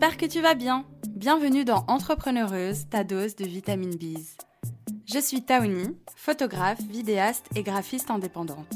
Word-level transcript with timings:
J'espère 0.00 0.16
que 0.16 0.32
tu 0.32 0.40
vas 0.40 0.54
bien. 0.54 0.86
Bienvenue 1.10 1.66
dans 1.66 1.84
Entrepreneureuse, 1.86 2.88
ta 2.88 3.04
dose 3.04 3.36
de 3.36 3.44
vitamine 3.44 3.96
B. 3.96 4.16
Je 5.04 5.18
suis 5.18 5.42
Taouni, 5.42 5.94
photographe, 6.16 6.80
vidéaste 6.80 7.44
et 7.54 7.62
graphiste 7.62 8.10
indépendante. 8.10 8.74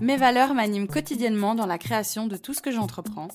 Mes 0.00 0.16
valeurs 0.16 0.54
m'animent 0.54 0.88
quotidiennement 0.88 1.54
dans 1.54 1.66
la 1.66 1.78
création 1.78 2.26
de 2.26 2.36
tout 2.36 2.52
ce 2.52 2.62
que 2.62 2.72
j'entreprends. 2.72 3.28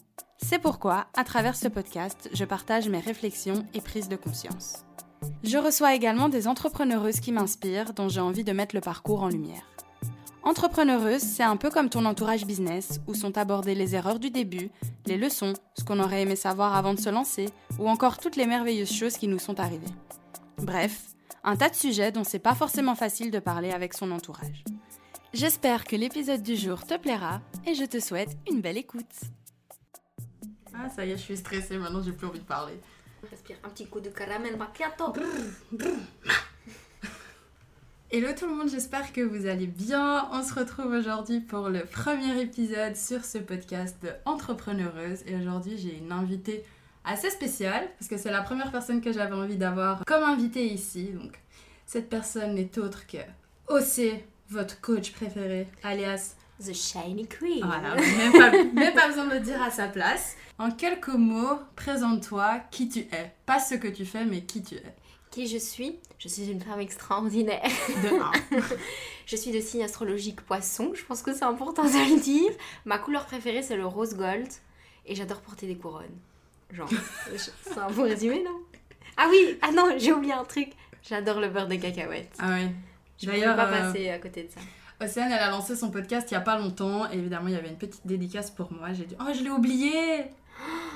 C'est 0.44 0.60
pourquoi, 0.60 1.08
à 1.16 1.24
travers 1.24 1.56
ce 1.56 1.70
podcast, 1.70 2.30
je 2.34 2.44
partage 2.44 2.90
mes 2.90 3.00
réflexions 3.00 3.66
et 3.74 3.80
prises 3.80 4.10
de 4.10 4.18
conscience. 4.18 4.84
Je 5.42 5.58
reçois 5.58 5.96
également 5.96 6.28
des 6.28 6.50
entrepreneureuses 6.50 7.22
qui 7.22 7.32
m'inspirent, 7.32 7.94
dont 7.94 8.10
j'ai 8.10 8.20
envie 8.20 8.44
de 8.44 8.52
mettre 8.52 8.76
le 8.76 8.82
parcours 8.82 9.24
en 9.24 9.30
lumière. 9.30 9.75
Entrepreneureuse, 10.46 11.24
c'est 11.24 11.42
un 11.42 11.58
peu 11.58 11.72
comme 11.72 11.90
ton 11.90 12.06
entourage 12.06 12.46
business, 12.46 13.00
où 13.08 13.16
sont 13.16 13.36
abordées 13.36 13.74
les 13.74 13.96
erreurs 13.96 14.20
du 14.20 14.30
début, 14.30 14.70
les 15.08 15.18
leçons, 15.18 15.54
ce 15.76 15.84
qu'on 15.84 16.00
aurait 16.00 16.22
aimé 16.22 16.36
savoir 16.36 16.76
avant 16.76 16.94
de 16.94 17.00
se 17.00 17.10
lancer, 17.10 17.50
ou 17.80 17.90
encore 17.90 18.20
toutes 18.20 18.36
les 18.36 18.46
merveilleuses 18.46 18.94
choses 18.94 19.18
qui 19.18 19.28
nous 19.28 19.40
sont 19.40 19.60
arrivées. 19.60 19.88
Bref, 20.60 21.02
un 21.44 21.56
tas 21.56 21.70
de 21.70 21.76
sujets 21.76 22.12
dont 22.12 22.24
c'est 22.24 22.38
pas 22.38 22.54
forcément 22.54 22.94
facile 22.94 23.32
de 23.32 23.40
parler 23.40 23.72
avec 23.72 23.96
son 23.96 24.12
entourage. 24.12 24.64
J'espère 25.34 25.84
que 25.84 25.96
l'épisode 25.96 26.44
du 26.44 26.56
jour 26.56 26.86
te 26.86 26.96
plaira 26.96 27.42
et 27.66 27.74
je 27.74 27.86
te 27.86 28.00
souhaite 28.00 28.38
une 28.48 28.62
belle 28.62 28.78
écoute. 28.78 29.16
Ah, 30.76 30.88
ça 30.96 31.08
y 31.08 31.12
est, 31.12 31.18
je 31.18 31.24
suis 31.24 31.38
stressée, 31.38 31.80
maintenant 31.80 32.04
j'ai 32.04 32.12
plus 32.12 32.28
envie 32.28 32.40
de 32.40 32.46
parler. 32.46 32.80
Respire 33.32 33.58
un 33.64 33.70
petit 33.70 33.88
coup 33.88 34.00
de 34.00 34.10
caramel 34.10 34.56
macchiato. 34.58 35.12
Hello 38.12 38.28
tout 38.38 38.46
le 38.46 38.54
monde, 38.54 38.70
j'espère 38.70 39.12
que 39.14 39.22
vous 39.22 39.48
allez 39.48 39.66
bien. 39.66 40.30
On 40.32 40.44
se 40.44 40.54
retrouve 40.54 40.94
aujourd'hui 40.94 41.40
pour 41.40 41.70
le 41.70 41.84
premier 41.86 42.40
épisode 42.40 42.96
sur 42.96 43.26
ce 43.26 43.40
podcast 43.40 43.98
de 44.04 44.10
Entrepreneureuse. 44.26 45.24
Et 45.26 45.36
aujourd'hui, 45.36 45.76
j'ai 45.80 45.98
une 45.98 46.12
invitée 46.12 46.64
assez 47.04 47.32
spéciale 47.32 47.88
parce 47.98 48.08
que 48.08 48.18
c'est 48.18 48.32
la 48.32 48.44
première 48.44 48.72
personne 48.72 49.02
que 49.02 49.12
j'avais 49.12 49.34
envie 49.34 49.58
d'avoir 49.58 50.06
comme 50.06 50.24
invitée 50.24 50.68
ici. 50.68 51.10
Donc, 51.14 51.40
cette 51.88 52.08
personne 52.08 52.54
n'est 52.54 52.78
autre 52.78 53.08
que 53.08 53.18
OC, 53.70 54.22
votre 54.50 54.80
coach 54.82 55.12
préféré, 55.12 55.68
alias 55.82 56.36
The 56.64 56.74
Shiny 56.74 57.28
Queen. 57.28 57.66
Voilà, 57.66 57.96
même 57.96 58.32
pas, 58.32 58.52
même 58.52 58.94
pas 58.94 59.08
besoin 59.08 59.26
de 59.26 59.34
le 59.34 59.40
dire 59.40 59.62
à 59.64 59.72
sa 59.72 59.88
place. 59.88 60.36
En 60.60 60.70
quelques 60.70 61.08
mots, 61.08 61.60
présente-toi 61.76 62.62
qui 62.70 62.88
tu 62.88 63.00
es. 63.00 63.34
Pas 63.48 63.60
ce 63.60 63.74
que 63.74 63.88
tu 63.88 64.06
fais, 64.06 64.26
mais 64.26 64.42
qui 64.42 64.62
tu 64.62 64.76
es. 64.76 64.96
Qui 65.36 65.48
je 65.48 65.58
suis 65.58 66.00
Je 66.18 66.30
suis 66.30 66.50
une 66.50 66.62
femme 66.62 66.80
extraordinaire. 66.80 67.62
De 67.62 68.58
je 69.26 69.36
suis 69.36 69.52
de 69.52 69.60
signe 69.60 69.84
astrologique 69.84 70.40
poisson, 70.40 70.94
je 70.96 71.04
pense 71.04 71.22
que 71.22 71.34
c'est 71.34 71.44
important 71.44 71.84
de 71.84 71.90
le 71.90 72.22
dire. 72.22 72.52
Ma 72.86 72.98
couleur 73.00 73.26
préférée 73.26 73.62
c'est 73.62 73.76
le 73.76 73.86
rose 73.86 74.16
gold 74.16 74.48
et 75.06 75.14
j'adore 75.14 75.42
porter 75.42 75.68
des 75.68 75.76
couronnes. 75.76 76.18
Genre, 76.72 76.90
c'est 77.36 77.78
un 77.78 77.92
bon 77.92 78.04
résumé 78.04 78.46
non? 78.46 78.62
Ah 79.18 79.28
oui, 79.30 79.58
ah 79.62 79.74
non, 79.74 79.96
j'ai 79.98 80.14
oublié 80.14 80.32
un 80.32 80.46
truc. 80.46 80.70
J'adore 81.04 81.42
le 81.42 81.50
beurre 81.50 81.68
de 81.68 81.76
cacahuète. 81.76 82.32
Ah 82.40 82.52
oui. 82.54 82.70
Je 83.22 83.30
ne 83.30 83.56
pas 83.58 83.68
euh, 83.68 83.92
passer 83.92 84.10
à 84.12 84.20
côté 84.20 84.44
de 84.44 84.52
ça. 84.52 84.62
Océane, 85.06 85.34
elle 85.34 85.40
a 85.40 85.50
lancé 85.50 85.76
son 85.76 85.92
podcast 85.92 86.32
il 86.32 86.36
y 86.36 86.38
a 86.38 86.42
pas 86.42 86.58
longtemps 86.58 87.12
et 87.12 87.18
évidemment 87.18 87.50
il 87.50 87.56
y 87.56 87.58
avait 87.58 87.68
une 87.68 87.78
petite 87.78 88.08
dédicace 88.08 88.52
pour 88.52 88.72
moi. 88.72 88.94
J'ai 88.94 89.04
dit 89.04 89.16
oh 89.20 89.34
je 89.38 89.44
l'ai 89.44 89.52
oublié. 89.52 90.24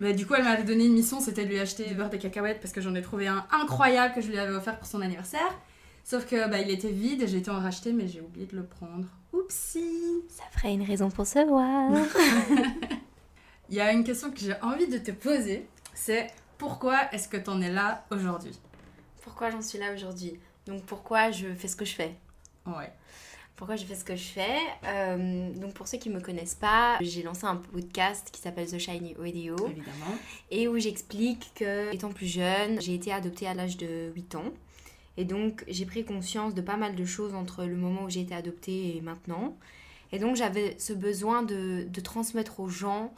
Mais 0.00 0.12
du 0.12 0.26
coup 0.26 0.34
elle 0.34 0.44
m'avait 0.44 0.64
donné 0.64 0.86
une 0.86 0.92
mission, 0.92 1.20
c'était 1.20 1.44
de 1.44 1.50
lui 1.50 1.58
acheter 1.58 1.84
du 1.84 1.94
beurre 1.94 2.10
de 2.10 2.16
cacahuètes 2.16 2.60
parce 2.60 2.72
que 2.72 2.80
j'en 2.80 2.94
ai 2.94 3.02
trouvé 3.02 3.28
un 3.28 3.46
incroyable 3.50 4.14
que 4.14 4.20
je 4.20 4.28
lui 4.28 4.38
avais 4.38 4.54
offert 4.54 4.78
pour 4.78 4.86
son 4.86 5.00
anniversaire. 5.00 5.58
Sauf 6.04 6.26
que 6.26 6.48
bah, 6.48 6.60
il 6.60 6.70
était 6.70 6.90
vide 6.90 7.22
et 7.22 7.26
j'ai 7.26 7.38
été 7.38 7.50
en 7.50 7.60
racheter 7.60 7.92
mais 7.92 8.06
j'ai 8.06 8.20
oublié 8.20 8.46
de 8.46 8.56
le 8.56 8.64
prendre. 8.64 9.06
Oupsie. 9.32 10.22
Ça 10.28 10.44
ferait 10.52 10.74
une 10.74 10.82
raison 10.82 11.10
pour 11.10 11.26
se 11.26 11.44
voir. 11.46 11.90
Il 13.68 13.74
y 13.74 13.80
a 13.80 13.90
une 13.92 14.04
question 14.04 14.30
que 14.30 14.38
j'ai 14.38 14.54
envie 14.62 14.86
de 14.86 14.98
te 14.98 15.10
poser, 15.10 15.66
c'est 15.92 16.28
pourquoi 16.56 17.12
est-ce 17.12 17.28
que 17.28 17.36
t'en 17.36 17.60
es 17.60 17.70
là 17.70 18.04
aujourd'hui? 18.10 18.56
Pourquoi 19.22 19.50
j'en 19.50 19.60
suis 19.60 19.78
là 19.78 19.92
aujourd'hui? 19.92 20.38
Donc 20.66 20.84
pourquoi 20.84 21.32
je 21.32 21.52
fais 21.54 21.66
ce 21.66 21.74
que 21.74 21.84
je 21.84 21.94
fais? 21.94 22.14
Ouais. 22.64 22.92
Pourquoi 23.56 23.76
je 23.76 23.84
fais 23.86 23.94
ce 23.94 24.04
que 24.04 24.14
je 24.16 24.22
fais 24.24 24.58
Euh, 24.84 25.50
Donc 25.54 25.72
pour 25.74 25.88
ceux 25.88 25.98
qui 25.98 26.10
me 26.10 26.20
connaissent 26.20 26.54
pas, 26.54 26.98
j'ai 27.00 27.22
lancé 27.22 27.44
un 27.46 27.56
podcast 27.56 28.28
qui 28.30 28.40
s'appelle 28.40 28.66
The 28.70 28.78
Shiny 28.78 29.14
Radio 29.18 29.56
Évidemment. 29.66 30.14
et 30.50 30.68
où 30.68 30.78
j'explique 30.78 31.52
que 31.54 31.92
étant 31.94 32.10
plus 32.12 32.26
jeune, 32.26 32.80
j'ai 32.82 32.94
été 32.94 33.12
adoptée 33.12 33.46
à 33.46 33.54
l'âge 33.54 33.76
de 33.78 34.12
8 34.14 34.34
ans. 34.34 34.52
Et 35.16 35.24
donc 35.24 35.64
j'ai 35.68 35.86
pris 35.86 36.04
conscience 36.04 36.54
de 36.54 36.60
pas 36.60 36.76
mal 36.76 36.94
de 36.94 37.04
choses 37.06 37.34
entre 37.34 37.64
le 37.64 37.76
moment 37.76 38.02
où 38.04 38.10
j'ai 38.10 38.20
été 38.20 38.34
adoptée 38.34 38.96
et 38.96 39.00
maintenant. 39.00 39.56
Et 40.12 40.18
donc 40.18 40.36
j'avais 40.36 40.76
ce 40.78 40.92
besoin 40.92 41.42
de, 41.42 41.86
de 41.88 42.00
transmettre 42.00 42.60
aux 42.60 42.68
gens 42.68 43.12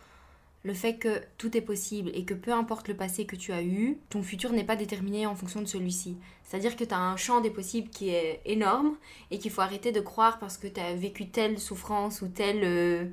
le 0.69 0.75
fait 0.75 0.97
que 0.97 1.23
tout 1.39 1.57
est 1.57 1.63
possible 1.63 2.11
et 2.13 2.27
que 2.27 2.35
peu 2.35 2.53
importe 2.53 2.89
le 2.89 2.95
passé 2.95 3.25
que 3.25 3.37
tu 3.37 3.53
as 3.53 3.63
eu, 3.63 3.97
ton 4.11 4.23
futur 4.23 4.53
n'est 4.53 4.65
pas 4.65 4.77
déterminé 4.77 5.27
en 5.27 5.35
fonction 5.35 5.63
de 5.63 5.67
celui-ci. 5.67 6.19
C'est-à-dire 6.45 6.77
que 6.77 6.85
tu 6.85 6.93
as 6.93 6.99
un 6.99 7.17
champ 7.17 7.41
des 7.41 7.49
possibles 7.49 7.89
qui 7.89 8.11
est 8.11 8.43
énorme 8.45 8.95
et 9.31 9.39
qu'il 9.39 9.51
faut 9.51 9.63
arrêter 9.63 9.93
de 9.93 10.01
croire 10.01 10.39
parce 10.39 10.59
que 10.59 10.67
tu 10.67 10.79
as 10.79 10.95
vécu 10.95 11.31
telle 11.31 11.59
souffrance 11.59 12.21
ou 12.21 12.29
telle, 12.29 12.65
euh, 12.65 13.07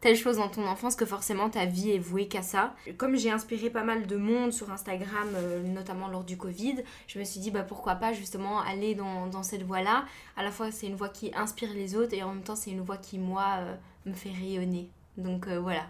telle 0.00 0.16
chose 0.16 0.38
dans 0.38 0.48
ton 0.48 0.66
enfance 0.66 0.96
que 0.96 1.04
forcément 1.04 1.50
ta 1.50 1.66
vie 1.66 1.90
est 1.90 1.98
vouée 1.98 2.28
qu'à 2.28 2.40
ça. 2.40 2.74
Comme 2.96 3.14
j'ai 3.14 3.30
inspiré 3.30 3.68
pas 3.68 3.84
mal 3.84 4.06
de 4.06 4.16
monde 4.16 4.54
sur 4.54 4.70
Instagram, 4.70 5.28
euh, 5.34 5.62
notamment 5.62 6.08
lors 6.08 6.24
du 6.24 6.38
Covid, 6.38 6.76
je 7.08 7.18
me 7.18 7.24
suis 7.24 7.40
dit 7.40 7.50
bah, 7.50 7.62
pourquoi 7.62 7.96
pas 7.96 8.14
justement 8.14 8.62
aller 8.62 8.94
dans, 8.94 9.26
dans 9.26 9.42
cette 9.42 9.64
voie-là. 9.64 10.06
À 10.38 10.42
la 10.42 10.50
fois 10.50 10.72
c'est 10.72 10.86
une 10.86 10.96
voie 10.96 11.10
qui 11.10 11.30
inspire 11.34 11.74
les 11.74 11.94
autres 11.94 12.14
et 12.14 12.22
en 12.22 12.32
même 12.32 12.42
temps 12.42 12.56
c'est 12.56 12.70
une 12.70 12.80
voie 12.80 12.96
qui 12.96 13.18
moi 13.18 13.56
euh, 13.58 13.76
me 14.06 14.14
fait 14.14 14.32
rayonner. 14.32 14.88
Donc 15.18 15.46
voilà. 15.46 15.84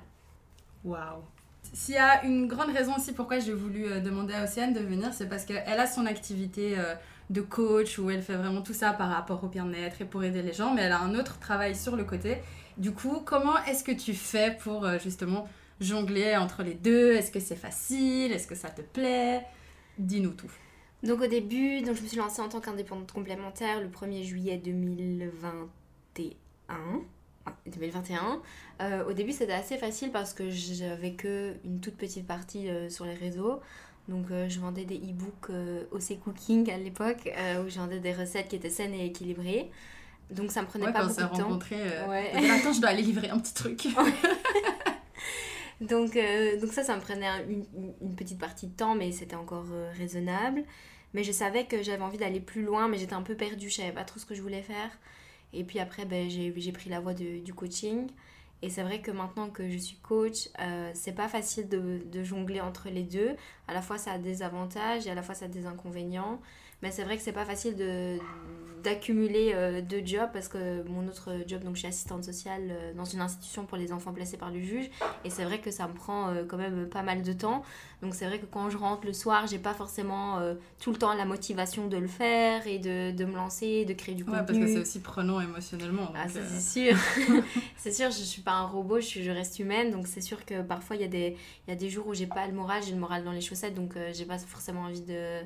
Waouh. 0.84 1.22
S'il 1.72 1.94
y 1.94 1.98
a 1.98 2.24
une 2.24 2.48
grande 2.48 2.70
raison 2.70 2.96
aussi 2.96 3.12
pourquoi 3.12 3.38
j'ai 3.38 3.54
voulu 3.54 3.86
euh, 3.86 4.00
demander 4.00 4.34
à 4.34 4.44
Océane 4.44 4.74
de 4.74 4.80
venir, 4.80 5.14
c'est 5.14 5.28
parce 5.28 5.44
qu'elle 5.44 5.80
a 5.80 5.86
son 5.86 6.06
activité 6.06 6.78
euh, 6.78 6.94
de 7.30 7.40
coach 7.40 7.98
où 7.98 8.10
elle 8.10 8.22
fait 8.22 8.36
vraiment 8.36 8.62
tout 8.62 8.74
ça 8.74 8.92
par 8.92 9.08
rapport 9.08 9.42
au 9.44 9.48
bien-être 9.48 10.02
et 10.02 10.04
pour 10.04 10.22
aider 10.22 10.42
les 10.42 10.52
gens, 10.52 10.74
mais 10.74 10.82
elle 10.82 10.92
a 10.92 11.00
un 11.00 11.14
autre 11.14 11.38
travail 11.38 11.74
sur 11.74 11.96
le 11.96 12.04
côté. 12.04 12.38
Du 12.76 12.92
coup, 12.92 13.22
comment 13.24 13.56
est-ce 13.64 13.84
que 13.84 13.92
tu 13.92 14.12
fais 14.12 14.56
pour 14.60 14.84
euh, 14.84 14.98
justement 14.98 15.48
jongler 15.80 16.36
entre 16.36 16.62
les 16.62 16.74
deux? 16.74 17.12
Est-ce 17.12 17.30
que 17.30 17.40
c'est 17.40 17.56
facile? 17.56 18.32
Est-ce 18.32 18.46
que 18.46 18.54
ça 18.54 18.68
te 18.68 18.82
plaît? 18.82 19.46
Dis-nous 19.98 20.32
tout. 20.32 20.50
Donc 21.02 21.20
au 21.20 21.26
début, 21.26 21.82
donc 21.82 21.96
je 21.96 22.02
me 22.02 22.06
suis 22.06 22.18
lancée 22.18 22.42
en 22.42 22.48
tant 22.48 22.60
qu'indépendante 22.60 23.12
complémentaire 23.12 23.80
le 23.80 23.88
1er 23.88 24.22
juillet 24.24 24.58
2021. 24.58 26.76
Ouais, 27.46 27.52
2021. 27.72 28.40
Euh, 28.80 29.04
au 29.08 29.12
début, 29.12 29.32
c'était 29.32 29.52
assez 29.52 29.76
facile 29.78 30.10
parce 30.12 30.32
que 30.34 30.50
j'avais 30.50 31.12
que 31.12 31.54
une 31.64 31.80
toute 31.80 31.96
petite 31.96 32.26
partie 32.26 32.68
euh, 32.68 32.88
sur 32.90 33.04
les 33.04 33.14
réseaux. 33.14 33.60
Donc, 34.08 34.26
euh, 34.30 34.48
je 34.48 34.58
vendais 34.60 34.84
des 34.84 34.96
e-books 34.96 35.50
OC 35.92 36.18
Cooking 36.24 36.70
à 36.72 36.76
l'époque, 36.78 37.30
où 37.64 37.68
je 37.68 37.78
vendais 37.78 38.00
des 38.00 38.12
recettes 38.12 38.48
qui 38.48 38.56
étaient 38.56 38.70
saines 38.70 38.94
et 38.94 39.06
équilibrées. 39.06 39.70
Donc, 40.30 40.50
ça 40.50 40.62
me 40.62 40.66
prenait 40.66 40.86
Ouais, 40.86 40.92
pas 40.92 41.00
quand 41.00 41.06
on 41.06 41.08
beaucoup 41.08 41.20
s'est 41.20 41.22
de 41.22 41.36
temps. 41.38 41.44
rencontrés, 41.48 41.76
euh, 41.80 42.08
Ouais. 42.08 42.32
dit, 42.40 42.50
attends, 42.50 42.72
je 42.72 42.80
dois 42.80 42.90
aller 42.90 43.02
livrer 43.02 43.28
un 43.30 43.38
petit 43.38 43.54
truc. 43.54 43.86
Donc, 45.80 46.16
donc 46.60 46.72
ça, 46.72 46.84
ça 46.84 46.94
me 46.94 47.00
prenait 47.00 47.26
un- 47.26 47.42
une, 47.48 47.64
une 48.00 48.14
petite 48.14 48.38
partie 48.38 48.68
de 48.68 48.72
temps, 48.76 48.94
mais 48.94 49.10
c'était 49.10 49.34
encore 49.34 49.64
raisonnable. 49.98 50.62
Mais 51.12 51.24
je 51.24 51.32
savais 51.32 51.64
que 51.66 51.82
j'avais 51.82 52.02
envie 52.04 52.18
d'aller 52.18 52.38
plus 52.40 52.62
loin, 52.62 52.86
mais 52.88 52.98
j'étais 52.98 53.14
un 53.14 53.22
peu 53.22 53.34
perdue, 53.34 53.68
je 53.68 53.74
savais 53.76 53.90
pas 53.92 54.04
trop 54.04 54.20
ce 54.20 54.24
que 54.26 54.34
je 54.34 54.42
voulais 54.42 54.62
faire. 54.62 54.90
Et 55.52 55.64
puis 55.64 55.78
après, 55.78 56.04
ben, 56.04 56.28
j'ai 56.30 56.72
pris 56.72 56.90
la 56.90 57.00
voie 57.00 57.14
du 57.14 57.54
coaching. 57.54 58.08
Et 58.62 58.70
c'est 58.70 58.82
vrai 58.82 59.00
que 59.00 59.10
maintenant 59.10 59.50
que 59.50 59.68
je 59.68 59.76
suis 59.76 59.96
coach, 59.96 60.48
euh, 60.60 60.90
c'est 60.94 61.14
pas 61.14 61.28
facile 61.28 61.68
de, 61.68 62.00
de 62.10 62.22
jongler 62.22 62.60
entre 62.60 62.88
les 62.88 63.02
deux. 63.02 63.34
À 63.66 63.74
la 63.74 63.82
fois, 63.82 63.98
ça 63.98 64.12
a 64.12 64.18
des 64.18 64.42
avantages 64.42 65.06
et 65.06 65.10
à 65.10 65.16
la 65.16 65.22
fois, 65.22 65.34
ça 65.34 65.46
a 65.46 65.48
des 65.48 65.66
inconvénients. 65.66 66.40
Mais 66.82 66.90
c'est 66.90 67.04
vrai 67.04 67.16
que 67.16 67.22
c'est 67.22 67.32
pas 67.32 67.44
facile 67.44 67.76
de 67.76 68.18
d'accumuler 68.82 69.52
euh, 69.54 69.80
deux 69.80 70.04
jobs 70.04 70.28
parce 70.32 70.48
que 70.48 70.82
mon 70.88 71.06
autre 71.06 71.30
job, 71.46 71.62
donc 71.62 71.74
je 71.76 71.80
suis 71.80 71.86
assistante 71.88 72.24
sociale 72.24 72.62
euh, 72.72 72.92
dans 72.94 73.04
une 73.04 73.20
institution 73.20 73.64
pour 73.64 73.78
les 73.78 73.92
enfants 73.92 74.12
placés 74.12 74.36
par 74.36 74.50
le 74.50 74.60
juge. 74.60 74.90
Et 75.24 75.30
c'est 75.30 75.44
vrai 75.44 75.60
que 75.60 75.70
ça 75.70 75.86
me 75.86 75.94
prend 75.94 76.30
euh, 76.30 76.42
quand 76.44 76.56
même 76.56 76.88
pas 76.88 77.02
mal 77.04 77.22
de 77.22 77.32
temps. 77.32 77.62
Donc 78.02 78.16
c'est 78.16 78.26
vrai 78.26 78.40
que 78.40 78.46
quand 78.46 78.70
je 78.70 78.76
rentre 78.76 79.06
le 79.06 79.12
soir, 79.12 79.46
j'ai 79.46 79.60
pas 79.60 79.72
forcément 79.72 80.40
tout 80.80 80.90
le 80.90 80.96
temps 80.98 81.14
la 81.14 81.24
motivation 81.24 81.86
de 81.86 81.96
le 81.96 82.08
faire 82.08 82.66
et 82.66 82.80
de, 82.80 83.12
de 83.12 83.24
me 83.24 83.36
lancer, 83.36 83.84
de 83.84 83.92
créer 83.92 84.16
du 84.16 84.24
Ouais, 84.24 84.30
parce 84.38 84.46
contenu. 84.48 84.64
que 84.64 84.72
c'est 84.72 84.80
aussi 84.80 84.98
prenant 84.98 85.40
émotionnellement. 85.40 86.12
Ah, 86.16 86.26
c'est 86.28 86.60
sûr. 86.60 86.96
c'est 87.76 87.92
sûr, 87.92 88.06
je 88.10 88.16
suis 88.24 88.42
pas 88.42 88.54
un 88.54 88.66
robot, 88.66 88.96
je, 88.98 89.06
suis- 89.06 89.22
je 89.22 89.30
reste 89.30 89.60
humaine. 89.60 89.92
Donc 89.92 90.08
c'est 90.08 90.20
sûr 90.20 90.44
que 90.44 90.60
parfois 90.60 90.96
il 90.96 91.02
y, 91.02 91.04
a 91.04 91.08
des- 91.08 91.36
il 91.68 91.70
y 91.70 91.72
a 91.72 91.76
des 91.76 91.88
jours 91.88 92.08
où 92.08 92.14
j'ai 92.14 92.26
pas 92.26 92.48
le 92.48 92.52
moral, 92.52 92.82
j'ai 92.82 92.90
le 92.94 92.98
moral 92.98 93.22
dans 93.22 93.30
les 93.30 93.40
chaussettes. 93.40 93.74
Donc 93.74 93.94
j'ai 94.12 94.24
pas 94.24 94.38
forcément 94.38 94.80
envie 94.82 95.02
de 95.02 95.38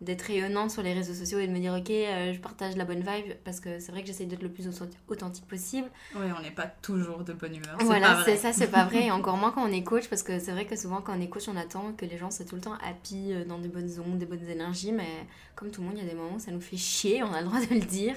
d'être 0.00 0.22
rayonnante 0.22 0.70
sur 0.70 0.82
les 0.82 0.92
réseaux 0.92 1.12
sociaux 1.14 1.40
et 1.40 1.46
de 1.48 1.52
me 1.52 1.58
dire 1.58 1.74
ok 1.74 1.90
euh, 1.90 2.32
je 2.32 2.38
partage 2.38 2.76
la 2.76 2.84
bonne 2.84 3.00
vibe 3.00 3.34
parce 3.44 3.58
que 3.58 3.80
c'est 3.80 3.90
vrai 3.90 4.02
que 4.02 4.06
j'essaie 4.06 4.26
d'être 4.26 4.42
le 4.44 4.48
plus 4.48 4.68
authent- 4.68 4.88
authentique 5.08 5.46
possible 5.48 5.88
Ouais, 6.14 6.28
on 6.38 6.40
n'est 6.42 6.52
pas 6.52 6.66
toujours 6.68 7.24
de 7.24 7.32
bonne 7.32 7.56
humeur. 7.56 7.76
voilà, 7.80 8.22
c'est 8.24 8.36
ça, 8.36 8.52
c'est 8.52 8.70
pas 8.70 8.84
vrai. 8.84 9.04
Et 9.06 9.10
encore 9.10 9.36
moins 9.36 9.50
quand 9.50 9.64
on 9.68 9.72
est 9.72 9.82
coach, 9.82 10.08
parce 10.08 10.22
que 10.22 10.38
c'est 10.38 10.52
vrai 10.52 10.66
que 10.66 10.76
souvent 10.76 11.00
quand 11.00 11.16
on 11.16 11.20
est 11.20 11.28
coach, 11.28 11.48
on 11.48 11.56
attend 11.56 11.92
que 11.96 12.04
les 12.04 12.16
gens 12.16 12.30
soient 12.30 12.44
tout 12.44 12.54
le 12.54 12.60
temps 12.60 12.74
happy, 12.82 13.32
euh, 13.32 13.44
dans 13.44 13.58
des 13.58 13.68
bonnes 13.68 13.90
ondes, 13.98 14.18
des 14.18 14.26
bonnes 14.26 14.48
énergies. 14.48 14.92
Mais 14.92 15.08
comme 15.56 15.70
tout 15.70 15.80
le 15.80 15.88
monde, 15.88 15.96
il 15.98 16.04
y 16.04 16.06
a 16.06 16.10
des 16.10 16.16
moments 16.16 16.36
où 16.36 16.38
ça 16.40 16.52
nous 16.52 16.60
fait 16.60 16.76
chier, 16.76 17.22
on 17.24 17.32
a 17.32 17.40
le 17.40 17.46
droit 17.48 17.60
de 17.60 17.74
le 17.74 17.80
dire. 17.80 18.14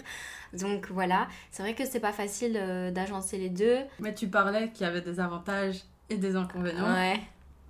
Donc 0.53 0.89
voilà, 0.91 1.27
c'est 1.49 1.63
vrai 1.63 1.73
que 1.73 1.85
c'est 1.85 1.99
pas 1.99 2.11
facile 2.13 2.57
euh, 2.57 2.91
d'agencer 2.91 3.37
les 3.37 3.49
deux. 3.49 3.77
Mais 3.99 4.13
tu 4.13 4.27
parlais 4.27 4.69
qu'il 4.69 4.85
y 4.85 4.89
avait 4.89 5.01
des 5.01 5.19
avantages 5.19 5.81
et 6.09 6.17
des 6.17 6.35
inconvénients. 6.35 6.93
Ouais. 6.93 7.19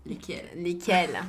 Lesquels 0.06 0.48
Lesquels 0.56 1.19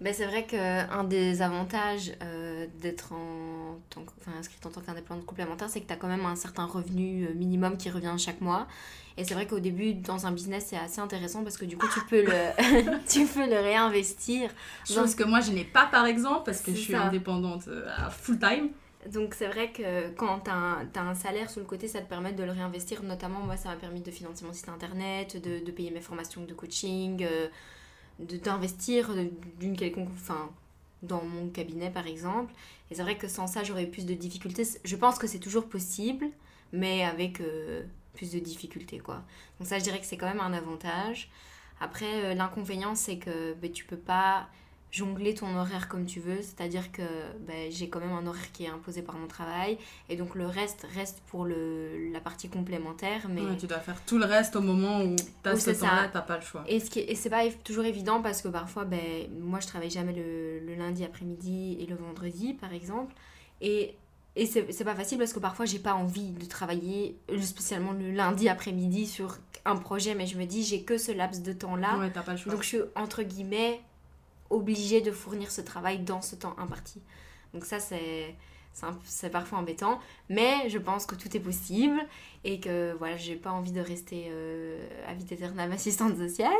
ben, 0.00 0.14
C'est 0.14 0.26
vrai 0.26 0.46
qu'un 0.46 1.04
des 1.04 1.42
avantages 1.42 2.12
euh, 2.22 2.66
d'être 2.80 3.12
en 3.12 3.78
tant 3.90 4.02
que- 4.02 4.10
enfin, 4.20 4.32
inscrite 4.38 4.64
en 4.64 4.70
tant 4.70 4.80
qu'indépendante 4.80 5.26
complémentaire, 5.26 5.68
c'est 5.68 5.80
que 5.80 5.86
tu 5.86 5.92
as 5.92 5.96
quand 5.96 6.08
même 6.08 6.24
un 6.24 6.36
certain 6.36 6.64
revenu 6.64 7.26
euh, 7.26 7.34
minimum 7.34 7.76
qui 7.76 7.90
revient 7.90 8.14
chaque 8.18 8.40
mois. 8.40 8.66
Et 9.18 9.24
c'est 9.24 9.34
vrai 9.34 9.46
qu'au 9.46 9.60
début, 9.60 9.94
dans 9.94 10.26
un 10.26 10.32
business, 10.32 10.66
c'est 10.68 10.76
assez 10.76 11.00
intéressant 11.00 11.42
parce 11.42 11.56
que 11.56 11.64
du 11.64 11.76
coup, 11.76 11.86
tu 11.92 12.00
peux 12.06 12.22
le, 12.22 12.98
tu 13.08 13.26
peux 13.26 13.48
le 13.48 13.60
réinvestir. 13.60 14.50
Chose 14.86 15.14
que 15.14 15.24
moi 15.24 15.40
je 15.40 15.52
n'ai 15.52 15.64
pas 15.64 15.86
par 15.86 16.06
exemple 16.06 16.42
parce 16.46 16.60
que 16.60 16.72
je 16.72 16.76
suis 16.78 16.92
ça. 16.92 17.04
indépendante 17.04 17.68
euh, 17.68 17.86
à 17.96 18.10
full 18.10 18.38
time. 18.38 18.70
Donc 19.12 19.34
c'est 19.34 19.46
vrai 19.46 19.70
que 19.70 20.10
quand 20.16 20.40
tu 20.40 20.50
as, 20.50 21.00
un 21.00 21.14
salaire 21.14 21.48
sur 21.48 21.60
le 21.60 21.66
côté, 21.66 21.86
ça 21.86 22.00
te 22.00 22.08
permet 22.08 22.32
de 22.32 22.42
le 22.42 22.50
réinvestir. 22.50 23.02
Notamment, 23.02 23.38
moi, 23.40 23.56
ça 23.56 23.68
m'a 23.68 23.76
permis 23.76 24.00
de 24.00 24.10
financer 24.10 24.44
mon 24.44 24.52
site 24.52 24.68
internet, 24.68 25.40
de, 25.40 25.64
de 25.64 25.70
payer 25.70 25.90
mes 25.92 26.00
formations 26.00 26.42
de 26.44 26.52
coaching, 26.54 27.22
euh, 27.22 27.46
d'investir 28.18 29.10
d'une 29.58 29.76
quelconque... 29.76 30.10
Enfin, 30.14 30.50
dans 31.02 31.22
mon 31.22 31.48
cabinet, 31.48 31.90
par 31.90 32.06
exemple. 32.06 32.52
Et 32.90 32.94
c'est 32.94 33.02
vrai 33.02 33.16
que 33.16 33.28
sans 33.28 33.46
ça, 33.46 33.64
j'aurais 33.64 33.86
plus 33.86 34.06
de 34.06 34.14
difficultés. 34.14 34.64
Je 34.84 34.96
pense 34.96 35.18
que 35.18 35.26
c'est 35.26 35.38
toujours 35.38 35.68
possible, 35.68 36.26
mais 36.72 37.04
avec 37.04 37.40
euh, 37.40 37.82
plus 38.14 38.32
de 38.32 38.38
difficultés, 38.38 38.98
quoi. 38.98 39.22
Donc 39.58 39.68
ça, 39.68 39.78
je 39.78 39.84
dirais 39.84 40.00
que 40.00 40.06
c'est 40.06 40.16
quand 40.16 40.28
même 40.28 40.40
un 40.40 40.52
avantage. 40.52 41.30
Après, 41.80 42.24
euh, 42.24 42.34
l'inconvénient, 42.34 42.94
c'est 42.94 43.18
que 43.18 43.54
ben, 43.54 43.70
tu 43.70 43.84
peux 43.84 43.96
pas 43.96 44.48
jongler 44.96 45.34
ton 45.34 45.54
horaire 45.56 45.88
comme 45.88 46.06
tu 46.06 46.20
veux, 46.20 46.40
c'est-à-dire 46.40 46.90
que 46.90 47.02
ben, 47.46 47.70
j'ai 47.70 47.88
quand 47.88 48.00
même 48.00 48.12
un 48.12 48.26
horaire 48.26 48.50
qui 48.52 48.64
est 48.64 48.68
imposé 48.68 49.02
par 49.02 49.16
mon 49.16 49.26
travail, 49.26 49.76
et 50.08 50.16
donc 50.16 50.34
le 50.34 50.46
reste 50.46 50.86
reste 50.94 51.20
pour 51.26 51.44
le, 51.44 52.10
la 52.12 52.20
partie 52.20 52.48
complémentaire, 52.48 53.26
mais... 53.28 53.42
Ouais, 53.42 53.56
tu 53.58 53.66
dois 53.66 53.78
faire 53.78 54.00
tout 54.06 54.18
le 54.18 54.24
reste 54.24 54.56
au 54.56 54.62
moment 54.62 55.02
où 55.02 55.14
tu 55.14 55.48
as 55.48 55.54
Où 55.54 55.58
ce 55.58 55.70
temps-là, 55.70 56.08
t'as 56.12 56.22
pas 56.22 56.36
le 56.36 56.42
choix. 56.42 56.64
Et, 56.66 56.80
ce 56.80 56.88
qui 56.88 57.00
et 57.00 57.14
c'est 57.14 57.28
pas 57.30 57.42
toujours 57.64 57.84
évident 57.84 58.22
parce 58.22 58.40
que 58.40 58.48
parfois, 58.48 58.84
ben, 58.84 59.28
moi 59.38 59.60
je 59.60 59.66
travaille 59.66 59.90
jamais 59.90 60.14
le, 60.14 60.60
le 60.60 60.74
lundi 60.74 61.04
après-midi 61.04 61.76
et 61.78 61.86
le 61.86 61.96
vendredi 61.96 62.54
par 62.54 62.72
exemple. 62.72 63.14
Et, 63.60 63.96
et 64.34 64.46
c'est 64.46 64.70
c'est 64.72 64.84
pas 64.84 64.94
facile 64.94 65.18
parce 65.18 65.32
que 65.32 65.38
parfois 65.38 65.66
j'ai 65.66 65.78
pas 65.78 65.94
envie 65.94 66.30
de 66.30 66.44
travailler 66.46 67.18
euh, 67.30 67.40
spécialement 67.40 67.92
le 67.92 68.12
lundi 68.12 68.48
après-midi 68.48 69.06
sur 69.06 69.38
un 69.64 69.76
projet, 69.76 70.14
mais 70.14 70.26
je 70.26 70.38
me 70.38 70.44
dis 70.46 70.64
j'ai 70.64 70.82
que 70.82 70.96
ce 70.96 71.12
laps 71.12 71.42
de. 71.42 71.52
Ouais, 71.52 72.10
t'as 72.12 72.22
pas 72.22 72.32
le 72.32 72.38
choix. 72.38 72.52
Donc 72.52 72.62
je 72.62 72.68
suis 72.68 72.80
entre 72.94 73.22
guillemets 73.22 73.80
obligée 74.50 75.00
de 75.00 75.12
fournir 75.12 75.50
ce 75.50 75.60
travail 75.60 75.98
dans 75.98 76.22
ce 76.22 76.36
temps 76.36 76.54
imparti. 76.58 77.02
Donc 77.54 77.64
ça 77.64 77.80
c'est 77.80 78.34
c'est 79.04 79.30
parfois 79.30 79.58
embêtant, 79.58 79.98
mais 80.28 80.68
je 80.68 80.78
pense 80.78 81.06
que 81.06 81.14
tout 81.14 81.34
est 81.34 81.40
possible 81.40 81.98
et 82.44 82.60
que 82.60 82.94
voilà, 82.98 83.16
j'ai 83.16 83.34
pas 83.34 83.50
envie 83.50 83.72
de 83.72 83.80
rester 83.80 84.26
euh, 84.28 84.86
à 85.08 85.14
vite 85.14 85.32
éternelle 85.32 85.72
assistante 85.72 86.16
sociale. 86.18 86.52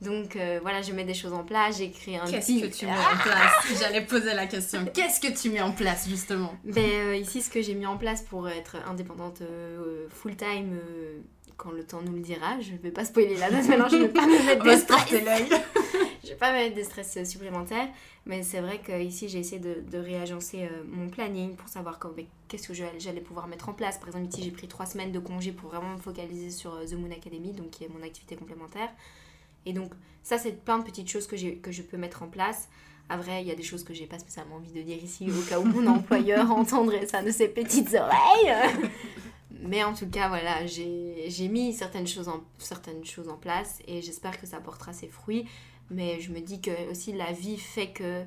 Donc 0.00 0.36
euh, 0.36 0.60
voilà, 0.62 0.82
je 0.82 0.92
mets 0.92 1.04
des 1.04 1.14
choses 1.14 1.32
en 1.32 1.42
place, 1.42 1.78
j'ai 1.78 1.90
créé 1.90 2.18
un 2.18 2.26
Qu'est-ce 2.26 2.60
que 2.60 2.66
tu 2.66 2.86
mets 2.86 2.92
en 2.92 3.16
place? 3.20 3.52
J'allais 3.80 4.06
poser 4.06 4.34
la 4.34 4.46
question. 4.46 4.86
Qu'est-ce 4.94 5.20
que 5.20 5.36
tu 5.36 5.50
mets 5.50 5.60
en 5.60 5.72
place 5.72 6.08
justement? 6.08 6.54
Ben, 6.64 6.84
euh, 6.84 7.16
ici, 7.16 7.42
ce 7.42 7.50
que 7.50 7.60
j'ai 7.60 7.74
mis 7.74 7.86
en 7.86 7.96
place 7.96 8.22
pour 8.22 8.48
être 8.48 8.76
indépendante 8.86 9.42
full-time, 10.10 10.72
euh, 10.72 11.18
quand 11.56 11.70
le 11.70 11.84
temps 11.84 12.02
nous 12.02 12.12
le 12.12 12.20
dira, 12.20 12.60
je 12.60 12.74
vais 12.74 12.90
pas 12.90 13.04
spoiler 13.04 13.36
la 13.36 13.50
date 13.50 13.68
maintenant, 13.68 13.88
je 13.88 13.96
vais 13.96 14.08
pas 14.08 14.26
me 14.26 14.44
mettre 14.44 14.64
des 14.64 14.76
stress. 14.76 15.10
Je 16.24 16.32
vais 16.32 16.38
pas 16.38 16.50
mettre 16.50 16.74
des 16.74 16.82
stress 16.82 17.18
euh, 17.18 17.24
supplémentaires, 17.24 17.88
mais 18.24 18.42
c'est 18.42 18.60
vrai 18.60 18.80
que 18.80 19.00
ici 19.00 19.28
j'ai 19.28 19.38
essayé 19.38 19.60
de, 19.60 19.76
de 19.88 19.96
réagencer 19.96 20.64
euh, 20.64 20.82
mon 20.90 21.08
planning 21.08 21.54
pour 21.54 21.68
savoir 21.68 22.00
qu'est-ce 22.48 22.66
que 22.66 22.74
j'allais 22.74 23.20
pouvoir 23.20 23.46
mettre 23.46 23.68
en 23.68 23.72
place. 23.72 23.96
Par 23.98 24.08
exemple, 24.08 24.26
ici 24.26 24.42
j'ai 24.42 24.50
pris 24.50 24.66
trois 24.66 24.86
semaines 24.86 25.12
de 25.12 25.20
congé 25.20 25.52
pour 25.52 25.70
vraiment 25.70 25.92
me 25.92 26.00
focaliser 26.00 26.50
sur 26.50 26.74
euh, 26.74 26.84
The 26.84 26.94
Moon 26.94 27.12
Academy, 27.12 27.52
donc 27.52 27.70
qui 27.70 27.84
est 27.84 27.88
mon 27.88 28.02
activité 28.02 28.34
complémentaire. 28.34 28.88
Et 29.66 29.72
donc, 29.72 29.92
ça, 30.24 30.36
c'est 30.36 30.64
plein 30.64 30.78
de 30.78 30.84
petites 30.84 31.08
choses 31.08 31.28
que 31.28 31.36
je 31.36 31.82
peux 31.82 31.96
mettre 31.96 32.24
en 32.24 32.26
place. 32.26 32.68
À 33.08 33.16
vrai, 33.16 33.42
il 33.42 33.46
y 33.46 33.52
a 33.52 33.54
des 33.54 33.62
choses 33.62 33.84
que 33.84 33.94
j'ai 33.94 34.06
pas 34.06 34.18
spécialement 34.18 34.56
envie 34.56 34.72
de 34.72 34.82
dire 34.82 34.98
ici, 35.02 35.30
au 35.30 35.48
cas 35.48 35.60
où 35.60 35.64
mon 35.64 35.86
employeur 35.94 36.50
entendrait 36.50 37.06
ça 37.06 37.22
de 37.22 37.30
ses 37.30 37.48
petites 37.48 37.94
oreilles. 37.94 38.52
Mais 39.50 39.84
en 39.84 39.94
tout 39.94 40.08
cas, 40.08 40.28
voilà, 40.28 40.66
j'ai 40.66 41.48
mis 41.48 41.72
certaines 41.72 42.06
choses, 42.06 42.28
en, 42.28 43.36
place 43.40 43.78
et 43.86 44.02
j'espère 44.02 44.40
que 44.40 44.46
ça 44.46 44.60
portera 44.60 44.92
ses 44.92 45.08
fruits. 45.08 45.46
Mais 45.90 46.20
je 46.20 46.32
me 46.32 46.40
dis 46.40 46.60
que 46.60 46.90
aussi 46.90 47.12
la 47.12 47.32
vie 47.32 47.56
fait 47.56 47.92
que 47.92 48.24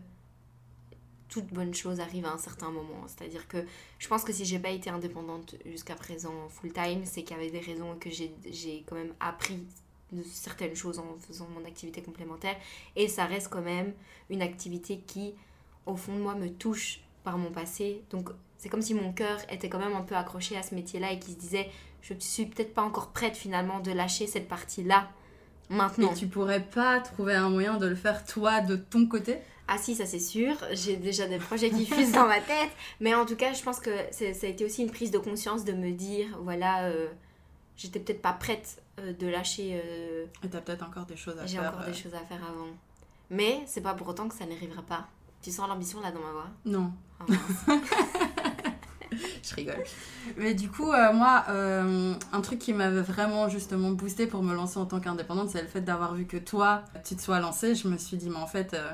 toute 1.27 1.47
bonne 1.47 1.73
chose 1.73 1.99
arrive 1.99 2.25
à 2.25 2.31
un 2.31 2.37
certain 2.37 2.71
moment. 2.71 3.05
C'est-à-dire 3.07 3.47
que 3.47 3.65
je 3.99 4.07
pense 4.07 4.23
que 4.23 4.33
si 4.33 4.45
j'ai 4.45 4.59
pas 4.59 4.69
été 4.69 4.89
indépendante 4.89 5.55
jusqu'à 5.65 5.95
présent 5.95 6.47
full 6.49 6.71
time, 6.71 7.01
c'est 7.05 7.23
qu'il 7.23 7.35
y 7.37 7.39
avait 7.39 7.51
des 7.51 7.59
raisons 7.59 7.95
que 7.99 8.09
j'ai 8.09 8.31
j'ai 8.49 8.83
quand 8.87 8.95
même 8.95 9.13
appris 9.19 9.63
certaines 10.25 10.75
choses 10.75 10.99
en 10.99 11.17
faisant 11.19 11.47
mon 11.49 11.65
activité 11.65 12.01
complémentaire. 12.01 12.55
Et 12.95 13.07
ça 13.07 13.25
reste 13.25 13.49
quand 13.49 13.61
même 13.61 13.93
une 14.29 14.41
activité 14.41 14.99
qui, 15.05 15.33
au 15.85 15.95
fond 15.95 16.15
de 16.15 16.21
moi, 16.21 16.35
me 16.35 16.49
touche 16.49 17.01
par 17.23 17.37
mon 17.37 17.51
passé. 17.51 18.03
Donc 18.09 18.29
c'est 18.59 18.69
comme 18.69 18.83
si 18.83 18.93
mon 18.93 19.11
cœur 19.13 19.39
était 19.49 19.69
quand 19.69 19.79
même 19.79 19.95
un 19.95 20.03
peu 20.03 20.15
accroché 20.15 20.55
à 20.55 20.61
ce 20.61 20.75
métier-là 20.75 21.11
et 21.13 21.17
qui 21.19 21.31
se 21.31 21.37
disait, 21.39 21.71
je 22.03 22.13
suis 22.19 22.45
peut-être 22.45 22.73
pas 22.75 22.83
encore 22.83 23.07
prête 23.07 23.35
finalement 23.35 23.79
de 23.79 23.91
lâcher 23.91 24.27
cette 24.27 24.47
partie-là 24.47 25.09
maintenant. 25.69 26.11
Et 26.11 26.15
tu 26.15 26.27
pourrais 26.27 26.61
pas 26.63 26.99
trouver 26.99 27.33
un 27.35 27.49
moyen 27.49 27.77
de 27.77 27.87
le 27.87 27.95
faire 27.95 28.23
toi 28.25 28.61
de 28.61 28.75
ton 28.75 29.07
côté? 29.07 29.37
Ah 29.67 29.77
si, 29.77 29.95
ça 29.95 30.05
c'est 30.05 30.19
sûr. 30.19 30.55
J'ai 30.73 30.97
déjà 30.97 31.27
des 31.27 31.37
projets 31.37 31.69
qui 31.69 31.85
fusent 31.85 32.11
dans 32.11 32.27
ma 32.27 32.39
tête. 32.41 32.71
Mais 32.99 33.13
en 33.15 33.25
tout 33.25 33.35
cas, 33.35 33.53
je 33.53 33.61
pense 33.63 33.79
que 33.79 33.91
ça 34.11 34.25
a 34.25 34.47
été 34.49 34.65
aussi 34.65 34.81
une 34.83 34.91
prise 34.91 35.11
de 35.11 35.19
conscience 35.19 35.63
de 35.63 35.73
me 35.73 35.91
dire, 35.91 36.27
voilà, 36.41 36.85
euh, 36.85 37.07
j'étais 37.77 37.99
peut-être 37.99 38.21
pas 38.21 38.33
prête 38.33 38.81
euh, 38.99 39.13
de 39.13 39.27
lâcher. 39.27 39.79
euh, 39.83 40.25
Et 40.43 40.49
t'as 40.49 40.61
peut-être 40.61 40.83
encore 40.85 41.05
des 41.05 41.15
choses 41.15 41.37
à 41.37 41.45
J'ai 41.45 41.57
faire. 41.59 41.69
encore 41.69 41.81
euh, 41.83 41.91
des 41.91 41.93
choses 41.97 42.15
à 42.15 42.25
faire 42.25 42.43
avant. 42.43 42.65
Mais 43.29 43.61
c'est 43.67 43.81
pas 43.81 43.93
pour 43.93 44.07
autant 44.07 44.27
que 44.27 44.33
ça 44.35 44.45
n'arrivera 44.47 44.81
pas. 44.81 45.07
Tu 45.43 45.51
sens 45.51 45.69
l'ambition 45.69 46.01
là 46.01 46.11
dans 46.11 46.19
ma 46.19 46.31
voix? 46.31 46.47
Non, 46.65 46.91
Oh. 47.21 47.33
je 49.43 49.55
rigole. 49.55 49.83
Mais 50.37 50.53
du 50.53 50.69
coup, 50.69 50.91
euh, 50.91 51.13
moi, 51.13 51.45
euh, 51.49 52.13
un 52.31 52.41
truc 52.41 52.59
qui 52.59 52.73
m'avait 52.73 53.01
vraiment 53.01 53.49
justement 53.49 53.91
boosté 53.91 54.27
pour 54.27 54.43
me 54.43 54.53
lancer 54.53 54.77
en 54.77 54.85
tant 54.85 54.99
qu'indépendante, 54.99 55.49
c'est 55.49 55.61
le 55.61 55.67
fait 55.67 55.81
d'avoir 55.81 56.13
vu 56.13 56.25
que 56.25 56.37
toi, 56.37 56.83
tu 57.03 57.15
te 57.15 57.21
sois 57.21 57.39
lancée. 57.39 57.75
Je 57.75 57.87
me 57.87 57.97
suis 57.97 58.17
dit, 58.17 58.29
mais 58.29 58.37
en 58.37 58.47
fait, 58.47 58.73
euh, 58.73 58.91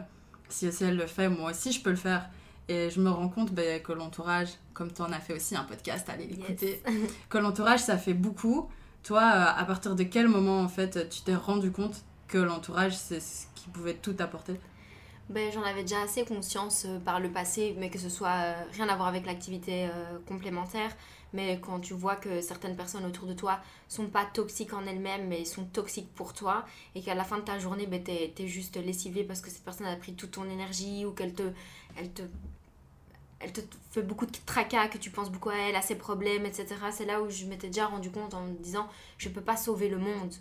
si 0.49 0.67
elle 0.81 0.97
le 0.97 1.07
fait, 1.07 1.29
moi 1.29 1.51
aussi 1.51 1.71
je 1.71 1.81
peux 1.81 1.89
le 1.89 1.95
faire. 1.95 2.29
Et 2.67 2.89
je 2.89 2.99
me 2.99 3.11
rends 3.11 3.29
compte 3.29 3.51
ben, 3.51 3.81
que 3.81 3.93
l'entourage, 3.93 4.49
comme 4.73 4.91
tu 4.91 5.01
en 5.01 5.11
as 5.11 5.19
fait 5.19 5.35
aussi 5.35 5.55
un 5.55 5.63
podcast, 5.63 6.09
allez 6.09 6.25
l'écouter, 6.25 6.81
que 7.29 7.37
l'entourage 7.37 7.79
ça 7.79 7.97
fait 7.97 8.15
beaucoup. 8.15 8.69
Toi, 9.03 9.21
à 9.21 9.63
partir 9.65 9.95
de 9.95 10.01
quel 10.01 10.27
moment 10.27 10.61
en 10.61 10.67
fait 10.67 11.07
tu 11.09 11.21
t'es 11.21 11.35
rendu 11.35 11.69
compte 11.69 12.03
que 12.27 12.39
l'entourage 12.39 12.97
c'est 12.97 13.19
ce 13.19 13.45
qui 13.53 13.69
pouvait 13.69 13.93
tout 13.93 14.15
apporter? 14.17 14.59
Ben, 15.29 15.51
j'en 15.51 15.63
avais 15.63 15.81
déjà 15.81 16.01
assez 16.01 16.23
conscience 16.23 16.85
euh, 16.85 16.99
par 16.99 17.19
le 17.19 17.31
passé, 17.31 17.75
mais 17.79 17.89
que 17.89 17.97
ce 17.97 18.09
soit 18.09 18.29
euh, 18.29 18.63
rien 18.73 18.87
à 18.89 18.95
voir 18.95 19.07
avec 19.07 19.25
l'activité 19.25 19.87
euh, 19.87 20.19
complémentaire. 20.27 20.95
Mais 21.33 21.59
quand 21.59 21.79
tu 21.79 21.93
vois 21.95 22.15
que 22.15 22.41
certaines 22.41 22.75
personnes 22.75 23.05
autour 23.05 23.27
de 23.27 23.33
toi 23.33 23.59
sont 23.89 24.05
pas 24.07 24.23
toxiques 24.25 24.73
en 24.73 24.85
elles-mêmes, 24.85 25.27
mais 25.27 25.43
sont 25.43 25.65
toxiques 25.65 26.13
pour 26.13 26.33
toi, 26.33 26.63
et 26.93 27.01
qu'à 27.01 27.15
la 27.15 27.23
fin 27.23 27.39
de 27.39 27.43
ta 27.43 27.57
journée, 27.57 27.87
ben, 27.87 28.03
t'es 28.03 28.33
es 28.37 28.47
juste 28.47 28.77
lessivé 28.77 29.23
parce 29.23 29.41
que 29.41 29.49
cette 29.49 29.63
personne 29.63 29.87
a 29.87 29.95
pris 29.95 30.13
toute 30.13 30.31
ton 30.31 30.47
énergie 30.47 31.05
ou 31.05 31.11
qu'elle 31.11 31.33
te, 31.33 31.43
elle 31.97 32.11
te, 32.11 32.21
elle 33.39 33.51
te 33.51 33.61
fait 33.91 34.03
beaucoup 34.03 34.27
de 34.27 34.31
tracas, 34.45 34.87
que 34.89 34.99
tu 34.99 35.09
penses 35.09 35.31
beaucoup 35.31 35.49
à 35.49 35.55
elle, 35.55 35.75
à 35.75 35.81
ses 35.81 35.95
problèmes, 35.95 36.45
etc. 36.45 36.67
C'est 36.91 37.05
là 37.05 37.21
où 37.21 37.29
je 37.31 37.45
m'étais 37.45 37.67
déjà 37.67 37.87
rendu 37.87 38.11
compte 38.11 38.35
en 38.35 38.43
me 38.43 38.53
disant, 38.59 38.87
je 39.17 39.29
peux 39.29 39.41
pas 39.41 39.57
sauver 39.57 39.89
le 39.89 39.97
monde. 39.97 40.35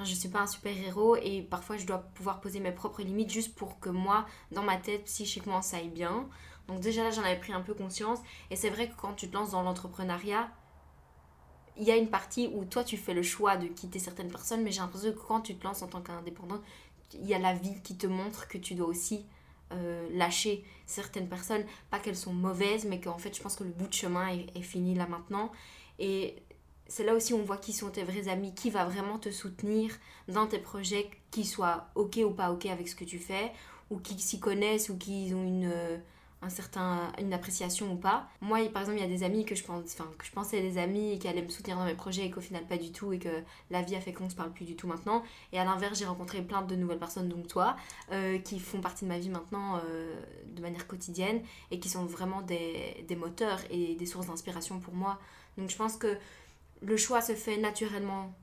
Enfin, 0.00 0.08
je 0.08 0.14
suis 0.14 0.30
pas 0.30 0.40
un 0.40 0.46
super 0.46 0.74
héros 0.78 1.14
et 1.16 1.42
parfois 1.42 1.76
je 1.76 1.84
dois 1.84 1.98
pouvoir 1.98 2.40
poser 2.40 2.58
mes 2.58 2.72
propres 2.72 3.02
limites 3.02 3.30
juste 3.30 3.54
pour 3.54 3.80
que 3.80 3.90
moi, 3.90 4.24
dans 4.50 4.62
ma 4.62 4.78
tête, 4.78 5.04
psychiquement, 5.04 5.60
ça 5.60 5.76
aille 5.76 5.90
bien. 5.90 6.26
Donc 6.68 6.80
déjà 6.80 7.04
là, 7.04 7.10
j'en 7.10 7.22
avais 7.22 7.38
pris 7.38 7.52
un 7.52 7.60
peu 7.60 7.74
conscience. 7.74 8.18
Et 8.50 8.56
c'est 8.56 8.70
vrai 8.70 8.88
que 8.88 8.96
quand 8.96 9.12
tu 9.12 9.28
te 9.28 9.36
lances 9.36 9.50
dans 9.50 9.60
l'entrepreneuriat, 9.60 10.48
il 11.76 11.84
y 11.84 11.90
a 11.90 11.96
une 11.96 12.08
partie 12.08 12.48
où 12.54 12.64
toi, 12.64 12.82
tu 12.82 12.96
fais 12.96 13.12
le 13.12 13.22
choix 13.22 13.58
de 13.58 13.66
quitter 13.66 13.98
certaines 13.98 14.30
personnes, 14.30 14.62
mais 14.62 14.72
j'ai 14.72 14.80
l'impression 14.80 15.12
que 15.12 15.18
quand 15.18 15.42
tu 15.42 15.54
te 15.54 15.64
lances 15.64 15.82
en 15.82 15.88
tant 15.88 16.00
qu'indépendant, 16.00 16.62
il 17.12 17.26
y 17.26 17.34
a 17.34 17.38
la 17.38 17.52
vie 17.52 17.82
qui 17.82 17.98
te 17.98 18.06
montre 18.06 18.48
que 18.48 18.56
tu 18.56 18.74
dois 18.74 18.86
aussi 18.86 19.26
euh, 19.72 20.08
lâcher 20.14 20.64
certaines 20.86 21.28
personnes. 21.28 21.66
Pas 21.90 21.98
qu'elles 21.98 22.16
sont 22.16 22.32
mauvaises, 22.32 22.86
mais 22.86 23.00
qu'en 23.00 23.18
fait, 23.18 23.36
je 23.36 23.42
pense 23.42 23.54
que 23.54 23.64
le 23.64 23.70
bout 23.70 23.88
de 23.88 23.92
chemin 23.92 24.28
est, 24.28 24.46
est 24.56 24.62
fini 24.62 24.94
là 24.94 25.06
maintenant. 25.06 25.52
Et 25.98 26.42
c'est 26.90 27.04
là 27.04 27.14
aussi 27.14 27.32
où 27.32 27.38
on 27.38 27.44
voit 27.44 27.56
qui 27.56 27.72
sont 27.72 27.88
tes 27.88 28.02
vrais 28.02 28.28
amis, 28.28 28.52
qui 28.52 28.68
va 28.68 28.84
vraiment 28.84 29.18
te 29.18 29.30
soutenir 29.30 29.92
dans 30.26 30.46
tes 30.46 30.58
projets, 30.58 31.08
qui 31.30 31.44
soient 31.44 31.86
ok 31.94 32.18
ou 32.26 32.30
pas 32.30 32.50
ok 32.50 32.66
avec 32.66 32.88
ce 32.88 32.96
que 32.96 33.04
tu 33.04 33.20
fais, 33.20 33.52
ou 33.90 33.98
qui 33.98 34.18
s'y 34.18 34.40
connaissent, 34.40 34.90
ou 34.90 34.98
qui 34.98 35.30
ont 35.32 35.44
une, 35.44 35.70
euh, 35.72 35.98
un 36.42 36.48
certain, 36.48 37.12
une 37.20 37.32
appréciation 37.32 37.92
ou 37.92 37.96
pas. 37.96 38.28
Moi, 38.40 38.68
par 38.70 38.82
exemple, 38.82 38.98
il 38.98 39.02
y 39.02 39.06
a 39.06 39.08
des 39.08 39.22
amis 39.22 39.44
que 39.44 39.54
je, 39.54 39.62
pense, 39.62 39.84
enfin, 39.84 40.10
que 40.18 40.26
je 40.26 40.32
pensais 40.32 40.60
des 40.60 40.78
amis 40.78 41.12
et 41.12 41.18
qui 41.20 41.28
allaient 41.28 41.42
me 41.42 41.48
soutenir 41.48 41.76
dans 41.76 41.84
mes 41.84 41.94
projets 41.94 42.26
et 42.26 42.30
qu'au 42.30 42.40
final 42.40 42.66
pas 42.66 42.76
du 42.76 42.90
tout, 42.90 43.12
et 43.12 43.20
que 43.20 43.42
la 43.70 43.82
vie 43.82 43.94
a 43.94 44.00
fait 44.00 44.12
qu'on 44.12 44.28
se 44.28 44.34
parle 44.34 44.50
plus 44.52 44.64
du 44.64 44.74
tout 44.74 44.88
maintenant. 44.88 45.22
Et 45.52 45.60
à 45.60 45.64
l'inverse, 45.64 45.96
j'ai 45.96 46.06
rencontré 46.06 46.42
plein 46.42 46.62
de 46.62 46.74
nouvelles 46.74 46.98
personnes, 46.98 47.28
donc 47.28 47.46
toi, 47.46 47.76
euh, 48.10 48.38
qui 48.38 48.58
font 48.58 48.80
partie 48.80 49.04
de 49.04 49.10
ma 49.10 49.20
vie 49.20 49.30
maintenant 49.30 49.78
euh, 49.84 50.20
de 50.56 50.60
manière 50.60 50.88
quotidienne 50.88 51.40
et 51.70 51.78
qui 51.78 51.88
sont 51.88 52.04
vraiment 52.04 52.42
des, 52.42 53.04
des 53.06 53.14
moteurs 53.14 53.60
et 53.70 53.94
des 53.94 54.06
sources 54.06 54.26
d'inspiration 54.26 54.80
pour 54.80 54.94
moi. 54.94 55.20
Donc 55.56 55.70
je 55.70 55.76
pense 55.76 55.96
que 55.96 56.16
le 56.82 56.96
choix 56.96 57.20
se 57.20 57.34
fait 57.34 57.56
naturellement 57.56 58.34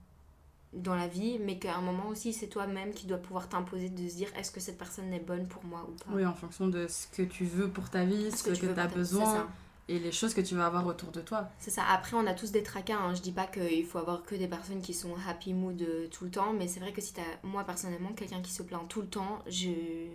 dans 0.74 0.96
la 0.96 1.08
vie, 1.08 1.40
mais 1.40 1.58
qu'à 1.58 1.76
un 1.76 1.82
moment 1.82 2.08
aussi, 2.08 2.34
c'est 2.34 2.48
toi-même 2.48 2.94
qui 2.94 3.08
dois 3.08 3.18
pouvoir 3.18 3.50
t'imposer 3.50 3.90
de 3.90 4.08
se 4.08 4.16
dire 4.16 4.30
est-ce 4.38 4.52
que 4.52 4.60
cette 4.60 4.78
personne 4.78 5.12
est 5.14 5.20
bonne 5.20 5.48
pour 5.48 5.64
moi 5.64 5.88
ou 5.88 5.94
pas? 5.94 6.12
Oui, 6.14 6.26
en 6.26 6.34
fonction 6.34 6.68
de 6.68 6.88
ce 6.88 7.08
que 7.08 7.24
tu 7.24 7.46
veux 7.46 7.70
pour 7.70 7.90
ta 7.90 8.04
vie, 8.04 8.32
ce, 8.32 8.44
que, 8.44 8.54
tu 8.54 8.68
as 8.68 8.88
besoin 8.88 9.48
et 9.90 10.00
les 10.00 10.12
choses 10.12 10.34
que 10.34 10.42
tu 10.42 10.56
vas 10.56 10.66
avoir 10.66 10.86
autour 10.86 11.12
de 11.12 11.22
toi. 11.22 11.50
C'est 11.60 11.72
ça. 11.72 11.84
Après, 11.90 12.18
on 12.18 12.28
a 12.28 12.34
tous 12.34 12.52
des 12.52 12.64
tracas. 12.64 12.98
Hein. 12.98 13.14
Je 13.16 13.22
dis 13.22 13.32
pas 13.32 13.48
qu'il 13.48 13.86
faut 13.86 13.98
avoir 13.98 14.24
que 14.24 14.36
des 14.36 14.48
personnes 14.48 14.82
qui 14.82 14.94
sont 14.94 15.16
happy 15.28 15.54
mood 15.54 15.82
euh, 15.82 16.08
tout 16.10 16.26
le 16.26 16.32
temps, 16.32 16.52
mais 16.52 16.68
c'est 16.68 16.82
vrai 16.82 16.92
que 16.92 17.00
si 17.00 17.14
t'as, 17.14 17.22
moi 17.44 17.64
personnellement, 17.64 18.12
quelqu'un 18.12 18.42
qui 18.42 18.52
se 18.52 18.64
plaint 18.64 18.88
tout 18.88 19.02
le 19.02 19.08
temps, 19.08 19.40
je, 19.48 19.70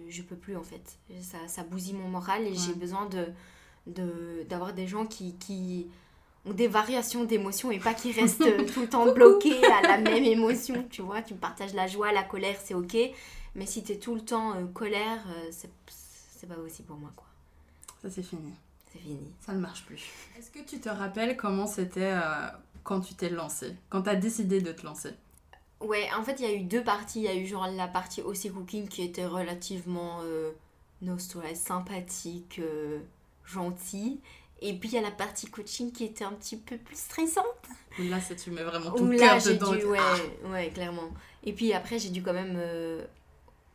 je 0.08 0.22
peux 0.22 0.36
plus 0.36 0.56
en 0.56 0.62
fait. 0.62 0.98
Ça, 1.22 1.38
ça 1.46 1.64
bousille 1.64 1.94
mon 1.94 2.08
moral 2.08 2.46
et 2.46 2.54
j'ai 2.54 2.74
besoin 2.74 3.06
de, 3.06 3.28
de, 3.86 4.44
d'avoir 4.48 4.74
des 4.74 4.86
gens 4.86 5.06
qui, 5.06 5.36
qui 5.36 5.88
ont 6.44 6.52
des 6.52 6.68
variations 6.68 7.24
d'émotions 7.24 7.70
et 7.70 7.78
pas 7.78 7.94
qui 7.94 8.12
restent 8.12 8.42
euh, 8.42 8.66
tout 8.66 8.80
le 8.80 8.88
temps 8.88 9.12
bloqués 9.12 9.64
à 9.64 9.82
la 9.82 9.98
même 9.98 10.24
émotion. 10.24 10.86
Tu 10.90 11.02
vois, 11.02 11.22
tu 11.22 11.34
partages 11.34 11.74
la 11.74 11.86
joie, 11.86 12.12
la 12.12 12.24
colère, 12.24 12.56
c'est 12.62 12.74
ok. 12.74 12.96
Mais 13.54 13.66
si 13.66 13.82
t'es 13.82 13.96
tout 13.96 14.14
le 14.14 14.22
temps 14.22 14.54
euh, 14.56 14.66
colère, 14.66 15.22
euh, 15.28 15.48
c'est, 15.50 15.70
pas 16.48 16.54
possible 16.54 16.88
pour 16.88 16.96
moi 16.96 17.12
quoi. 17.14 17.26
Ça, 18.02 18.10
c'est 18.10 18.22
fini. 18.22 18.52
C'est 18.92 18.98
fini. 18.98 19.32
Ça 19.40 19.52
ne 19.52 19.60
marche 19.60 19.84
plus. 19.84 20.10
Est-ce 20.36 20.50
que 20.50 20.58
tu 20.58 20.80
te 20.80 20.88
rappelles 20.88 21.36
comment 21.36 21.66
c'était 21.66 22.12
euh, 22.12 22.48
quand 22.82 23.00
tu 23.00 23.14
t'es 23.14 23.28
lancé 23.28 23.76
Quand 23.90 24.02
tu 24.02 24.10
as 24.10 24.16
décidé 24.16 24.60
de 24.60 24.72
te 24.72 24.84
lancer? 24.84 25.10
Ouais, 25.80 26.08
en 26.16 26.22
fait, 26.22 26.40
il 26.40 26.46
y 26.46 26.48
a 26.48 26.54
eu 26.54 26.64
deux 26.64 26.82
parties. 26.82 27.20
Il 27.20 27.24
y 27.24 27.28
a 27.28 27.34
eu 27.34 27.46
genre 27.46 27.68
la 27.68 27.88
partie 27.88 28.22
aussi 28.22 28.50
cooking 28.50 28.88
qui 28.88 29.02
était 29.02 29.26
relativement 29.26 30.20
no 31.00 31.18
stress, 31.18 31.60
sympathique, 31.60 32.60
gentille. 33.44 34.20
Et 34.64 34.74
puis 34.74 34.90
il 34.90 34.94
y 34.94 34.98
a 34.98 35.02
la 35.02 35.10
partie 35.10 35.46
coaching 35.46 35.92
qui 35.92 36.04
était 36.04 36.24
un 36.24 36.32
petit 36.32 36.56
peu 36.56 36.78
plus 36.78 36.96
stressante. 36.96 37.44
Là, 37.98 38.20
c'est 38.20 38.36
tu 38.36 38.50
mets 38.50 38.62
vraiment 38.62 38.92
ton 38.92 39.06
là, 39.06 39.18
cœur 39.18 39.40
j'ai 39.40 39.54
dedans. 39.54 39.72
dû, 39.74 39.84
ouais, 39.84 39.98
Ah 40.00 40.48
ouais, 40.50 40.70
clairement. 40.70 41.10
Et 41.44 41.52
puis 41.52 41.72
après, 41.72 41.98
j'ai 41.98 42.10
dû 42.10 42.22
quand 42.22 42.32
même 42.32 42.54
euh, 42.56 43.04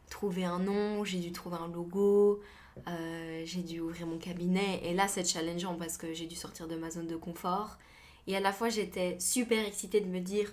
trouver 0.09 0.45
un 0.45 0.59
nom, 0.59 1.03
j'ai 1.03 1.19
dû 1.19 1.31
trouver 1.31 1.57
un 1.57 1.67
logo, 1.67 2.41
euh, 2.87 3.41
j'ai 3.45 3.61
dû 3.61 3.81
ouvrir 3.81 4.07
mon 4.07 4.17
cabinet. 4.17 4.79
Et 4.83 4.93
là, 4.93 5.07
c'est 5.07 5.25
challengeant 5.25 5.75
parce 5.75 5.97
que 5.97 6.13
j'ai 6.13 6.25
dû 6.25 6.35
sortir 6.35 6.67
de 6.67 6.75
ma 6.75 6.89
zone 6.89 7.07
de 7.07 7.17
confort. 7.17 7.77
Et 8.25 8.35
à 8.35 8.39
la 8.39 8.53
fois, 8.53 8.69
j'étais 8.69 9.19
super 9.19 9.65
excitée 9.67 10.01
de 10.01 10.07
me 10.07 10.19
dire, 10.19 10.51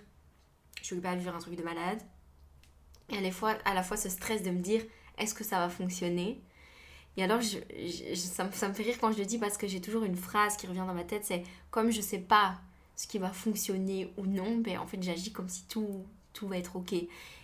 je 0.83 0.95
vais 0.95 1.01
pas 1.01 1.15
vivre 1.15 1.35
un 1.35 1.39
truc 1.39 1.57
de 1.57 1.63
malade. 1.63 2.03
Et 3.11 3.17
à 3.19 3.21
la 3.21 3.31
fois, 3.31 3.57
à 3.65 3.75
la 3.75 3.83
fois 3.83 3.97
ce 3.97 4.09
stress 4.09 4.43
de 4.43 4.51
me 4.51 4.61
dire, 4.61 4.83
est-ce 5.19 5.35
que 5.35 5.45
ça 5.45 5.59
va 5.59 5.69
fonctionner? 5.69 6.43
Et 7.17 7.23
alors, 7.23 7.41
je, 7.41 7.59
je- 7.79 8.15
ça, 8.15 8.45
me, 8.45 8.51
fait 8.51 8.83
rire 8.83 8.97
quand 9.01 9.13
je 9.13 9.19
le 9.19 9.25
dis 9.25 9.39
parce 9.39 9.57
que 9.57 9.67
j'ai 9.69 9.81
toujours 9.81 10.05
une 10.05 10.17
phrase 10.17 10.57
qui 10.57 10.67
revient 10.67 10.85
dans 10.87 10.95
ma 10.95 11.05
tête, 11.05 11.25
c'est 11.25 11.45
comme 11.71 11.91
je 11.91 12.01
sais 12.01 12.19
pas 12.19 12.57
ce 12.97 13.07
qui 13.07 13.19
va 13.19 13.31
fonctionner 13.31 14.13
ou 14.17 14.27
non, 14.27 14.57
ben 14.59 14.79
en 14.79 14.87
fait 14.87 15.03
j'agis 15.03 15.33
comme 15.33 15.49
si 15.49 15.65
tout, 15.69 16.05
tout 16.33 16.49
va 16.49 16.59
être 16.59 16.77
ok. 16.77 16.95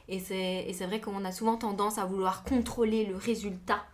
Et 0.09 0.19
c'est 0.21 0.87
vrai 0.87 1.01
qu'on 1.01 1.25
a 1.25 1.33
souvent 1.33 1.57
tendance 1.57 1.99
à 1.99 2.05
vouloir 2.05 2.43
contrôler 2.43 3.05
le 3.07 3.17
résultat 3.17 3.85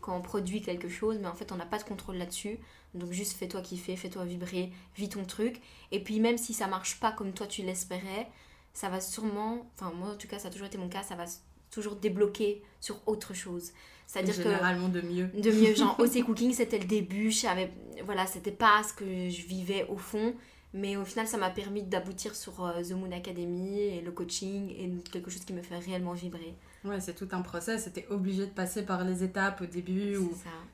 quand 0.00 0.16
on 0.16 0.20
produit 0.22 0.62
quelque 0.62 0.88
chose, 0.88 1.18
mais 1.20 1.28
en 1.28 1.34
fait 1.34 1.52
on 1.52 1.56
n'a 1.56 1.66
pas 1.66 1.78
de 1.78 1.84
contrôle 1.84 2.16
là-dessus. 2.16 2.58
Donc 2.94 3.12
juste 3.12 3.34
fais-toi 3.36 3.60
kiffer, 3.60 3.96
fais-toi 3.96 4.24
vibrer, 4.24 4.72
vis 4.96 5.08
ton 5.10 5.24
truc. 5.24 5.60
Et 5.92 6.02
puis 6.02 6.18
même 6.20 6.38
si 6.38 6.54
ça 6.54 6.66
marche 6.66 6.98
pas 6.98 7.12
comme 7.12 7.32
toi 7.32 7.46
tu 7.46 7.62
l'espérais, 7.62 8.28
ça 8.72 8.88
va 8.88 9.00
sûrement, 9.00 9.66
enfin 9.74 9.92
moi 9.94 10.10
en 10.12 10.16
tout 10.16 10.28
cas 10.28 10.38
ça 10.38 10.48
a 10.48 10.50
toujours 10.50 10.66
été 10.66 10.78
mon 10.78 10.88
cas, 10.88 11.02
ça 11.02 11.14
va 11.14 11.24
toujours 11.70 11.96
débloquer 11.96 12.62
sur 12.80 13.00
autre 13.06 13.34
chose. 13.34 13.72
C'est-à-dire 14.08 14.36
que 14.36 14.42
Généralement 14.42 14.88
de 14.88 15.02
mieux. 15.02 15.26
de 15.26 15.50
mieux 15.50 15.74
genre 15.74 15.94
OC 16.00 16.24
Cooking 16.24 16.52
c'était 16.54 16.78
le 16.78 16.86
début 16.86 17.30
je 17.30 17.40
savais 17.40 17.70
voilà 18.06 18.26
c'était 18.26 18.50
pas 18.50 18.82
ce 18.82 18.94
que 18.94 19.04
je 19.04 19.46
vivais 19.46 19.86
au 19.90 19.98
fond 19.98 20.32
mais 20.72 20.96
au 20.96 21.04
final 21.04 21.26
ça 21.26 21.36
m'a 21.36 21.50
permis 21.50 21.82
d'aboutir 21.82 22.34
sur 22.34 22.64
euh, 22.64 22.82
The 22.82 22.92
Moon 22.92 23.12
Academy 23.12 23.80
et 23.80 24.00
le 24.00 24.10
coaching 24.10 24.70
et 24.70 24.90
quelque 25.12 25.30
chose 25.30 25.44
qui 25.44 25.52
me 25.52 25.60
fait 25.62 25.78
réellement 25.78 26.14
vibrer 26.14 26.54
Ouais, 26.84 27.00
c'est 27.00 27.14
tout 27.14 27.28
un 27.32 27.42
process. 27.42 27.82
C'était 27.84 28.06
obligé 28.08 28.46
de 28.46 28.52
passer 28.52 28.82
par 28.82 29.02
les 29.02 29.24
étapes 29.24 29.60
au 29.62 29.66
début 29.66 30.16
où 30.16 30.32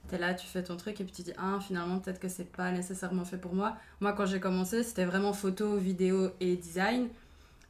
T'es 0.09 0.19
là, 0.19 0.35
tu 0.35 0.47
fais 0.47 0.63
ton 0.63 0.77
truc 0.77 1.01
et 1.01 1.05
puis 1.05 1.15
tu 1.15 1.23
dis 1.23 1.33
ah 1.39 1.59
finalement 1.67 1.99
peut-être 1.99 2.21
que 2.21 2.29
c'est 2.29 2.53
pas 2.53 2.71
nécessairement 2.73 3.25
fait 3.25 3.39
pour 3.39 3.55
moi. 3.55 3.77
Moi 4.01 4.13
quand 4.13 4.27
j'ai 4.27 4.39
commencé 4.39 4.83
c'était 4.83 5.07
vraiment 5.07 5.33
photo, 5.33 5.77
vidéo 5.79 6.29
et 6.41 6.57
design. 6.57 7.09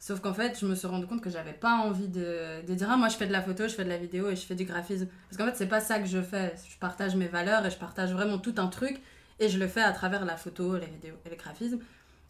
Sauf 0.05 0.19
qu'en 0.19 0.35
fait 0.35 0.55
je 0.59 0.67
me 0.67 0.75
suis 0.75 0.85
rendu 0.85 1.07
compte 1.07 1.21
que 1.21 1.31
j'avais 1.31 1.53
pas 1.53 1.77
envie 1.77 2.07
de, 2.07 2.63
de 2.63 2.75
dire 2.75 2.91
ah 2.91 2.95
moi 2.95 3.09
je 3.09 3.17
fais 3.17 3.25
de 3.25 3.31
la 3.31 3.41
photo, 3.41 3.67
je 3.67 3.73
fais 3.73 3.83
de 3.83 3.89
la 3.89 3.97
vidéo 3.97 4.29
et 4.29 4.35
je 4.35 4.45
fais 4.45 4.53
du 4.53 4.63
graphisme. 4.63 5.07
Parce 5.27 5.37
qu'en 5.37 5.45
fait 5.45 5.57
c'est 5.57 5.67
pas 5.67 5.81
ça 5.81 5.97
que 5.97 6.05
je 6.05 6.21
fais. 6.21 6.53
Je 6.69 6.77
partage 6.77 7.15
mes 7.15 7.25
valeurs 7.25 7.65
et 7.65 7.71
je 7.71 7.77
partage 7.77 8.13
vraiment 8.13 8.37
tout 8.37 8.53
un 8.57 8.67
truc 8.67 9.01
et 9.39 9.49
je 9.49 9.57
le 9.57 9.67
fais 9.67 9.81
à 9.81 9.91
travers 9.93 10.23
la 10.23 10.37
photo, 10.37 10.77
les 10.77 10.85
vidéos 10.85 11.15
et 11.25 11.29
le 11.31 11.35
graphisme. 11.35 11.79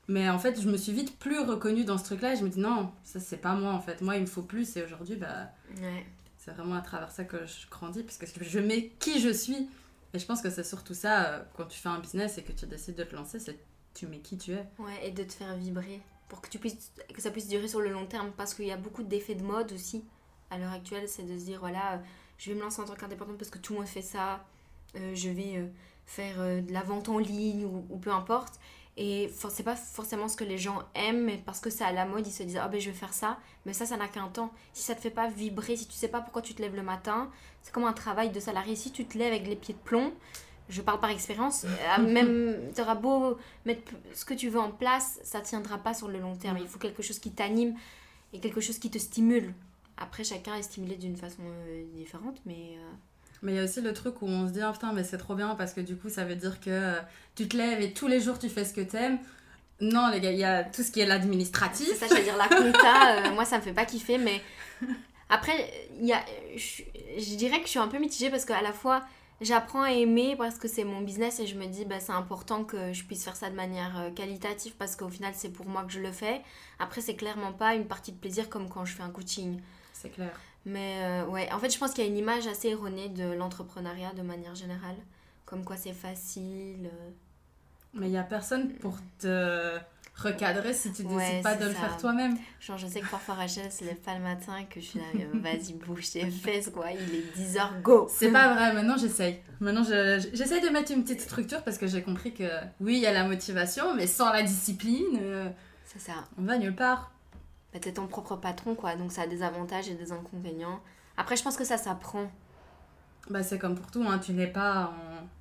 Mais 0.08 0.30
en 0.30 0.40
fait 0.40 0.62
je 0.62 0.70
me 0.70 0.78
suis 0.78 0.94
vite 0.94 1.20
plus 1.20 1.38
reconnue 1.40 1.84
dans 1.84 1.98
ce 1.98 2.06
truc 2.06 2.22
là 2.22 2.32
et 2.32 2.38
je 2.38 2.46
me 2.46 2.50
dis 2.50 2.62
non 2.62 2.94
ça 3.04 3.20
c'est 3.20 3.42
pas 3.42 3.56
moi 3.56 3.74
en 3.74 3.82
fait. 3.82 4.00
Moi 4.00 4.16
il 4.16 4.22
me 4.22 4.28
faut 4.28 4.44
plus 4.44 4.78
et 4.78 4.84
aujourd'hui 4.84 5.18
bah 5.18 5.50
ouais 5.82 6.06
c'est 6.38 6.52
vraiment 6.52 6.76
à 6.76 6.82
travers 6.82 7.12
ça 7.12 7.26
que 7.26 7.46
je 7.46 7.68
grandis, 7.70 8.04
puisque 8.04 8.42
je 8.42 8.60
mets 8.60 8.94
qui 9.00 9.20
je 9.20 9.34
suis. 9.34 9.68
Et 10.14 10.20
je 10.20 10.26
pense 10.26 10.42
que 10.42 10.50
c'est 10.50 10.64
surtout 10.64 10.94
ça, 10.94 11.26
euh, 11.26 11.44
quand 11.58 11.66
tu 11.66 11.78
fais 11.78 11.90
un 11.90 12.00
business 12.00 12.38
et 12.38 12.44
que 12.44 12.54
tu 12.54 12.68
décides 12.68 12.96
de 12.96 13.04
te 13.04 13.16
lancer, 13.16 13.40
c'est 13.40 13.60
tu 13.94 14.08
mets 14.08 14.20
qui 14.20 14.38
tu 14.38 14.54
es. 14.54 14.66
ouais 14.80 15.08
et 15.08 15.12
de 15.12 15.24
te 15.24 15.34
faire 15.34 15.58
vibrer 15.58 16.02
pour 16.28 16.42
que 16.42 16.50
tu 16.50 16.60
puisses 16.60 16.92
que 17.14 17.22
ça 17.22 17.32
puisse 17.32 17.48
durer 17.48 17.68
sur 17.68 17.82
le 17.82 17.90
long 17.90 18.06
terme. 18.06 18.32
Parce 18.36 18.54
qu'il 18.54 18.66
y 18.66 18.72
a 18.72 18.78
beaucoup 18.78 19.04
d'effets 19.04 19.36
de 19.36 19.44
mode 19.44 19.72
aussi 19.74 20.04
à 20.50 20.58
l'heure 20.58 20.72
actuelle 20.72 21.08
c'est 21.08 21.24
de 21.24 21.38
se 21.38 21.46
dire 21.46 21.60
voilà 21.60 21.94
euh, 21.94 21.98
je 22.38 22.52
vais 22.52 22.56
me 22.56 22.62
lancer 22.62 22.82
en 22.82 22.86
tant 22.86 22.96
qu'indépendante 22.96 23.38
parce 23.38 23.50
que 23.50 23.58
tout 23.58 23.74
le 23.74 23.80
monde 23.80 23.88
fait 23.88 24.02
ça 24.02 24.46
euh, 24.96 25.14
je 25.16 25.30
vais 25.30 25.58
euh, 25.58 25.68
faire 26.06 26.38
de 26.38 26.72
la 26.72 26.84
vente 26.84 27.10
en 27.10 27.18
ligne 27.18 27.66
ou, 27.66 27.98
peu 27.98 28.12
importe. 28.12 28.60
Et 28.98 29.30
c'est 29.50 29.64
pas 29.64 29.76
forcément 29.76 30.30
ce 30.30 30.38
que 30.38 30.46
les 30.46 30.58
gens 30.58 30.84
aiment 30.94 31.26
mais 31.26 31.42
parce 31.46 31.60
que 31.60 31.70
c'est 31.70 31.84
à 31.84 31.92
la 31.92 32.06
mode 32.06 32.26
ils 32.26 32.32
se 32.32 32.44
disent 32.44 32.60
ah 32.62 32.70
ben 32.70 32.80
je 32.80 32.90
vais 32.92 32.96
faire 32.96 33.14
ça. 33.14 33.40
Mais 33.66 33.74
ça 33.74 33.86
ça 33.86 33.98
n'a 33.98 34.08
qu'un 34.08 34.30
temps. 34.30 34.54
Si 34.74 34.84
ça 34.84 34.96
te 34.96 35.02
fait 35.02 35.10
pas 35.10 35.28
vibrer 35.28 35.76
si 35.76 35.88
tu 35.88 35.94
sais 35.94 36.08
pas 36.08 36.22
pourquoi 36.22 36.42
tu 36.42 36.54
te 36.54 36.62
lèves 36.62 36.76
le 36.76 36.84
matin 36.84 37.30
c'est 37.62 37.74
comme 37.74 37.84
un 37.84 37.94
travail 37.94 38.30
de 38.30 38.40
salarié. 38.40 38.76
Si 38.76 38.92
tu 38.92 39.06
te 39.06 39.18
lèves 39.18 39.34
avec 39.34 39.48
les 39.48 39.56
pieds 39.56 39.74
de 39.74 39.80
plomb 39.80 40.14
je 40.70 40.82
parle 40.82 41.00
par 41.00 41.10
expérience. 41.10 41.66
Euh, 41.66 42.02
même 42.02 42.56
t'auras 42.76 42.96
beau 42.96 43.38
mettre 43.66 43.92
ce 44.14 44.26
que 44.26 44.34
tu 44.34 44.50
veux 44.50 44.60
en 44.60 44.72
place 44.72 45.20
ça 45.24 45.42
tiendra 45.42 45.78
pas 45.78 45.94
sur 45.94 46.08
le 46.08 46.20
long 46.20 46.36
terme. 46.36 46.58
Il 46.60 46.68
faut 46.68 46.80
quelque 46.80 47.04
chose 47.04 47.20
qui 47.20 47.32
t'anime 47.32 47.76
et 48.34 48.40
quelque 48.40 48.62
chose 48.62 48.80
qui 48.80 48.90
te 48.90 48.98
stimule. 48.98 49.54
Après 49.98 50.24
chacun 50.24 50.56
est 50.56 50.64
stimulé 50.64 50.96
d'une 50.96 51.16
façon 51.16 51.44
euh, 51.44 51.84
différente 51.96 52.38
mais 52.46 52.76
euh, 52.78 52.92
Mais 53.44 53.54
il 53.54 53.56
y 53.56 53.60
a 53.60 53.64
aussi 53.64 53.82
le 53.82 53.94
truc 53.94 54.22
où 54.22 54.28
on 54.28 54.48
se 54.48 54.54
dit, 54.54 54.62
ah 54.62 54.72
putain, 54.72 54.92
mais 54.92 55.04
c'est 55.04 55.18
trop 55.18 55.36
bien 55.36 55.56
parce 55.56 55.74
que 55.74 55.82
du 55.82 55.96
coup, 55.96 56.10
ça 56.10 56.26
veut 56.26 56.36
dire 56.36 56.60
que 56.60 56.70
euh, 56.70 57.00
tu 57.36 57.48
te 57.48 57.56
lèves 57.56 57.82
et 57.82 57.94
tous 57.94 58.08
les 58.08 58.20
jours 58.20 58.40
tu 58.40 58.50
fais 58.50 58.66
ce 58.66 58.74
que 58.74 58.82
t'aimes. 58.82 59.20
Non, 59.82 60.10
les 60.10 60.22
gars, 60.22 60.32
il 60.32 60.40
y 60.40 60.44
a 60.44 60.64
tout 60.64 60.84
ce 60.84 60.92
qui 60.92 61.02
est 61.02 61.06
l'administratif. 61.06 61.88
C'est 61.90 62.08
ça, 62.08 62.08
je 62.08 62.16
veux 62.16 62.24
dire, 62.24 62.38
la 62.38 62.48
compta, 62.48 63.30
moi 63.34 63.46
ça 63.46 63.58
me 63.58 63.62
fait 63.62 63.74
pas 63.74 63.86
kiffer, 63.86 64.18
mais 64.18 64.42
après, 65.30 65.90
y 66.00 66.14
a, 66.14 66.24
je, 66.56 66.84
je 67.18 67.36
dirais 67.36 67.60
que 67.60 67.66
je 67.66 67.72
suis 67.72 67.80
un 67.80 67.88
peu 67.88 67.98
mitigée 67.98 68.30
parce 68.30 68.46
qu'à 68.46 68.62
la 68.62 68.72
fois 68.72 69.04
j'apprends 69.42 69.82
à 69.82 69.92
aimer 69.92 70.36
parce 70.38 70.58
que 70.58 70.68
c'est 70.68 70.84
mon 70.84 71.02
business 71.02 71.40
et 71.40 71.48
je 71.48 71.58
me 71.58 71.66
dis 71.66 71.86
bah, 71.86 72.00
c'est 72.00 72.12
important 72.14 72.64
que 72.64 72.94
je 72.94 73.04
puisse 73.04 73.24
faire 73.24 73.36
ça 73.36 73.50
de 73.50 73.56
manière 73.56 74.00
euh, 74.00 74.12
qualitative 74.12 74.74
parce 74.78 74.96
qu'au 74.96 75.10
final 75.10 75.34
c'est 75.36 75.50
pour 75.50 75.68
moi 75.68 75.84
que 75.84 75.92
je 75.92 76.00
le 76.00 76.12
fais. 76.12 76.42
Après, 76.80 77.02
c'est 77.02 77.16
clairement 77.16 77.54
pas 77.54 77.76
une 77.76 77.88
partie 77.88 78.12
de 78.12 78.18
plaisir 78.18 78.50
comme 78.50 78.70
quand 78.70 78.86
je 78.86 78.94
fais 78.94 79.04
un 79.04 79.10
coaching. 79.10 79.62
C'est 79.94 80.10
clair. 80.10 80.32
Mais 80.66 81.00
euh, 81.04 81.26
ouais, 81.28 81.52
en 81.52 81.60
fait, 81.60 81.70
je 81.70 81.78
pense 81.78 81.94
qu'il 81.94 82.04
y 82.04 82.08
a 82.08 82.10
une 82.10 82.18
image 82.18 82.48
assez 82.48 82.70
erronée 82.70 83.10
de 83.10 83.32
l'entrepreneuriat 83.34 84.14
de 84.14 84.24
manière 84.24 84.56
générale. 84.56 84.96
Comme 85.46 85.64
quoi 85.64 85.78
c'est 85.78 85.94
facile. 85.94 86.90
euh. 86.92 87.10
Mais 87.94 88.08
il 88.08 88.14
y 88.14 88.18
a 88.18 88.24
personne 88.24 88.74
pour 88.74 88.98
te 89.20 89.78
recadrer 90.16 90.74
si 90.74 90.92
tu 90.94 91.04
décides 91.04 91.18
Ouais, 91.18 91.42
pas 91.42 91.56
de 91.56 91.66
le 91.66 91.72
faire 91.72 91.98
toi-même. 91.98 92.38
Genre, 92.60 92.78
je 92.78 92.88
sais 92.88 93.02
que 93.02 93.08
parfois 93.10 93.36
Rachel 93.36 93.72
se 93.72 93.84
lève 93.84 93.98
pas 93.98 94.14
le 94.16 94.22
matin 94.22 94.58
et 94.58 94.66
que 94.66 94.80
je 94.80 94.86
suis 94.86 95.00
là, 95.00 95.06
euh, 95.16 95.40
vas-y, 95.40 95.74
bouge 95.74 96.10
tes 96.12 96.30
fesses, 96.30 96.70
quoi. 96.70 96.92
Il 96.92 97.16
est 97.16 97.36
10h, 97.38 97.82
go! 97.82 98.08
C'est 98.10 98.32
pas 98.32 98.54
vrai, 98.54 98.74
maintenant 98.74 98.96
j'essaye. 98.98 99.40
Maintenant 99.60 99.84
je- 99.84 100.20
je- 100.20 100.36
j'essaye 100.38 100.62
de 100.62 100.70
mettre 100.70 100.92
une 100.92 101.04
petite 101.04 101.22
structure 101.22 101.64
parce 101.64 101.78
que 101.78 101.88
j'ai 101.88 102.02
compris 102.02 102.34
que 102.34 102.44
oui, 102.80 102.94
il 102.96 103.00
y 103.02 103.06
a 103.08 103.12
la 103.14 103.26
motivation, 103.26 103.94
mais 103.96 104.08
sans 104.08 104.32
la 104.32 104.42
discipline, 104.44 105.20
euh, 105.22 105.50
C'est 105.86 106.00
ça. 106.00 106.14
on 106.38 106.44
va 106.44 106.58
nulle 106.58 106.76
part. 106.76 107.12
Bah, 107.74 107.80
t'es 107.82 107.92
ton 107.92 108.08
propre 108.08 108.38
patron, 108.38 108.74
quoi. 108.74 108.96
Donc, 108.96 109.12
ça 109.12 109.24
a 109.24 109.28
des 109.28 109.44
avantages 109.44 109.90
et 109.90 109.96
des 109.96 110.14
inconvénients. 110.14 110.80
Après, 111.18 111.36
je 111.36 111.44
pense 111.44 111.58
que 111.58 111.66
ça 111.66 111.78
s'apprend. 111.78 112.32
Bah, 113.30 113.44
c'est 113.44 113.58
comme 113.60 113.76
pour 113.76 113.90
tout, 113.92 114.04
hein. 114.08 114.20
tu 114.20 114.32
n'es 114.34 114.48
pas 114.48 114.94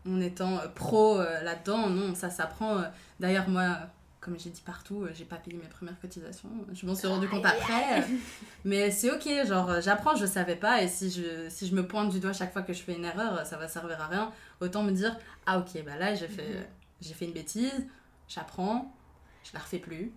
en, 0.07 0.11
en 0.11 0.21
étant 0.21 0.59
euh, 0.59 0.67
pro 0.75 1.21
euh, 1.21 1.43
là-dedans, 1.43 1.89
non, 1.91 2.15
ça 2.15 2.31
s'apprend. 2.31 2.79
euh. 2.79 2.83
D'ailleurs, 3.21 3.49
moi, 3.49 3.77
comme 4.25 4.39
j'ai 4.39 4.49
dit 4.51 4.63
partout, 4.65 5.03
euh, 5.03 5.11
j'ai 5.15 5.25
pas 5.27 5.37
payé 5.37 5.57
mes 5.57 5.69
premières 5.69 6.01
cotisations. 6.01 6.49
Je 6.73 6.87
m'en 6.87 6.95
suis 6.95 7.07
rendu 7.07 7.29
compte 7.29 7.45
après. 7.45 8.03
mais 8.65 8.91
c'est 8.91 9.11
ok, 9.11 9.47
genre 9.47 9.69
euh, 9.71 9.81
j'apprends, 9.83 10.17
je 10.17 10.25
savais 10.25 10.57
pas, 10.57 10.83
et 10.83 10.89
si 10.89 11.11
je, 11.11 11.49
si 11.51 11.67
je 11.69 11.75
me 11.75 11.87
pointe 11.87 12.11
du 12.11 12.21
doigt 12.21 12.33
chaque 12.33 12.53
fois 12.53 12.63
que 12.63 12.73
je 12.73 12.83
fais 12.83 12.95
une 12.95 13.05
erreur, 13.05 13.45
ça 13.47 13.59
va 13.59 13.69
servir 13.69 14.01
à 14.01 14.07
rien. 14.07 14.33
Autant 14.61 14.83
me 14.83 14.93
dire, 14.93 15.15
ah 15.47 15.59
ok, 15.59 15.85
bah 15.85 15.97
là 15.99 16.15
j'ai 16.15 16.29
fait, 16.29 16.43
Mhm. 16.55 16.65
j'ai 17.03 17.13
fait 17.15 17.25
une 17.27 17.33
bêtise, 17.35 17.87
j'apprends, 18.29 18.95
je 19.45 19.51
la 19.53 19.61
refais 19.61 19.79
plus, 19.79 20.11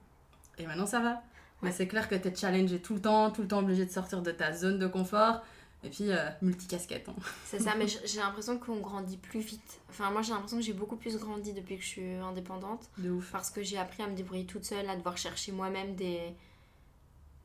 et 0.58 0.66
maintenant 0.66 0.86
ça 0.86 1.00
va. 1.02 1.22
Mais 1.62 1.72
c'est 1.72 1.88
clair 1.88 2.08
que 2.08 2.16
t'es 2.16 2.34
challengé 2.36 2.80
tout 2.80 2.94
le 2.94 3.02
temps, 3.02 3.32
tout 3.32 3.42
le 3.42 3.48
temps 3.48 3.60
obligé 3.60 3.84
de 3.86 3.92
sortir 3.92 4.22
de 4.22 4.32
ta 4.32 4.54
zone 4.54 4.80
de 4.80 4.88
confort, 4.88 5.42
et 5.84 5.90
puis 5.90 6.10
euh, 6.10 6.30
multicasquette. 6.42 7.08
hein. 7.10 7.16
C'est 7.46 7.60
ça, 7.60 7.76
mais 7.76 7.86
j'ai 7.88 8.20
l'impression 8.20 8.58
qu'on 8.58 8.80
grandit 8.80 9.18
plus 9.18 9.40
vite. 9.40 9.80
Enfin, 9.90 10.10
moi, 10.12 10.22
j'ai 10.22 10.32
l'impression 10.34 10.58
que 10.58 10.64
j'ai 10.64 10.74
beaucoup 10.74 10.96
plus 10.96 11.18
grandi 11.18 11.54
depuis 11.54 11.78
que 11.78 11.84
je 11.84 11.88
suis 11.88 12.14
indépendante. 12.16 12.90
De 12.98 13.12
ouf. 13.12 13.32
Parce 13.32 13.52
que 13.52 13.62
j'ai 13.62 13.78
appris 13.78 14.04
à 14.04 14.08
me 14.08 14.16
débrouiller 14.16 14.46
toute 14.46 14.66
seule, 14.66 14.90
à 14.90 14.96
devoir 14.96 15.18
chercher 15.18 15.52
moi-même 15.52 15.96
des, 15.96 16.34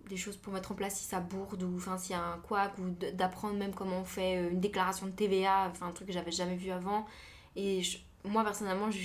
des 0.08 0.16
choses 0.16 0.36
pour 0.36 0.52
mettre 0.52 0.72
en 0.72 0.74
place 0.74 0.96
si 0.96 1.04
ça 1.04 1.20
bourde 1.20 1.62
ou 1.62 1.76
enfin 1.76 1.98
s'il 1.98 2.16
y 2.16 2.18
a 2.18 2.22
un 2.22 2.38
couac 2.38 2.72
ou 2.78 2.90
d'apprendre 3.12 3.54
même 3.56 3.74
comment 3.74 4.00
on 4.00 4.04
fait 4.04 4.38
euh, 4.38 4.50
une 4.50 4.60
déclaration 4.60 5.06
de 5.06 5.12
TVA, 5.12 5.68
enfin 5.70 5.88
un 5.88 5.92
truc 5.92 6.08
que 6.08 6.14
j'avais 6.14 6.32
jamais 6.32 6.56
vu 6.56 6.70
avant. 6.70 7.06
Et 7.54 7.82
moi 8.24 8.44
personnellement, 8.44 8.90
je, 8.90 8.98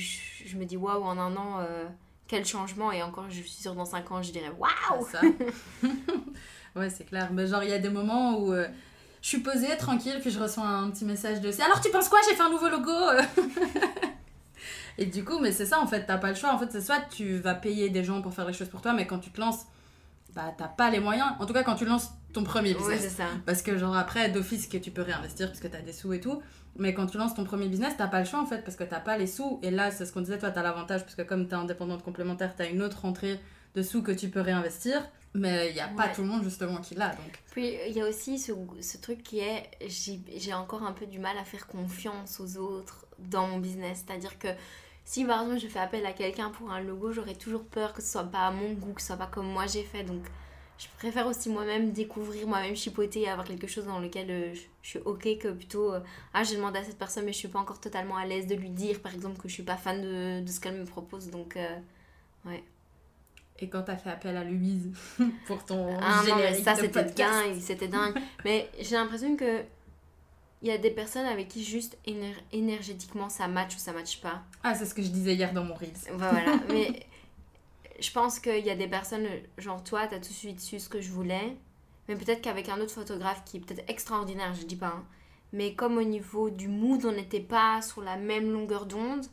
je, 0.46 0.58
me 0.58 0.66
dis 0.66 0.78
waouh, 0.78 1.04
en 1.04 1.18
un 1.18 1.36
an, 1.36 1.60
euh, 1.60 1.86
quel 2.28 2.46
changement. 2.46 2.92
Et 2.92 3.04
encore, 3.04 3.30
je 3.30 3.42
suis 3.42 3.50
sûre 3.50 3.76
dans 3.76 3.86
5 3.86 4.12
ans, 4.12 4.22
je 4.22 4.32
dirais 4.32 4.52
waouh! 4.58 5.06
ça. 5.12 5.22
ouais, 6.76 6.90
c'est 6.90 7.06
clair. 7.06 7.32
Mais 7.34 7.46
genre, 7.48 7.64
il 7.64 7.70
y 7.70 7.74
a 7.74 7.80
des 7.80 7.90
moments 7.90 8.40
où. 8.40 8.54
Euh, 8.54 8.68
je 9.22 9.28
suis 9.28 9.40
posée 9.40 9.76
tranquille, 9.78 10.18
puis 10.22 10.32
je 10.32 10.40
reçois 10.40 10.64
un 10.64 10.90
petit 10.90 11.06
message 11.06 11.42
de 11.42 11.50
alors 11.62 11.82
tu 11.82 11.92
penses 11.92 12.10
quoi? 12.10 12.20
J'ai 12.28 12.36
fait 12.36 12.44
un 12.44 12.50
nouveau 12.50 12.70
logo 12.70 12.92
Et 15.00 15.06
du 15.06 15.24
coup, 15.24 15.40
mais 15.40 15.52
c'est 15.52 15.66
ça 15.66 15.80
en 15.80 15.88
fait, 15.88 16.06
t'as 16.06 16.18
pas 16.18 16.30
le 16.30 16.36
choix. 16.36 16.54
En 16.54 16.58
fait, 16.58 16.72
c'est 16.72 16.82
soit 16.82 17.02
tu 17.12 17.38
vas 17.38 17.54
payer 17.54 17.90
des 17.90 18.04
gens 18.04 18.22
pour 18.22 18.34
faire 18.34 18.48
les 18.48 18.54
choses 18.54 18.70
pour 18.70 18.82
toi, 18.82 18.94
mais 18.94 19.06
quand 19.06 19.20
tu 19.20 19.30
te 19.30 19.40
lances, 19.40 19.66
bah 20.36 20.54
t'as 20.58 20.68
pas 20.68 20.90
les 20.90 21.00
moyens. 21.00 21.30
En 21.40 21.46
tout 21.46 21.54
cas, 21.54 21.64
quand 21.64 21.76
tu 21.76 21.86
lances 21.86 22.12
ton 22.34 22.44
premier 22.44 22.74
business. 22.74 23.02
c'est 23.02 23.10
ça. 23.10 23.28
Parce 23.46 23.62
que, 23.62 23.78
genre, 23.78 23.96
après, 23.96 24.30
d'office, 24.30 24.68
que 24.68 24.78
tu 24.78 24.92
peux 24.92 25.02
réinvestir 25.02 25.48
parce 25.48 25.60
que 25.60 25.68
t'as 25.68 25.82
des 25.82 25.94
sous 25.94 26.14
et 26.14 26.20
tout. 26.20 26.42
Mais 26.78 26.94
quand 26.94 27.08
tu 27.08 27.18
lances 27.18 27.34
ton 27.34 27.44
premier 27.44 27.68
business, 27.68 27.96
t'as 27.98 28.08
pas 28.08 28.20
le 28.20 28.26
choix 28.26 28.40
en 28.40 28.46
fait, 28.46 28.64
parce 28.64 28.78
que 28.78 28.84
t'as 28.84 29.00
pas 29.00 29.18
les 29.18 29.26
sous. 29.26 29.60
Et 29.64 29.72
là, 29.72 29.90
c'est 29.90 30.06
ce 30.06 30.14
qu'on 30.14 30.22
disait, 30.22 30.38
toi, 30.38 30.52
t'as 30.52 30.62
l'avantage, 30.62 31.02
parce 31.02 31.16
que 31.16 31.24
comme 31.24 31.48
t'es 31.48 31.56
indépendante 31.56 32.04
complémentaire, 32.04 32.54
t'as 32.56 32.70
une 32.70 32.84
autre 32.84 33.02
rentrée 33.02 33.40
de 33.78 33.84
sous 33.84 34.02
que 34.02 34.12
tu 34.12 34.30
peux 34.30 34.42
réinvestir. 34.42 35.08
Mais 35.34 35.70
il 35.70 35.74
n'y 35.76 35.80
a 35.80 35.88
pas 35.88 36.08
tout 36.08 36.22
le 36.22 36.28
monde 36.28 36.44
justement 36.44 36.78
qui 36.78 36.96
l'a. 36.96 37.10
Donc. 37.10 37.44
Puis 37.52 37.76
il 37.88 37.94
y 37.94 38.02
a 38.02 38.08
aussi 38.08 38.40
ce, 38.40 38.52
ce 38.82 38.98
truc 38.98 39.22
qui 39.22 39.40
est 39.40 39.70
j'ai 39.88 40.54
encore 40.54 40.84
un 40.84 40.94
peu 40.94 41.06
du 41.06 41.20
mal 41.20 41.38
à 41.38 41.44
faire 41.44 41.68
confiance 41.68 42.40
aux 42.40 42.58
autres 42.58 43.06
dans 43.20 43.48
mon 43.48 43.60
business. 43.60 44.04
C'est-à-dire 44.06 44.40
que 44.40 44.48
si 45.06 45.24
par 45.26 45.44
exemple 45.44 45.60
je 45.60 45.68
fais 45.68 45.80
appel 45.80 46.06
à 46.08 46.14
quelqu'un 46.14 46.50
pour 46.50 46.72
un 46.72 46.82
logo, 46.82 47.12
j'aurais 47.12 47.36
toujours 47.36 47.64
peur 47.64 47.94
que 47.94 48.02
ce 48.02 48.12
soit 48.12 48.24
pas 48.24 48.48
à 48.48 48.52
mon 48.52 48.74
goût, 48.74 48.94
que 48.94 49.02
ce 49.02 49.08
soit 49.08 49.18
pas 49.18 49.28
comme 49.28 49.48
moi 49.48 49.68
j'ai 49.68 49.84
fait. 49.84 50.04
Donc 50.04 50.24
je 50.80 50.88
préfère 50.98 51.28
aussi 51.28 51.50
moi-même 51.50 51.92
découvrir, 51.92 52.48
moi-même 52.48 52.76
chipoter 52.76 53.22
et 53.22 53.30
avoir 53.30 53.46
quelque 53.46 53.68
chose 53.68 53.86
dans 53.86 54.00
lequel 54.00 54.32
euh, 54.32 54.56
je, 54.82 54.90
suis 54.90 55.00
ok 55.00 55.38
que 55.38 55.50
plutôt 55.50 55.94
euh, 55.94 56.00
ah 56.34 56.44
j'ai 56.44 56.56
demandé 56.56 56.80
à 56.80 56.84
cette 56.84 56.98
personne 56.98 57.26
mais 57.26 57.34
je 57.34 57.38
suis 57.38 57.48
pas 57.48 57.60
encore 57.60 57.80
totalement 57.80 58.16
à 58.16 58.26
l'aise 58.26 58.48
de 58.48 58.56
lui 58.56 58.70
dire 58.70 59.02
par 59.02 59.14
exemple 59.14 59.40
que 59.40 59.48
je 59.48 59.54
suis 59.54 59.64
pas 59.64 59.78
fan 59.78 60.02
de, 60.02 60.42
de 60.42 60.48
ce 60.48 60.60
qu'elle 60.60 60.76
me 60.76 60.86
propose 60.86 61.30
donc 61.30 61.58
euh, 61.58 61.78
ouais. 62.46 62.64
Et 63.60 63.70
quand 63.70 63.84
t'as 63.84 63.98
fait 63.98 64.10
appel 64.10 64.38
à 64.38 64.44
Louise 64.44 64.92
pour 65.48 65.64
ton 65.66 65.98
ah, 66.00 66.24
générique 66.24 66.64
ça 66.64 66.76
c'était 66.76 67.04
dingue, 67.04 67.60
c'était 67.60 67.88
dingue. 67.88 68.16
mais 68.46 68.70
j'ai 68.80 68.96
l'impression 68.96 69.36
que 69.36 69.64
il 70.62 70.68
y 70.68 70.72
a 70.72 70.78
des 70.78 70.92
personnes 70.92 71.26
avec 71.26 71.50
qui 71.50 71.64
juste 71.64 71.98
énergétiquement 72.52 73.30
ça 73.30 73.48
match 73.48 73.76
ou 73.76 73.80
ça 73.80 73.94
match 73.94 74.22
pas. 74.22 74.42
Ah, 74.64 74.74
c'est 74.74 74.86
ce 74.86 74.94
que 74.94 75.04
je 75.04 75.10
disais 75.10 75.36
hier 75.36 75.54
dans 75.54 75.64
mon 75.64 75.76
Reels. 75.76 76.12
Voilà, 76.14 76.56
mais 76.70 77.06
je 78.00 78.12
pense 78.12 78.40
qu'il 78.40 78.66
y 78.66 78.70
a 78.70 78.76
des 78.76 78.88
personnes, 78.88 79.28
genre 79.58 79.84
toi, 79.84 80.08
t'as 80.08 80.18
tout 80.18 80.30
de 80.30 80.34
suite 80.34 80.60
su 80.60 80.80
ce 80.80 80.90
que 80.90 81.00
je 81.00 81.12
voulais, 81.12 81.56
mais 82.08 82.16
peut-être 82.16 82.42
qu'avec 82.42 82.70
un 82.70 82.80
autre 82.80 82.94
photographe 82.94 83.44
qui 83.46 83.58
est 83.58 83.60
peut-être 83.60 83.88
extraordinaire, 83.88 84.54
je 84.54 84.66
dis 84.66 84.76
pas, 84.76 84.88
hein, 84.88 85.06
mais 85.54 85.74
comme 85.74 85.98
au 85.98 86.04
niveau 86.04 86.50
du 86.50 86.68
mood, 86.68 87.06
on 87.06 87.12
n'était 87.12 87.40
pas 87.40 87.82
sur 87.82 88.02
la 88.02 88.18
même 88.18 88.52
longueur 88.52 88.86
d'onde, 88.86 89.26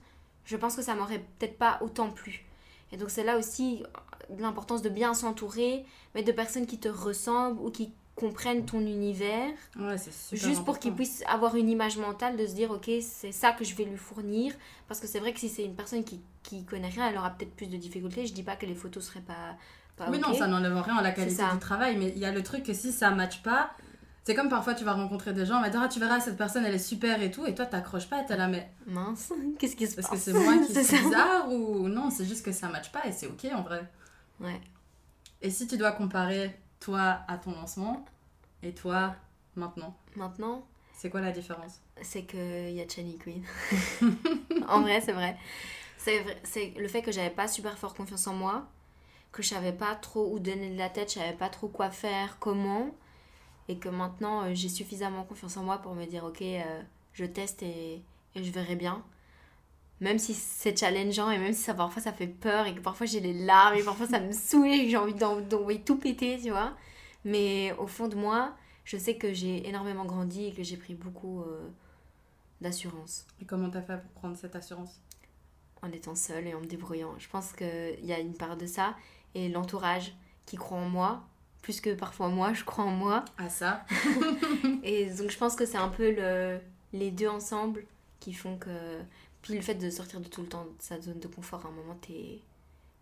je 0.44 0.56
pense 0.56 0.76
que 0.76 0.82
ça 0.82 0.94
m'aurait 0.94 1.24
peut-être 1.38 1.58
pas 1.58 1.78
autant 1.80 2.10
plu. 2.10 2.44
Et 2.92 2.96
donc 2.96 3.10
c'est 3.10 3.24
là 3.24 3.38
aussi 3.38 3.82
l'importance 4.38 4.82
de 4.82 4.88
bien 4.88 5.14
s'entourer, 5.14 5.84
mais 6.14 6.22
de 6.22 6.32
personnes 6.32 6.66
qui 6.66 6.78
te 6.78 6.88
ressemblent 6.88 7.60
ou 7.60 7.70
qui 7.70 7.92
comprennent 8.14 8.64
ton 8.64 8.80
univers. 8.80 9.50
Ouais, 9.78 9.96
c'est 9.98 10.36
Juste 10.36 10.64
pour 10.64 10.78
qu'ils 10.78 10.94
puissent 10.94 11.24
avoir 11.26 11.56
une 11.56 11.68
image 11.68 11.96
mentale 11.96 12.36
de 12.36 12.46
se 12.46 12.54
dire, 12.54 12.70
ok, 12.70 12.90
c'est 13.00 13.32
ça 13.32 13.52
que 13.52 13.64
je 13.64 13.74
vais 13.74 13.84
lui 13.84 13.96
fournir. 13.96 14.52
Parce 14.88 15.00
que 15.00 15.06
c'est 15.06 15.18
vrai 15.18 15.32
que 15.32 15.40
si 15.40 15.48
c'est 15.48 15.64
une 15.64 15.74
personne 15.74 16.04
qui, 16.04 16.20
qui 16.42 16.64
connaît 16.64 16.88
rien, 16.88 17.08
elle 17.08 17.18
aura 17.18 17.30
peut-être 17.30 17.54
plus 17.54 17.66
de 17.66 17.76
difficultés. 17.76 18.26
Je 18.26 18.32
dis 18.32 18.44
pas 18.44 18.56
que 18.56 18.66
les 18.66 18.74
photos 18.74 19.04
seraient 19.04 19.20
pas. 19.20 19.56
pas 19.96 20.10
oui, 20.10 20.20
non, 20.20 20.32
ça 20.32 20.46
n'enlève 20.46 20.76
rien 20.76 20.96
à 20.96 21.02
la 21.02 21.12
qualité 21.12 21.42
du 21.52 21.58
travail. 21.58 21.96
Mais 21.96 22.12
il 22.14 22.18
y 22.18 22.24
a 22.24 22.32
le 22.32 22.42
truc 22.42 22.62
que 22.62 22.72
si 22.72 22.92
ça 22.92 23.10
matche 23.10 23.42
pas. 23.42 23.70
C'est 24.26 24.34
comme 24.34 24.48
parfois 24.48 24.72
tu 24.72 24.84
vas 24.84 24.94
rencontrer 24.94 25.34
des 25.34 25.44
gens, 25.44 25.60
mais 25.60 25.70
ah, 25.74 25.86
tu 25.86 26.00
verras, 26.00 26.18
cette 26.18 26.38
personne 26.38 26.64
elle 26.64 26.74
est 26.74 26.78
super 26.78 27.20
et 27.20 27.30
tout, 27.30 27.44
et 27.44 27.54
toi 27.54 27.66
t'accroches 27.66 28.08
pas, 28.08 28.22
t'es 28.22 28.38
là, 28.38 28.48
mais. 28.48 28.70
Mince, 28.86 29.34
qu'est-ce 29.58 29.76
qui 29.76 29.86
se 29.86 29.96
passe 29.96 30.06
Parce 30.06 30.24
que 30.24 30.32
c'est 30.32 30.38
moi 30.38 30.54
qui 30.66 30.72
suis 30.84 30.96
bizarre 30.96 31.52
ou 31.52 31.88
non, 31.88 32.08
c'est 32.08 32.24
juste 32.24 32.42
que 32.42 32.50
ça 32.50 32.68
matche 32.68 32.90
pas 32.90 33.06
et 33.06 33.12
c'est 33.12 33.26
ok 33.26 33.46
en 33.54 33.60
vrai. 33.60 33.86
Ouais. 34.40 34.60
Et 35.42 35.50
si 35.50 35.66
tu 35.66 35.76
dois 35.76 35.92
comparer 35.92 36.56
toi 36.80 37.20
à 37.28 37.38
ton 37.38 37.52
lancement 37.52 38.04
et 38.62 38.72
toi 38.72 39.14
maintenant 39.56 39.96
Maintenant 40.16 40.66
C'est 40.92 41.10
quoi 41.10 41.20
la 41.20 41.32
différence? 41.32 41.80
C'est 42.02 42.24
qu'il 42.24 42.70
y 42.70 42.80
a 42.80 42.88
Chani 42.88 43.18
Queen. 43.18 43.44
en 44.68 44.80
vrai, 44.80 45.00
c'est 45.00 45.12
vrai. 45.12 45.36
C'est 45.98 46.74
le 46.76 46.88
fait 46.88 47.02
que 47.02 47.12
j'avais 47.12 47.30
pas 47.30 47.48
super 47.48 47.78
fort 47.78 47.94
confiance 47.94 48.26
en 48.26 48.34
moi, 48.34 48.66
que 49.32 49.42
je 49.42 49.48
savais 49.48 49.72
pas 49.72 49.94
trop 49.94 50.30
où 50.32 50.38
donner 50.38 50.70
de 50.70 50.76
la 50.78 50.90
tête, 50.90 51.08
je 51.08 51.18
savais 51.18 51.36
pas 51.36 51.48
trop 51.48 51.68
quoi 51.68 51.90
faire, 51.90 52.38
comment, 52.38 52.94
et 53.68 53.78
que 53.78 53.88
maintenant 53.88 54.42
euh, 54.42 54.54
j'ai 54.54 54.68
suffisamment 54.68 55.24
confiance 55.24 55.56
en 55.56 55.62
moi 55.62 55.78
pour 55.78 55.94
me 55.94 56.04
dire 56.04 56.24
ok, 56.24 56.42
euh, 56.42 56.82
je 57.14 57.24
teste 57.24 57.62
et, 57.62 58.02
et 58.34 58.44
je 58.44 58.50
verrai 58.50 58.76
bien 58.76 59.02
même 60.00 60.18
si 60.18 60.34
c'est 60.34 60.78
challengeant 60.78 61.30
et 61.30 61.38
même 61.38 61.52
si 61.52 61.62
ça 61.62 61.74
parfois 61.74 62.02
ça 62.02 62.12
fait 62.12 62.26
peur 62.26 62.66
et 62.66 62.74
que 62.74 62.80
parfois 62.80 63.06
j'ai 63.06 63.20
les 63.20 63.32
larmes 63.32 63.76
et 63.76 63.82
parfois 63.82 64.06
ça 64.06 64.20
me 64.20 64.32
saoule 64.32 64.68
et 64.68 64.84
que 64.84 64.90
j'ai 64.90 64.96
envie 64.96 65.14
d'envoyer 65.14 65.80
tout 65.80 65.96
péter, 65.96 66.38
tu 66.42 66.50
vois. 66.50 66.74
Mais 67.24 67.72
au 67.78 67.86
fond 67.86 68.08
de 68.08 68.16
moi, 68.16 68.54
je 68.84 68.96
sais 68.96 69.16
que 69.16 69.32
j'ai 69.32 69.66
énormément 69.68 70.04
grandi 70.04 70.46
et 70.46 70.52
que 70.52 70.62
j'ai 70.62 70.76
pris 70.76 70.94
beaucoup 70.94 71.40
euh, 71.42 71.68
d'assurance. 72.60 73.26
Et 73.40 73.44
comment 73.44 73.70
t'as 73.70 73.82
fait 73.82 73.98
pour 74.00 74.10
prendre 74.12 74.36
cette 74.36 74.56
assurance? 74.56 75.00
En 75.82 75.90
étant 75.90 76.14
seule 76.14 76.46
et 76.46 76.54
en 76.54 76.60
me 76.60 76.66
débrouillant. 76.66 77.14
Je 77.18 77.28
pense 77.28 77.52
qu'il 77.52 78.04
y 78.04 78.12
a 78.12 78.18
une 78.18 78.34
part 78.34 78.56
de 78.56 78.66
ça 78.66 78.94
et 79.34 79.48
l'entourage 79.48 80.14
qui 80.46 80.56
croit 80.56 80.78
en 80.78 80.88
moi, 80.88 81.24
plus 81.62 81.80
que 81.80 81.94
parfois 81.94 82.28
moi, 82.28 82.52
je 82.52 82.64
crois 82.64 82.84
en 82.84 82.90
moi. 82.90 83.24
Ah 83.38 83.48
ça? 83.48 83.84
Et 84.82 85.06
donc 85.06 85.30
je 85.30 85.38
pense 85.38 85.56
que 85.56 85.64
c'est 85.64 85.78
un 85.78 85.88
peu 85.88 86.10
le, 86.10 86.60
les 86.92 87.10
deux 87.10 87.28
ensemble 87.28 87.86
qui 88.20 88.34
font 88.34 88.58
que 88.58 89.00
puis 89.44 89.54
le 89.54 89.60
fait 89.60 89.74
de 89.74 89.90
sortir 89.90 90.20
de 90.20 90.28
tout 90.28 90.40
le 90.40 90.48
temps 90.48 90.64
de 90.64 90.72
sa 90.78 90.98
zone 90.98 91.20
de 91.20 91.28
confort, 91.28 91.66
à 91.66 91.68
un 91.68 91.72
moment, 91.72 91.98
t'es 92.00 92.40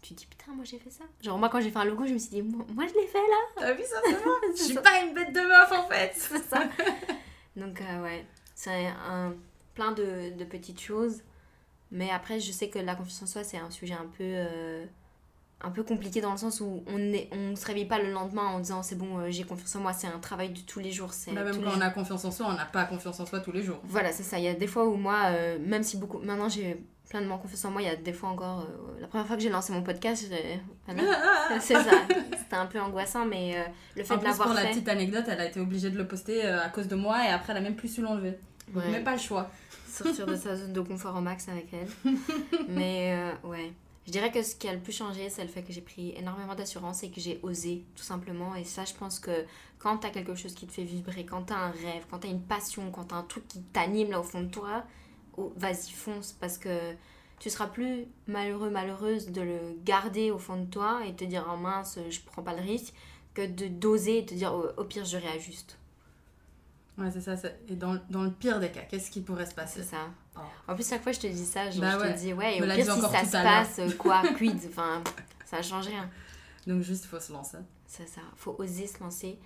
tu 0.03 0.13
te 0.13 0.19
dis 0.19 0.27
putain 0.27 0.51
moi 0.53 0.65
j'ai 0.65 0.81
fait 0.81 0.91
ça. 0.91 1.05
Genre 1.21 1.39
moi 1.39 1.49
quand 1.49 1.61
j'ai 1.61 1.71
fait 1.71 1.79
un 1.79 1.85
logo 1.85 2.05
je 2.05 2.15
me 2.15 2.19
suis 2.19 2.31
dit 2.31 2.43
moi, 2.43 2.85
je 2.89 2.95
l'ai 2.95 3.07
fait 3.07 3.19
là. 3.19 3.37
T'as 3.57 3.73
vu 3.75 3.85
ça 3.85 4.01
je 4.57 4.61
suis 4.61 4.75
pas 4.75 5.05
une 5.05 5.15
bête 5.15 5.33
de 5.33 5.39
meuf 5.39 5.71
en 5.71 5.87
fait. 5.89 6.13
C'est 6.17 6.43
ça. 6.43 6.65
Donc 7.55 7.81
euh, 7.81 8.03
ouais. 8.03 8.27
C'est 8.57 8.89
un 8.89 9.37
plein 9.75 9.93
de, 9.93 10.37
de, 10.37 10.45
petites 10.45 10.81
choses. 10.81 11.23
Mais 11.93 12.11
après 12.11 12.41
je 12.41 12.51
sais 12.51 12.69
que 12.69 12.81
la 12.81 12.97
confiance 12.97 13.23
en 13.23 13.27
soi 13.27 13.45
c'est 13.45 13.59
un 13.59 13.71
sujet 13.71 13.95
un 13.95 14.09
peu 14.19 14.25
euh, 14.25 14.85
un 15.63 15.71
peu 15.71 15.83
compliqué 15.83 16.21
dans 16.21 16.33
le 16.33 16.39
sens 16.39 16.61
où 16.61 16.83
on 16.87 16.99
ne 16.99 17.19
on 17.31 17.57
se 17.57 17.65
réveille 17.67 17.87
pas 17.87 17.99
le 17.99 18.11
lendemain 18.11 18.47
en 18.47 18.61
disant 18.61 18.83
c'est 18.83 18.97
bon, 18.97 19.19
euh, 19.19 19.31
j'ai 19.31 19.45
confiance 19.45 19.75
en 19.77 19.81
moi, 19.81 19.93
c'est 19.93 20.07
un 20.07 20.19
travail 20.19 20.51
de 20.51 20.61
tous 20.61 20.81
les 20.81 20.91
jours. 20.91 21.13
C'est 21.13 21.33
bah, 21.33 21.45
même 21.45 21.63
quand 21.63 21.73
on 21.77 21.81
a 21.81 21.91
confiance 21.91 22.25
en 22.25 22.31
soi, 22.31 22.47
on 22.49 22.55
n'a 22.55 22.65
pas 22.65 22.85
confiance 22.85 23.21
en 23.21 23.27
soi 23.27 23.41
tous 23.41 23.53
les 23.53 23.63
jours. 23.63 23.81
Voilà, 23.85 24.13
c'est 24.13 24.23
ça. 24.23 24.39
Il 24.39 24.45
y 24.45 24.49
a 24.49 24.55
des 24.55 24.67
fois 24.67 24.87
où 24.87 24.97
moi, 24.97 25.27
euh, 25.27 25.59
même 25.61 25.83
si 25.83 25.97
beaucoup. 25.97 26.19
Maintenant 26.19 26.49
j'ai 26.49 26.83
pleinement 27.09 27.39
confiance 27.39 27.65
en 27.65 27.71
moi, 27.71 27.83
il 27.83 27.87
y 27.87 27.91
a 27.91 27.97
des 27.97 28.13
fois 28.13 28.31
encore. 28.31 28.61
Euh, 28.61 29.01
la 29.01 29.07
première 29.07 29.27
fois 29.27 29.37
que 29.37 29.43
j'ai 29.43 29.51
lancé 29.51 29.73
mon 29.73 29.83
podcast, 29.83 30.25
c'est 31.61 31.75
ça. 31.75 31.91
C'était 32.39 32.57
un 32.57 32.67
peu 32.67 32.81
angoissant, 32.81 33.25
mais 33.25 33.55
le 33.97 34.05
fait 34.05 34.17
de 34.17 34.25
l'avoir 34.25 34.49
fait. 34.49 34.55
Pour 34.55 34.63
la 34.63 34.69
petite 34.71 34.89
anecdote, 34.89 35.25
elle 35.29 35.41
a 35.41 35.47
été 35.47 35.61
obligée 35.61 35.91
de 35.91 35.99
le 35.99 36.07
poster 36.07 36.45
à 36.45 36.69
cause 36.71 36.89
de 36.89 36.97
moi 36.97 37.25
et 37.25 37.29
après 37.29 37.53
elle 37.53 37.59
a 37.59 37.63
même 37.63 37.77
plus 37.77 37.89
su 37.89 38.03
l'enlever. 38.03 38.39
Ouais. 38.75 38.85
Mais 38.91 39.01
pas 39.01 39.13
le 39.13 39.19
choix. 39.19 39.51
Sortir 39.89 40.27
de 40.27 40.37
sa 40.37 40.57
zone 40.57 40.73
de 40.73 40.81
confort 40.81 41.15
au 41.17 41.21
max 41.21 41.49
avec 41.49 41.69
elle. 41.73 42.13
mais 42.69 43.17
ouais. 43.45 43.73
Je 44.07 44.11
dirais 44.11 44.33
que 44.33 44.43
ce 44.43 44.57
qui 44.57 44.69
a 44.69 44.73
le 44.73 44.81
plus 44.81 44.93
changé, 44.93 45.31
c'est 45.31 45.43
le 45.43 45.49
fait 45.49 45.63
que 45.63 45.73
j'ai 45.73 45.81
pris 45.81 46.13
énormément 46.17 46.55
d'assurance 46.55 47.05
et 47.05 47.11
que 47.11 47.21
j'ai 47.21 47.39
osé, 47.43 47.85
tout 47.95 48.03
simplement. 48.03 48.55
Et 48.57 48.65
ça, 48.65 48.85
je 48.85 48.95
pense 48.95 49.21
que 49.21 49.45
quand 49.79 49.99
tu 49.99 50.07
as 50.07 50.11
quelque 50.11 50.35
chose 50.35 50.55
qui 50.55 50.67
te 50.67 50.73
fait 50.73 50.83
vibrer, 50.83 51.25
quand 51.25 51.45
tu 51.45 51.53
as 51.53 51.59
un 51.59 51.71
rêve, 51.71 52.05
quand 52.11 52.21
tu 52.21 52.27
as 52.27 52.31
une 52.31 52.43
passion, 52.43 52.91
quand 52.91 53.07
tu 53.07 53.15
as 53.15 53.19
un 53.19 53.23
truc 53.23 53.47
qui 53.47 53.61
t'anime 53.61 54.11
là 54.11 54.19
au 54.19 54.25
fond 54.25 54.43
de 54.43 54.49
toi, 54.49 54.85
oh, 55.37 55.53
vas-y, 55.57 55.93
fonce. 55.93 56.33
Parce 56.33 56.59
que 56.59 56.95
tu 57.39 57.49
seras 57.49 57.69
plus 57.69 58.07
malheureux, 58.27 58.71
malheureuse 58.71 59.31
de 59.31 59.41
le 59.41 59.59
garder 59.85 60.33
au 60.33 60.39
fond 60.39 60.57
de 60.57 60.67
toi 60.67 61.07
et 61.07 61.15
te 61.15 61.25
dire, 61.25 61.49
oh 61.53 61.57
mince, 61.57 61.99
je 62.11 62.21
prends 62.27 62.43
pas 62.43 62.55
le 62.55 62.63
risque, 62.63 62.95
que 63.35 63.47
de 63.47 63.69
doser 63.69 64.19
et 64.19 64.27
te 64.27 64.35
dire, 64.35 64.53
oh, 64.53 64.81
au 64.81 64.85
pire, 64.85 65.05
je 65.05 65.17
réajuste. 65.17 65.79
Ouais, 66.99 67.11
c'est 67.11 67.21
ça, 67.21 67.35
Et 67.69 67.77
dans, 67.77 67.99
dans, 68.11 68.23
le 68.23 68.31
pire 68.31 68.61
des 68.61 68.71
cas, 68.71 68.83
qu'est-ce 68.83 69.11
qui 69.11 69.21
pourrait 69.21 69.47
se 69.47 69.55
passer? 69.55 69.81
C'est 69.83 69.91
ça. 69.91 70.11
Oh. 70.37 70.41
En 70.69 70.75
plus, 70.75 70.89
chaque 70.89 71.03
fois, 71.03 71.13
je 71.13 71.21
te 71.21 71.27
dis 71.27 71.45
ça, 71.45 71.65
bah 71.65 71.71
je 71.71 72.13
te 72.13 72.19
dis, 72.19 72.33
ouais, 72.33 72.57
et 72.57 72.63
au 72.63 72.65
pire, 72.65 72.95
si 72.95 73.01
ça 73.01 73.25
se 73.25 73.31
passe, 73.33 73.79
euh, 73.79 73.91
quoi, 73.99 74.23
quid, 74.37 74.59
enfin, 74.69 75.03
ça 75.45 75.61
change 75.63 75.87
rien. 75.87 76.09
Donc, 76.67 76.83
juste, 76.83 77.05
il 77.05 77.09
faut 77.09 77.21
se 77.21 77.33
lancer. 77.33 77.59
C'est 77.87 78.09
ça, 78.09 78.23
faut 78.37 78.57
oser 78.59 78.87
se 78.87 79.01
lancer 79.01 79.39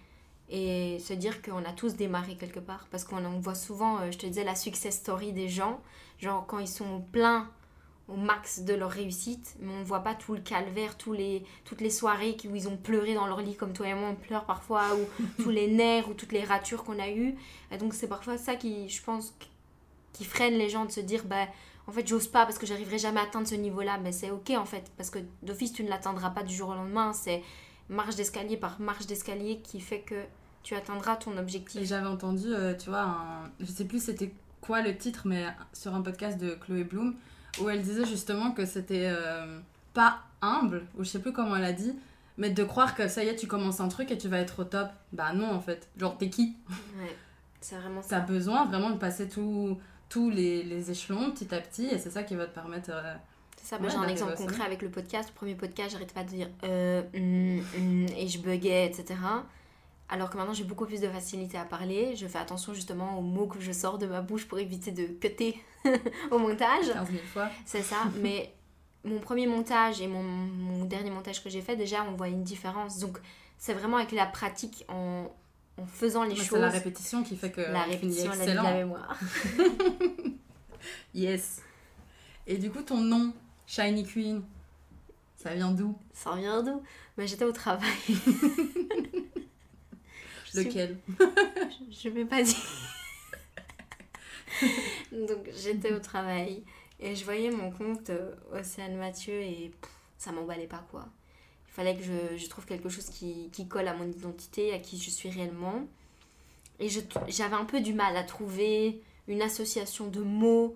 et 0.48 0.98
se 1.00 1.12
dire 1.12 1.42
qu'on 1.42 1.64
a 1.64 1.72
tous 1.72 1.96
démarré 1.96 2.36
quelque 2.36 2.60
part. 2.60 2.86
Parce 2.90 3.04
qu'on 3.04 3.20
voit 3.40 3.54
souvent, 3.54 3.98
euh, 3.98 4.10
je 4.12 4.18
te 4.18 4.26
disais, 4.26 4.44
la 4.44 4.54
success 4.54 4.96
story 4.96 5.32
des 5.32 5.48
gens, 5.48 5.80
genre 6.20 6.46
quand 6.46 6.58
ils 6.58 6.68
sont 6.68 7.00
pleins 7.12 7.50
au 8.08 8.14
max 8.14 8.60
de 8.60 8.72
leur 8.72 8.90
réussite, 8.90 9.56
mais 9.58 9.72
on 9.72 9.82
voit 9.82 10.00
pas 10.00 10.14
tout 10.14 10.34
le 10.34 10.40
calvaire, 10.40 10.96
tous 10.96 11.12
les, 11.12 11.42
toutes 11.64 11.80
les 11.80 11.90
soirées 11.90 12.36
où 12.48 12.54
ils 12.54 12.68
ont 12.68 12.76
pleuré 12.76 13.14
dans 13.14 13.26
leur 13.26 13.40
lit 13.40 13.56
comme 13.56 13.72
toi 13.72 13.88
et 13.88 13.94
moi 13.94 14.10
on 14.10 14.14
pleure 14.14 14.44
parfois, 14.44 14.94
ou 14.94 15.24
tous 15.42 15.50
les 15.50 15.66
nerfs 15.66 16.08
ou 16.08 16.14
toutes 16.14 16.32
les 16.32 16.44
ratures 16.44 16.84
qu'on 16.84 17.00
a 17.00 17.10
eues. 17.10 17.34
Et 17.72 17.78
donc 17.78 17.94
c'est 17.94 18.06
parfois 18.06 18.38
ça 18.38 18.54
qui, 18.54 18.88
je 18.88 19.02
pense, 19.02 19.34
qui 20.16 20.24
freine 20.24 20.54
les 20.54 20.68
gens 20.68 20.84
de 20.86 20.90
se 20.90 21.00
dire, 21.00 21.24
bah, 21.26 21.46
en 21.86 21.92
fait 21.92 22.06
j'ose 22.06 22.26
pas 22.26 22.44
parce 22.46 22.58
que 22.58 22.66
j'arriverai 22.66 22.98
jamais 22.98 23.20
à 23.20 23.24
atteindre 23.24 23.46
ce 23.46 23.54
niveau-là, 23.54 23.98
mais 24.02 24.12
c'est 24.12 24.30
ok 24.30 24.50
en 24.56 24.64
fait, 24.64 24.90
parce 24.96 25.10
que 25.10 25.18
d'office 25.42 25.72
tu 25.72 25.84
ne 25.84 25.88
l'atteindras 25.88 26.30
pas 26.30 26.42
du 26.42 26.54
jour 26.54 26.70
au 26.70 26.74
lendemain, 26.74 27.12
c'est 27.12 27.42
marche 27.88 28.16
d'escalier 28.16 28.56
par 28.56 28.80
marche 28.80 29.06
d'escalier 29.06 29.60
qui 29.62 29.80
fait 29.80 30.00
que 30.00 30.22
tu 30.62 30.74
atteindras 30.74 31.16
ton 31.16 31.36
objectif. 31.38 31.80
Et 31.80 31.84
j'avais 31.84 32.08
entendu, 32.08 32.46
euh, 32.48 32.74
tu 32.74 32.90
vois, 32.90 33.02
un... 33.02 33.50
je 33.60 33.66
sais 33.66 33.84
plus 33.84 34.02
c'était 34.02 34.32
quoi 34.60 34.82
le 34.82 34.96
titre, 34.96 35.22
mais 35.26 35.44
sur 35.72 35.94
un 35.94 36.00
podcast 36.02 36.38
de 36.38 36.54
Chloé 36.54 36.82
Bloom, 36.84 37.14
où 37.60 37.68
elle 37.68 37.82
disait 37.82 38.04
justement 38.06 38.50
que 38.52 38.64
c'était 38.64 39.06
euh, 39.08 39.60
pas 39.94 40.20
humble, 40.40 40.86
ou 40.98 41.04
je 41.04 41.10
sais 41.10 41.20
plus 41.20 41.32
comment 41.32 41.54
elle 41.56 41.64
a 41.64 41.72
dit, 41.72 41.94
mais 42.36 42.50
de 42.50 42.64
croire 42.64 42.94
que 42.96 43.06
ça 43.06 43.22
y 43.22 43.28
est, 43.28 43.36
tu 43.36 43.46
commences 43.46 43.80
un 43.80 43.88
truc 43.88 44.10
et 44.10 44.18
tu 44.18 44.28
vas 44.28 44.38
être 44.38 44.60
au 44.60 44.64
top. 44.64 44.88
Bah 45.12 45.32
non, 45.32 45.50
en 45.52 45.60
fait. 45.60 45.88
Genre, 45.96 46.18
t'es 46.18 46.28
qui? 46.30 46.56
Ouais, 46.98 47.16
c'est 47.60 47.76
vraiment 47.76 48.00
T'as 48.02 48.08
ça. 48.08 48.20
besoin 48.20 48.64
vraiment 48.66 48.90
de 48.90 48.98
passer 48.98 49.28
tout- 49.28 49.78
tous 50.08 50.30
les, 50.30 50.62
les 50.62 50.90
échelons 50.90 51.30
petit 51.32 51.54
à 51.54 51.60
petit, 51.60 51.86
et 51.86 51.98
c'est 51.98 52.10
ça 52.10 52.22
qui 52.22 52.34
va 52.34 52.46
te 52.46 52.54
permettre. 52.54 52.90
euh, 52.92 53.14
C'est 53.60 53.66
ça, 53.76 53.80
Ouais, 53.82 53.90
j'ai 53.90 53.96
un 53.96 54.08
exemple 54.08 54.34
concret 54.36 54.64
avec 54.64 54.82
le 54.82 54.90
podcast. 54.90 55.30
Le 55.30 55.34
premier 55.34 55.54
podcast, 55.54 55.90
j'arrêtais 55.92 56.14
pas 56.14 56.22
de 56.24 56.28
dire 56.28 56.48
euh, 56.64 57.02
hum, 57.14 57.64
hum, 57.76 58.06
et 58.16 58.28
je 58.28 58.38
buguais, 58.38 58.86
etc. 58.86 59.18
Alors 60.08 60.30
que 60.30 60.36
maintenant, 60.36 60.52
j'ai 60.54 60.62
beaucoup 60.64 60.86
plus 60.86 61.00
de 61.00 61.08
facilité 61.08 61.58
à 61.58 61.64
parler. 61.64 62.14
Je 62.14 62.26
fais 62.28 62.38
attention 62.38 62.72
justement 62.74 63.18
aux 63.18 63.22
mots 63.22 63.46
que 63.48 63.60
je 63.60 63.72
sors 63.72 63.98
de 63.98 64.06
ma 64.06 64.20
bouche 64.20 64.46
pour 64.46 64.58
éviter 64.60 64.92
de 64.92 65.06
cutter 65.06 65.60
au 66.30 66.38
montage. 66.38 66.92
15 66.92 67.10
000 67.10 67.22
fois. 67.32 67.48
C'est 67.64 67.82
ça, 67.82 67.96
mais 68.22 68.52
mon 69.02 69.18
premier 69.18 69.48
montage 69.48 70.00
et 70.00 70.06
mon, 70.06 70.22
mon 70.22 70.84
dernier 70.84 71.10
montage 71.10 71.42
que 71.42 71.50
j'ai 71.50 71.60
fait, 71.60 71.74
déjà, 71.74 72.04
on 72.04 72.12
voit 72.14 72.28
une 72.28 72.44
différence. 72.44 73.00
Donc, 73.00 73.18
c'est 73.58 73.74
vraiment 73.74 73.96
avec 73.96 74.12
la 74.12 74.26
pratique, 74.26 74.84
en, 74.88 75.24
en 75.78 75.86
faisant 75.86 76.22
les 76.22 76.30
Mais 76.30 76.36
choses, 76.36 76.48
C'est 76.48 76.58
la 76.58 76.70
répétition 76.70 77.22
qui 77.22 77.36
fait 77.36 77.50
que 77.50 77.60
la 77.60 77.82
répétition, 77.84 78.30
la 78.30 78.46
de 78.46 78.52
la 78.52 78.74
mémoire. 78.74 79.18
Yes. 81.14 81.62
Et 82.46 82.58
du 82.58 82.70
coup, 82.70 82.82
ton 82.82 83.00
nom, 83.00 83.32
Shiny 83.66 84.04
Queen, 84.04 84.42
ça 85.36 85.54
vient 85.54 85.72
d'où? 85.72 85.98
Ça 86.12 86.36
vient 86.36 86.62
d'où? 86.62 86.82
Mais 87.16 87.26
j'étais 87.26 87.44
au 87.44 87.52
travail. 87.52 87.90
Lequel? 90.54 90.98
Je 91.90 92.08
vais 92.08 92.24
pas 92.24 92.42
dire. 92.42 92.56
Donc 95.12 95.50
j'étais 95.54 95.92
au 95.92 95.98
travail 95.98 96.62
et 96.98 97.14
je 97.14 97.24
voyais 97.24 97.50
mon 97.50 97.70
compte 97.70 98.08
euh, 98.08 98.34
Océane 98.52 98.96
Mathieu 98.96 99.34
et 99.34 99.72
pff, 99.80 99.90
ça 100.16 100.32
m'emballait 100.32 100.66
pas 100.66 100.86
quoi. 100.90 101.06
Il 101.76 101.82
fallait 101.82 101.96
que 101.96 102.36
je, 102.36 102.48
trouve 102.48 102.64
quelque 102.64 102.88
chose 102.88 103.10
qui, 103.10 103.68
colle 103.68 103.86
à 103.86 103.94
mon 103.94 104.08
identité, 104.08 104.72
à 104.72 104.78
qui 104.78 104.98
je 104.98 105.10
suis 105.10 105.28
réellement. 105.28 105.86
Et 106.80 106.88
j'avais 106.88 107.54
un 107.54 107.66
peu 107.66 107.82
du 107.82 107.92
mal 107.92 108.16
à 108.16 108.22
trouver 108.22 109.02
une 109.28 109.42
association 109.42 110.06
de 110.06 110.22
mots 110.22 110.74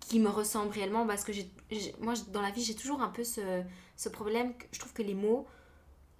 qui 0.00 0.20
me 0.20 0.30
ressemble 0.30 0.72
réellement 0.72 1.06
parce 1.06 1.24
que 1.24 1.32
moi 2.00 2.14
dans 2.32 2.42
la 2.42 2.50
vie 2.50 2.62
j'ai 2.62 2.74
toujours 2.74 3.00
un 3.02 3.08
peu 3.08 3.24
ce, 3.24 3.62
ce 3.96 4.08
problème 4.08 4.52
je 4.70 4.78
trouve 4.78 4.92
que 4.92 5.02
les 5.02 5.14
mots 5.14 5.46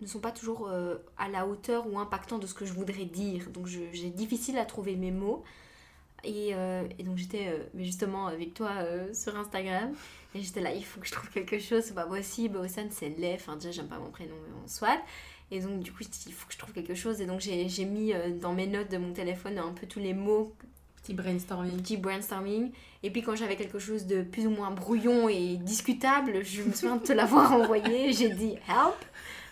ne 0.00 0.06
sont 0.06 0.20
pas 0.20 0.32
toujours 0.32 0.68
euh, 0.68 0.96
à 1.16 1.28
la 1.28 1.46
hauteur 1.46 1.86
ou 1.86 1.98
impactants 1.98 2.38
de 2.38 2.46
ce 2.46 2.54
que 2.54 2.66
je 2.66 2.72
voudrais 2.72 3.04
dire. 3.06 3.48
Donc 3.50 3.66
j'ai 3.66 4.10
difficile 4.10 4.58
à 4.58 4.64
trouver 4.64 4.96
mes 4.96 5.10
mots. 5.10 5.42
Et, 6.24 6.50
euh, 6.54 6.84
et 6.98 7.02
donc 7.02 7.16
j'étais 7.16 7.48
euh, 7.48 7.64
justement 7.74 8.26
avec 8.26 8.54
toi 8.54 8.70
euh, 8.78 9.12
sur 9.12 9.36
Instagram. 9.36 9.92
Et 10.34 10.40
j'étais 10.40 10.60
là, 10.60 10.72
il 10.72 10.84
faut 10.84 11.00
que 11.00 11.06
je 11.06 11.12
trouve 11.12 11.28
quelque 11.30 11.58
chose, 11.58 11.82
c'est 11.84 11.94
pas 11.94 12.06
possible. 12.06 12.56
Océane, 12.56 12.88
c'est 12.90 13.10
laid. 13.10 13.34
Enfin, 13.34 13.56
déjà, 13.56 13.70
j'aime 13.70 13.88
pas 13.88 13.98
mon 13.98 14.10
prénom, 14.10 14.34
mais 14.46 14.54
on 14.64 14.68
soit. 14.68 15.00
Et 15.50 15.60
donc, 15.60 15.80
du 15.80 15.92
coup, 15.92 16.02
il 16.26 16.32
faut 16.32 16.46
que 16.46 16.54
je 16.54 16.58
trouve 16.58 16.72
quelque 16.72 16.94
chose. 16.94 17.20
Et 17.20 17.26
donc, 17.26 17.40
j'ai 17.40 17.68
j'ai 17.68 17.84
mis 17.84 18.14
euh, 18.14 18.30
dans 18.30 18.54
mes 18.54 18.66
notes 18.66 18.90
de 18.90 18.96
mon 18.96 19.12
téléphone 19.12 19.58
un 19.58 19.72
peu 19.72 19.86
tous 19.86 20.00
les 20.00 20.14
mots 20.14 20.54
Petit 21.02 21.14
brainstorming. 21.14 21.82
petit 21.82 21.96
brainstorming. 21.96 22.70
Et 23.02 23.10
puis 23.10 23.22
quand 23.22 23.34
j'avais 23.34 23.56
quelque 23.56 23.80
chose 23.80 24.06
de 24.06 24.22
plus 24.22 24.46
ou 24.46 24.50
moins 24.50 24.70
brouillon 24.70 25.28
et 25.28 25.56
discutable, 25.56 26.44
je 26.44 26.62
me 26.62 26.72
souviens 26.72 26.96
de 26.96 27.02
te 27.02 27.12
l'avoir 27.12 27.52
envoyé. 27.60 28.12
J'ai 28.12 28.30
dit 28.30 28.52
help, 28.68 29.04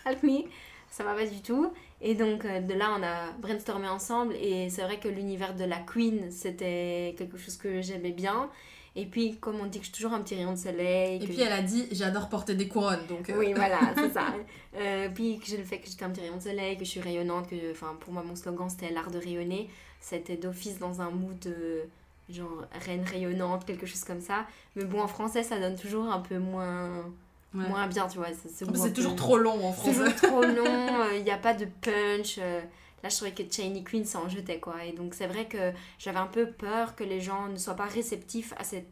help 0.05 0.23
me. 0.23 0.43
Ça 0.89 1.03
va 1.03 1.13
pas 1.13 1.25
du 1.25 1.41
tout. 1.41 1.71
Et 2.01 2.15
donc 2.15 2.45
euh, 2.45 2.59
de 2.61 2.73
là, 2.73 2.95
on 2.97 3.03
a 3.03 3.31
brainstormé 3.39 3.87
ensemble. 3.87 4.33
Et 4.35 4.69
c'est 4.69 4.81
vrai 4.83 4.99
que 4.99 5.07
l'univers 5.07 5.55
de 5.55 5.63
la 5.63 5.77
Queen, 5.77 6.31
c'était 6.31 7.15
quelque 7.17 7.37
chose 7.37 7.57
que 7.57 7.81
j'aimais 7.81 8.11
bien. 8.11 8.49
Et 8.93 9.05
puis, 9.05 9.37
comme 9.37 9.55
on 9.61 9.67
dit 9.67 9.79
que 9.79 9.85
je 9.85 9.89
suis 9.89 9.95
toujours 10.01 10.13
un 10.13 10.21
petit 10.21 10.35
rayon 10.35 10.51
de 10.51 10.57
soleil. 10.57 11.23
Et 11.23 11.27
puis 11.27 11.39
elle 11.41 11.53
a 11.53 11.61
dit 11.61 11.87
j'adore 11.93 12.27
porter 12.27 12.55
des 12.55 12.67
couronnes 12.67 13.05
donc. 13.07 13.29
euh, 13.29 13.37
oui, 13.37 13.53
voilà, 13.55 13.79
c'est 13.95 14.09
ça. 14.11 14.33
Euh, 14.75 15.07
puis 15.13 15.39
que 15.39 15.45
j'ai 15.45 15.57
le 15.57 15.63
fait 15.63 15.79
que 15.79 15.87
j'étais 15.87 16.03
un 16.03 16.09
petit 16.09 16.21
rayon 16.21 16.35
de 16.37 16.41
soleil, 16.41 16.75
que 16.77 16.83
je 16.83 16.89
suis 16.89 16.99
rayonnante, 16.99 17.49
que 17.49 17.71
enfin 17.71 17.95
pour 18.01 18.11
moi 18.11 18.21
mon 18.23 18.35
slogan 18.35 18.69
c'était 18.69 18.91
l'art 18.91 19.09
de 19.11 19.17
rayonner. 19.17 19.69
C'était 20.01 20.35
d'office 20.35 20.77
dans 20.79 20.99
un 20.99 21.09
mood 21.09 21.45
euh, 21.47 21.83
genre 22.29 22.65
reine 22.85 23.05
rayonnante, 23.05 23.63
quelque 23.65 23.85
chose 23.85 24.03
comme 24.03 24.21
ça. 24.21 24.45
Mais 24.75 24.83
bon 24.83 24.99
en 25.01 25.07
français 25.07 25.43
ça 25.43 25.57
donne 25.57 25.77
toujours 25.77 26.11
un 26.11 26.19
peu 26.19 26.37
moins 26.37 27.05
ouais. 27.53 27.67
moins 27.67 27.87
bien, 27.87 28.07
tu 28.07 28.17
vois. 28.17 28.27
C'est 28.33 28.93
toujours 28.93 29.15
trop 29.15 29.37
long 29.37 29.65
en 29.65 29.73
c'est 29.73 29.93
français. 29.93 30.15
toujours 30.15 30.15
trop 30.31 30.41
long, 30.45 31.05
il 31.15 31.23
n'y 31.23 31.31
a 31.31 31.37
pas 31.37 31.53
de 31.53 31.65
punch. 31.65 32.37
euh, 32.39 32.61
là, 33.03 33.09
je 33.09 33.15
trouvais 33.15 33.31
que 33.31 33.43
Shiny 33.49 33.83
Queen, 33.83 34.05
ça 34.05 34.19
en 34.19 34.29
jetait, 34.29 34.59
quoi. 34.59 34.83
Et 34.85 34.91
donc, 34.93 35.13
c'est 35.13 35.27
vrai 35.27 35.45
que 35.47 35.71
j'avais 35.99 36.19
un 36.19 36.27
peu 36.27 36.47
peur 36.51 36.95
que 36.95 37.03
les 37.03 37.19
gens 37.21 37.47
ne 37.47 37.57
soient 37.57 37.75
pas 37.75 37.85
réceptifs 37.87 38.53
à, 38.57 38.63
cette, 38.63 38.87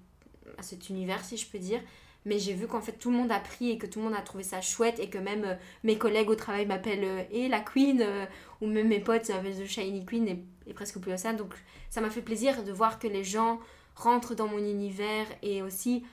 à 0.57 0.63
cet 0.63 0.89
univers, 0.89 1.23
si 1.23 1.37
je 1.37 1.47
peux 1.47 1.59
dire. 1.59 1.81
Mais 2.25 2.37
j'ai 2.37 2.53
vu 2.53 2.67
qu'en 2.67 2.81
fait, 2.81 2.91
tout 2.93 3.11
le 3.11 3.17
monde 3.17 3.31
a 3.31 3.39
pris 3.39 3.69
et 3.71 3.77
que 3.77 3.87
tout 3.87 3.99
le 3.99 4.05
monde 4.05 4.13
a 4.13 4.21
trouvé 4.21 4.43
ça 4.43 4.59
chouette 4.59 4.99
et 4.99 5.09
que 5.09 5.17
même 5.17 5.45
euh, 5.45 5.55
mes 5.85 5.97
collègues 5.97 6.29
au 6.29 6.35
travail 6.35 6.65
m'appellent 6.65 7.03
euh, 7.05 7.23
et 7.31 7.47
la 7.47 7.61
Queen, 7.61 8.01
euh, 8.01 8.25
ou 8.59 8.67
même 8.67 8.89
mes 8.89 8.99
potes 8.99 9.29
m'appellent 9.29 9.55
The 9.57 9.65
Shiny 9.65 10.05
Queen 10.05 10.27
et, 10.27 10.43
et 10.67 10.73
presque 10.73 10.99
plus 10.99 11.17
ça. 11.17 11.31
Donc, 11.31 11.53
ça 11.89 12.01
m'a 12.01 12.09
fait 12.09 12.21
plaisir 12.21 12.63
de 12.65 12.73
voir 12.73 12.99
que 12.99 13.07
les 13.07 13.23
gens 13.23 13.59
rentrent 13.95 14.35
dans 14.35 14.47
mon 14.47 14.57
univers 14.59 15.25
et 15.41 15.61
aussi 15.61 16.03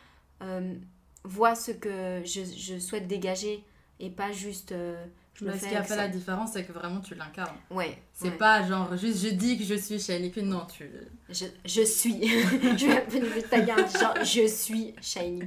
voient 1.26 1.54
ce 1.54 1.72
que 1.72 2.22
je, 2.24 2.40
je 2.44 2.78
souhaite 2.78 3.06
dégager 3.06 3.62
et 4.00 4.10
pas 4.10 4.32
juste 4.32 4.72
euh, 4.72 5.04
je 5.34 5.44
me 5.44 5.50
Mais 5.52 5.58
ce 5.58 5.66
qui 5.68 5.74
a 5.74 5.82
fait 5.82 5.90
ça. 5.90 5.96
la 5.96 6.08
différence, 6.08 6.52
c'est 6.52 6.64
que 6.64 6.72
vraiment 6.72 7.00
tu 7.00 7.14
l'incarnes. 7.14 7.56
ouais 7.70 7.98
C'est 8.14 8.28
ouais. 8.30 8.36
pas 8.38 8.66
genre 8.66 8.96
juste 8.96 9.22
je 9.22 9.28
dis 9.34 9.58
que 9.58 9.64
je 9.64 9.74
suis 9.74 9.98
Shiny 10.00 10.30
Queen, 10.32 10.48
non, 10.48 10.64
tu. 10.64 10.90
je, 11.28 11.44
je 11.64 11.82
suis 11.82 12.26
je 12.26 13.18
vais 13.34 13.42
ta 13.42 13.60
garde 13.60 13.86
genre 13.98 14.14
je 14.24 14.46
suis 14.46 14.94
shiny 15.02 15.42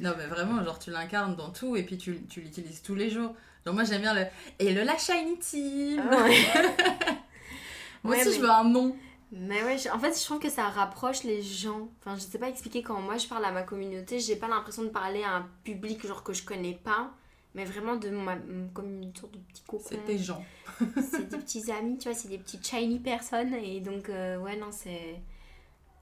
Non, 0.00 0.12
mais 0.18 0.26
vraiment, 0.26 0.64
genre 0.64 0.78
tu 0.78 0.90
l'incarnes 0.90 1.36
dans 1.36 1.50
tout 1.50 1.76
et 1.76 1.84
puis 1.84 1.96
tu, 1.98 2.20
tu 2.28 2.40
l'utilises 2.40 2.82
tous 2.82 2.94
les 2.96 3.10
jours. 3.10 3.32
Genre 3.64 3.74
moi 3.74 3.84
j'aime 3.84 4.00
bien 4.02 4.14
le. 4.14 4.24
Et 4.58 4.72
le 4.72 4.82
la 4.82 4.96
Shiny 4.98 5.38
Team 5.38 6.00
Ouais. 6.08 6.36
Moi 8.04 8.14
Ouais, 8.14 8.20
aussi 8.20 8.28
mais- 8.30 8.34
je 8.36 8.40
veux 8.40 8.50
un 8.50 8.64
nom. 8.64 8.96
Mais 9.32 9.62
ouais 9.64 9.78
je- 9.78 9.88
en 9.90 9.98
fait 9.98 10.18
je 10.18 10.24
trouve 10.24 10.38
que 10.38 10.50
ça 10.50 10.68
rapproche 10.68 11.22
les 11.24 11.42
gens 11.42 11.88
enfin 12.00 12.16
je 12.16 12.20
sais 12.22 12.38
pas 12.38 12.48
expliquer 12.48 12.82
quand 12.82 13.00
moi 13.00 13.18
je 13.18 13.26
parle 13.28 13.44
à 13.44 13.52
ma 13.52 13.62
communauté 13.62 14.20
j'ai 14.20 14.36
pas 14.36 14.48
l'impression 14.48 14.82
de 14.84 14.88
parler 14.88 15.22
à 15.22 15.36
un 15.36 15.48
public 15.64 16.06
genre 16.06 16.22
que 16.24 16.32
je 16.32 16.44
connais 16.44 16.74
pas 16.74 17.12
mais 17.54 17.64
vraiment 17.64 17.96
de 17.96 18.10
ma, 18.10 18.36
comme 18.74 19.02
une 19.02 19.14
sorte 19.16 19.32
de 19.32 19.38
petit 19.38 19.62
cocon 19.66 19.84
C'est 19.88 20.04
tes 20.04 20.18
gens. 20.18 20.44
c'est 21.10 21.28
des 21.28 21.38
petits 21.38 21.72
amis, 21.72 21.98
tu 21.98 22.08
vois, 22.08 22.16
c'est 22.16 22.28
des 22.28 22.38
petites 22.38 22.64
shiny 22.64 23.00
personnes. 23.00 23.54
Et 23.54 23.80
donc, 23.80 24.10
euh, 24.10 24.36
ouais, 24.38 24.54
non, 24.56 24.68
c'est 24.70 25.20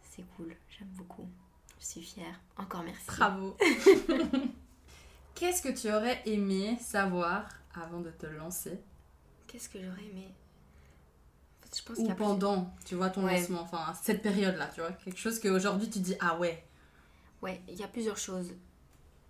c'est 0.03 0.25
cool. 0.37 0.55
J'aime 0.77 0.89
beaucoup. 0.89 1.27
Je 1.81 1.87
suis 1.87 2.03
fière. 2.03 2.41
Encore 2.59 2.83
merci. 2.83 3.07
Bravo. 3.07 3.57
Qu'est-ce 5.35 5.63
que 5.63 5.69
tu 5.69 5.89
aurais 5.93 6.21
aimé 6.27 6.77
savoir 6.81 7.49
avant 7.75 8.01
de 8.01 8.11
te 8.11 8.27
lancer? 8.27 8.79
Qu'est-ce 9.47 9.69
que 9.69 9.79
j'aurais 9.81 10.05
aimé? 10.11 10.29
Je 11.77 11.83
pense 11.83 11.99
Ou 11.99 12.07
plus- 12.07 12.15
pendant, 12.15 12.75
tu 12.85 12.95
vois, 12.95 13.11
ton 13.11 13.25
Ouais. 13.25 13.39
lancement, 13.41 13.61
enfin 13.63 13.93
cette 14.03 14.23
période-là, 14.23 14.69
tu 14.75 14.81
vois. 14.81 14.93
Quelque 14.93 15.19
chose 15.19 15.39
qu'aujourd'hui 15.41 15.89
tu 15.91 15.99
dis 16.01 16.17
ah 16.21 16.37
ouais. 16.39 16.65
Ouais, 17.43 17.61
il 17.69 17.75
y 17.75 17.83
a 17.83 17.89
plusieurs 17.89 18.17
choses. 18.19 18.55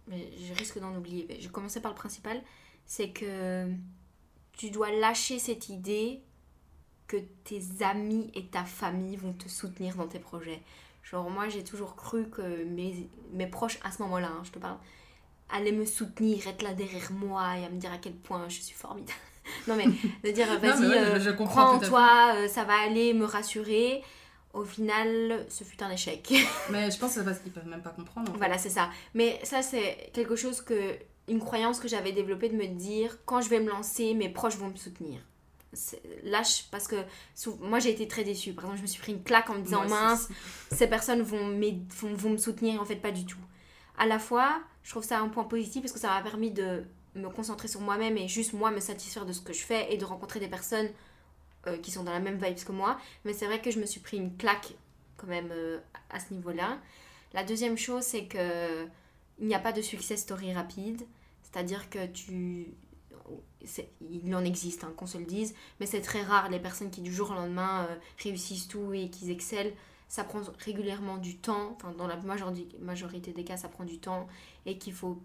Mais 0.09 0.31
je 0.39 0.55
risque 0.55 0.79
d'en 0.79 0.95
oublier. 0.97 1.27
Je 1.41 1.47
vais 1.47 1.53
commencer 1.53 1.81
par 1.81 1.91
le 1.93 1.97
principal. 1.97 2.41
C'est 2.87 3.11
que 3.11 3.69
tu 4.53 4.71
dois 4.71 4.93
lâcher 4.93 5.39
cette 5.41 5.69
idée 5.69 6.23
que 7.09 7.17
tes 7.45 7.63
amis 7.83 8.31
et 8.35 8.47
ta 8.47 8.65
famille 8.65 9.17
vont 9.17 9.33
te 9.33 9.49
soutenir 9.49 9.97
dans 9.97 10.07
tes 10.07 10.19
projets. 10.21 10.63
Genre, 11.03 11.29
moi, 11.31 11.49
j'ai 11.49 11.63
toujours 11.65 11.95
cru 11.97 12.29
que 12.31 12.65
mes, 12.65 13.09
mes 13.33 13.47
proches, 13.47 13.79
à 13.85 13.91
ce 13.93 14.03
moment-là, 14.03 14.29
hein, 14.29 14.43
je 14.45 14.51
te 14.53 14.59
parle, 14.59 14.79
allaient 15.51 15.71
me 15.73 15.85
soutenir, 15.85 16.47
être 16.49 16.63
là 16.63 16.75
derrière 16.75 17.13
moi 17.13 17.59
et 17.59 17.65
à 17.65 17.69
me 17.69 17.79
dire 17.79 17.93
à 17.93 17.99
quel 17.99 18.15
point 18.15 18.49
je 18.49 18.61
suis 18.61 18.75
formidable. 18.75 19.13
Non, 19.67 19.77
mais 19.77 19.87
de 19.87 20.35
dire, 20.35 20.47
vas-y, 20.61 20.87
ouais, 20.87 20.99
euh, 20.99 21.15
je, 21.19 21.21
je 21.21 21.31
crois 21.31 21.65
en 21.65 21.79
toi, 21.79 22.35
euh, 22.37 22.49
ça 22.49 22.65
va 22.65 22.75
aller, 22.81 23.13
me 23.15 23.25
rassurer. 23.25 24.03
Au 24.55 24.65
final, 24.65 25.45
ce 25.51 25.65
fut 25.65 25.83
un 25.83 25.91
échec. 25.91 26.33
Mais 26.71 26.91
je 26.91 26.99
pense 26.99 27.11
que 27.11 27.19
c'est 27.19 27.25
parce 27.27 27.41
qu'ils 27.41 27.53
peuvent 27.53 27.67
même 27.67 27.83
pas 27.83 27.91
comprendre. 27.91 28.31
en 28.31 28.33
fait. 28.33 28.39
Voilà, 28.39 28.57
c'est 28.57 28.71
ça. 28.71 28.89
Mais 29.13 29.39
ça, 29.43 29.63
c'est 29.63 30.11
quelque 30.15 30.37
chose 30.37 30.61
que. 30.63 30.97
Une 31.29 31.41
croyance 31.41 31.81
que 31.81 31.89
j'avais 31.89 32.13
développée 32.13 32.49
de 32.49 32.55
me 32.55 32.67
dire 32.69 33.19
quand 33.25 33.41
je 33.41 33.49
vais 33.49 33.59
me 33.59 33.69
lancer, 33.69 34.15
mes 34.15 34.29
proches 34.29 34.57
vont 34.57 34.69
me 34.69 34.77
soutenir. 34.77 35.19
Lâche, 36.23 36.67
parce 36.71 36.87
que 36.87 36.97
moi 37.61 37.81
j'ai 37.81 37.91
été 37.91 38.07
très 38.07 38.23
déçue. 38.23 38.53
Par 38.53 38.65
exemple, 38.65 38.79
je 38.79 38.83
me 38.83 38.87
suis 38.87 39.01
pris 39.01 39.13
une 39.13 39.25
claque 39.25 39.51
en 39.51 39.55
me 39.55 39.61
disant 39.61 39.89
mince, 39.89 40.29
ces 40.71 40.87
personnes 40.87 41.23
vont, 41.23 41.59
vont 42.15 42.31
me 42.31 42.37
soutenir, 42.37 42.81
en 42.81 42.85
fait, 42.85 42.95
pas 42.95 43.11
du 43.11 43.27
tout. 43.27 43.41
À 43.99 44.07
la 44.07 44.21
fois, 44.21 44.61
je 44.85 44.91
trouve 44.91 45.03
ça 45.03 45.19
un 45.19 45.29
point 45.29 45.43
positif 45.43 45.83
parce 45.83 45.93
que 45.93 45.99
ça 45.99 46.11
m'a 46.11 46.23
permis 46.23 46.53
de 46.53 46.85
me 47.17 47.29
concentrer 47.31 47.69
sur 47.69 47.81
moi-même 47.81 48.17
et 48.17 48.29
juste 48.29 48.53
moi 48.53 48.71
me 48.71 48.81
satisfaire 48.81 49.27
de 49.27 49.33
ce 49.33 49.41
que 49.41 49.53
je 49.53 49.63
fais 49.63 49.93
et 49.93 49.97
de 49.97 50.05
rencontrer 50.05 50.41
des 50.41 50.49
personnes 50.49 50.89
euh, 51.67 51.79
qui 51.79 51.91
sont 51.91 52.05
dans 52.05 52.13
la 52.13 52.21
même 52.21 52.39
vibe 52.43 52.63
que 52.63 52.73
moi. 52.73 52.99
Mais 53.25 53.33
c'est 53.33 53.47
vrai 53.47 53.61
que 53.61 53.71
je 53.71 53.81
me 53.81 53.87
suis 53.87 54.01
pris 54.01 54.17
une 54.17 54.37
claque 54.37 54.75
quand 55.17 55.27
même 55.27 55.51
euh, 55.51 55.79
à 56.11 56.21
ce 56.21 56.33
niveau-là. 56.33 56.79
La 57.33 57.43
deuxième 57.45 57.77
chose, 57.77 58.03
c'est 58.03 58.27
que 58.27 58.87
il 59.39 59.47
n'y 59.47 59.55
a 59.55 59.59
pas 59.59 59.73
de 59.73 59.83
success 59.83 60.21
story 60.21 60.53
rapide. 60.53 61.03
C'est-à-dire 61.43 61.91
que 61.91 62.07
tu... 62.07 62.69
il 64.01 64.35
en 64.35 64.45
existe, 64.45 64.85
hein, 64.85 64.93
qu'on 64.97 65.07
se 65.07 65.19
le 65.19 65.25
dise, 65.25 65.55
mais 65.81 65.87
c'est 65.87 66.01
très 66.01 66.23
rare 66.23 66.49
les 66.51 66.59
personnes 66.59 66.91
qui 66.91 67.01
du 67.01 67.13
jour 67.13 67.31
au 67.31 67.35
lendemain 67.35 67.87
euh, 67.91 67.97
réussissent 68.23 68.69
tout 68.69 68.93
et 68.93 69.11
qui 69.11 69.31
excellent. 69.31 69.73
Ça 70.09 70.23
prend 70.23 70.41
régulièrement 70.61 71.17
du 71.17 71.37
temps, 71.37 71.73
enfin 71.75 71.93
dans 71.93 72.07
la 72.07 72.17
majorité 72.81 73.33
des 73.33 73.43
cas 73.43 73.57
ça 73.57 73.69
prend 73.69 73.85
du 73.85 73.99
temps 73.99 74.29
et 74.65 74.79
qu'il 74.79 74.93
faut 74.93 75.21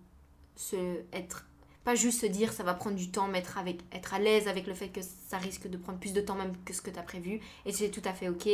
se 0.56 1.01
être 1.13 1.45
pas 1.84 1.96
juste 1.96 2.22
se 2.22 2.26
dire 2.26 2.54
ça 2.54 2.63
va 2.63 2.74
prendre 2.74 2.96
du 2.96 3.10
temps, 3.10 3.28
mais 3.28 3.39
être, 3.39 3.58
avec, 3.58 3.82
être 3.91 4.13
à 4.13 4.20
l'aise 4.20 4.48
avec 4.48 4.67
le 4.67 4.74
fait 4.74 4.89
que 4.89 5.02
ça 5.02 5.38
risque 5.38 5.67
de 5.67 5.78
prendre 5.78 6.00
plus 6.00 6.13
de 6.13 6.22
temps 6.22 6.36
même 6.36 6.54
que 6.63 6.74
ce 6.74 6.82
que 6.82 6.91
tu 6.91 7.00
as 7.00 7.04
prévu. 7.04 7.39
Et 7.65 7.72
c'est 7.72 7.89
tout 7.89 8.02
à 8.06 8.13
fait 8.13 8.30
ok. 8.30 8.48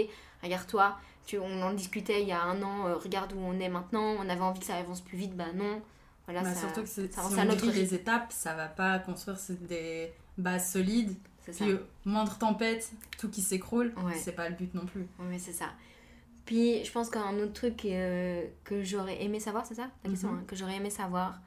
Regarde-toi, 0.44 0.98
tu, 1.26 1.38
on 1.38 1.62
en 1.62 1.74
discutait 1.74 2.22
il 2.22 2.28
y 2.28 2.32
a 2.32 2.42
un 2.42 2.62
an, 2.62 2.88
euh, 2.88 2.96
regarde 2.96 3.34
où 3.34 3.40
on 3.40 3.60
est 3.60 3.70
maintenant, 3.70 4.16
on 4.20 4.30
avait 4.30 4.42
envie 4.42 4.60
que 4.60 4.66
ça 4.66 4.76
avance 4.76 5.02
plus 5.02 5.18
vite, 5.18 5.36
bah 5.36 5.52
non. 5.54 5.82
Voilà, 6.26 6.44
bah, 6.44 6.56
surtout 6.56 6.82
que 6.82 6.88
ça 6.88 7.02
si 7.08 7.40
on 7.40 7.46
notre... 7.46 7.72
les 7.72 7.94
étapes, 7.94 8.32
ça 8.32 8.54
va 8.54 8.68
pas 8.68 9.00
construire 9.00 9.38
des 9.62 10.12
bases 10.38 10.72
solides. 10.72 11.16
Puis 11.44 11.54
ça. 11.54 11.66
moindre 12.04 12.38
tempête, 12.38 12.92
tout 13.18 13.30
qui 13.30 13.42
s'écroule, 13.42 13.94
c'est 14.16 14.34
pas 14.34 14.50
le 14.50 14.56
but 14.56 14.74
non 14.74 14.86
plus. 14.86 15.08
Oui, 15.20 15.40
c'est 15.40 15.54
ça. 15.54 15.68
Puis 16.46 16.84
je 16.84 16.92
pense 16.92 17.10
qu'un 17.10 17.38
autre 17.40 17.54
truc 17.54 17.86
euh, 17.86 18.46
que 18.64 18.84
j'aurais 18.84 19.22
aimé 19.22 19.40
savoir, 19.40 19.66
c'est 19.66 19.76
ça 19.76 19.90
la 20.04 20.10
question, 20.10 20.32
mhm. 20.32 20.40
hein, 20.40 20.44
Que 20.48 20.56
j'aurais 20.56 20.76
aimé 20.76 20.90
savoir, 20.90 21.40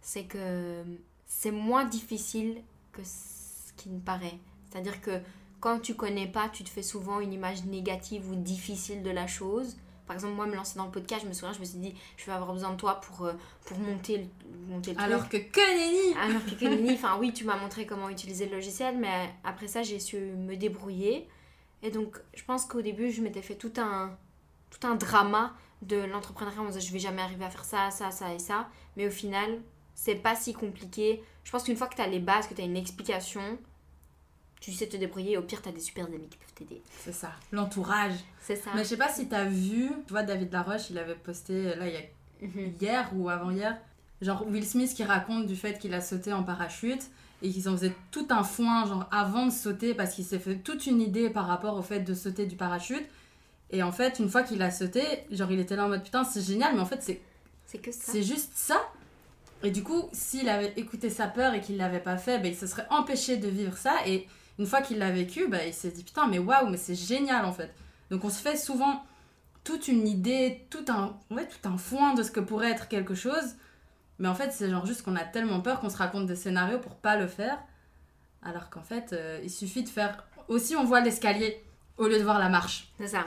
c'est 0.00 0.24
que 0.24 0.82
c'est 1.26 1.50
moins 1.50 1.84
difficile 1.84 2.62
que 2.92 3.02
ce 3.04 3.72
qui 3.76 3.90
ne 3.90 4.00
paraît. 4.00 4.38
C'est-à-dire 4.70 5.00
que 5.00 5.20
quand 5.60 5.80
tu 5.80 5.94
connais 5.94 6.26
pas, 6.26 6.48
tu 6.48 6.64
te 6.64 6.68
fais 6.68 6.82
souvent 6.82 7.20
une 7.20 7.32
image 7.32 7.64
négative 7.64 8.30
ou 8.30 8.34
difficile 8.36 9.02
de 9.02 9.10
la 9.10 9.26
chose. 9.26 9.76
Par 10.06 10.14
exemple, 10.14 10.34
moi, 10.34 10.46
me 10.46 10.54
lancer 10.54 10.78
dans 10.78 10.84
le 10.84 10.92
podcast, 10.92 11.22
je 11.24 11.28
me 11.28 11.32
souviens, 11.32 11.52
je 11.52 11.58
me 11.58 11.64
suis 11.64 11.78
dit, 11.78 11.94
je 12.16 12.26
vais 12.26 12.32
avoir 12.32 12.52
besoin 12.52 12.70
de 12.70 12.76
toi 12.76 13.00
pour, 13.00 13.26
euh, 13.26 13.32
pour 13.64 13.78
monter, 13.78 14.18
le, 14.18 14.26
monter 14.72 14.94
le 14.94 15.00
Alors 15.00 15.28
que 15.28 15.36
que 15.36 16.20
Alors 16.20 16.44
que 16.44 16.54
que 16.54 16.92
enfin 16.94 17.16
oui, 17.18 17.32
tu 17.32 17.44
m'as 17.44 17.56
montré 17.56 17.86
comment 17.86 18.08
utiliser 18.08 18.46
le 18.46 18.54
logiciel, 18.54 18.96
mais 18.98 19.34
après 19.42 19.66
ça, 19.66 19.82
j'ai 19.82 19.98
su 19.98 20.16
me 20.18 20.54
débrouiller. 20.56 21.26
Et 21.82 21.90
donc, 21.90 22.16
je 22.34 22.44
pense 22.44 22.66
qu'au 22.66 22.82
début, 22.82 23.10
je 23.10 23.20
m'étais 23.20 23.42
fait 23.42 23.56
tout 23.56 23.72
un, 23.78 24.16
tout 24.70 24.86
un 24.86 24.94
drama 24.94 25.54
de 25.82 25.96
l'entrepreneuriat 25.96 26.60
en 26.60 26.66
disant, 26.66 26.80
je 26.80 26.92
vais 26.92 26.98
jamais 27.00 27.22
arriver 27.22 27.44
à 27.44 27.50
faire 27.50 27.64
ça, 27.64 27.90
ça, 27.90 28.12
ça 28.12 28.32
et 28.32 28.38
ça. 28.38 28.68
Mais 28.96 29.08
au 29.08 29.10
final, 29.10 29.60
c'est 29.96 30.14
pas 30.14 30.36
si 30.36 30.52
compliqué. 30.52 31.24
Je 31.42 31.50
pense 31.50 31.64
qu'une 31.64 31.76
fois 31.76 31.88
que 31.88 31.96
tu 31.96 32.02
as 32.02 32.06
les 32.06 32.20
bases, 32.20 32.46
que 32.46 32.54
tu 32.54 32.60
as 32.60 32.64
une 32.64 32.76
explication, 32.76 33.58
tu 34.60 34.70
sais 34.70 34.86
te 34.86 34.96
débrouiller. 34.96 35.38
Au 35.38 35.42
pire, 35.42 35.62
tu 35.62 35.68
as 35.70 35.72
des 35.72 35.80
super 35.80 36.04
amis 36.04 36.28
qui 36.28 36.36
peuvent 36.36 36.54
t'aider. 36.54 36.82
C'est 37.00 37.14
ça, 37.14 37.32
l'entourage. 37.50 38.12
C'est 38.40 38.56
ça. 38.56 38.70
Mais 38.74 38.84
je 38.84 38.88
sais 38.90 38.96
pas 38.98 39.08
si 39.08 39.26
tu 39.26 39.34
as 39.34 39.46
vu, 39.46 39.90
tu 40.06 40.12
vois, 40.12 40.22
David 40.22 40.52
Laroche, 40.52 40.90
il 40.90 40.98
avait 40.98 41.14
posté 41.14 41.74
là 41.74 41.88
il 41.88 41.94
y 41.94 41.96
a 41.96 42.46
mhm. 42.46 42.74
hier 42.80 43.10
ou 43.16 43.28
avant-hier, 43.30 43.76
genre 44.20 44.46
Will 44.46 44.66
Smith 44.66 44.92
qui 44.94 45.02
raconte 45.02 45.46
du 45.46 45.56
fait 45.56 45.78
qu'il 45.78 45.94
a 45.94 46.02
sauté 46.02 46.32
en 46.32 46.42
parachute 46.42 47.02
et 47.42 47.50
qu'ils 47.50 47.68
en 47.68 47.72
faisaient 47.72 47.94
tout 48.10 48.26
un 48.30 48.44
foin, 48.44 48.86
genre 48.86 49.08
avant 49.10 49.46
de 49.46 49.50
sauter, 49.50 49.94
parce 49.94 50.14
qu'il 50.14 50.24
s'est 50.24 50.38
fait 50.38 50.56
toute 50.56 50.86
une 50.86 51.00
idée 51.00 51.30
par 51.30 51.46
rapport 51.46 51.76
au 51.76 51.82
fait 51.82 52.00
de 52.00 52.12
sauter 52.12 52.44
du 52.44 52.56
parachute. 52.56 53.04
Et 53.70 53.82
en 53.82 53.92
fait, 53.92 54.18
une 54.18 54.28
fois 54.28 54.42
qu'il 54.42 54.60
a 54.62 54.70
sauté, 54.70 55.02
genre 55.30 55.50
il 55.50 55.58
était 55.58 55.74
là 55.74 55.86
en 55.86 55.88
mode 55.88 56.04
putain, 56.04 56.22
c'est 56.22 56.42
génial, 56.42 56.74
mais 56.74 56.80
en 56.80 56.86
fait, 56.86 57.02
c'est. 57.02 57.20
C'est 57.66 57.78
que 57.78 57.90
ça. 57.90 58.12
C'est 58.12 58.22
juste 58.22 58.52
ça. 58.54 58.80
Et 59.62 59.70
du 59.70 59.82
coup, 59.82 60.08
s'il 60.12 60.48
avait 60.48 60.72
écouté 60.76 61.10
sa 61.10 61.26
peur 61.26 61.54
et 61.54 61.60
qu'il 61.60 61.76
l'avait 61.76 62.00
pas 62.00 62.18
fait, 62.18 62.38
ben, 62.38 62.52
il 62.52 62.56
se 62.56 62.66
serait 62.66 62.86
empêché 62.90 63.36
de 63.36 63.48
vivre 63.48 63.76
ça. 63.76 63.94
Et 64.06 64.26
une 64.58 64.66
fois 64.66 64.82
qu'il 64.82 64.98
l'a 64.98 65.10
vécu, 65.10 65.48
ben, 65.48 65.62
il 65.66 65.74
s'est 65.74 65.90
dit 65.90 66.04
putain, 66.04 66.26
mais 66.26 66.38
waouh, 66.38 66.68
mais 66.68 66.76
c'est 66.76 66.94
génial 66.94 67.44
en 67.44 67.52
fait. 67.52 67.72
Donc 68.10 68.24
on 68.24 68.30
se 68.30 68.40
fait 68.40 68.56
souvent 68.56 69.04
toute 69.64 69.88
une 69.88 70.06
idée, 70.06 70.66
tout 70.70 70.84
un, 70.88 71.18
ouais, 71.30 71.46
tout 71.46 71.68
un 71.68 71.78
foin 71.78 72.14
de 72.14 72.22
ce 72.22 72.30
que 72.30 72.40
pourrait 72.40 72.70
être 72.70 72.88
quelque 72.88 73.14
chose. 73.14 73.56
Mais 74.18 74.28
en 74.28 74.34
fait, 74.34 74.52
c'est 74.52 74.70
genre 74.70 74.86
juste 74.86 75.02
qu'on 75.02 75.16
a 75.16 75.24
tellement 75.24 75.60
peur 75.60 75.80
qu'on 75.80 75.90
se 75.90 75.96
raconte 75.96 76.26
des 76.26 76.36
scénarios 76.36 76.78
pour 76.78 76.94
pas 76.96 77.16
le 77.16 77.26
faire. 77.26 77.58
Alors 78.42 78.70
qu'en 78.70 78.82
fait, 78.82 79.12
euh, 79.12 79.40
il 79.42 79.50
suffit 79.50 79.82
de 79.82 79.88
faire. 79.88 80.24
Aussi, 80.48 80.76
on 80.76 80.84
voit 80.84 81.00
l'escalier 81.00 81.62
au 81.98 82.06
lieu 82.06 82.18
de 82.18 82.22
voir 82.22 82.38
la 82.38 82.48
marche. 82.48 82.88
C'est 82.98 83.08
ça. 83.08 83.24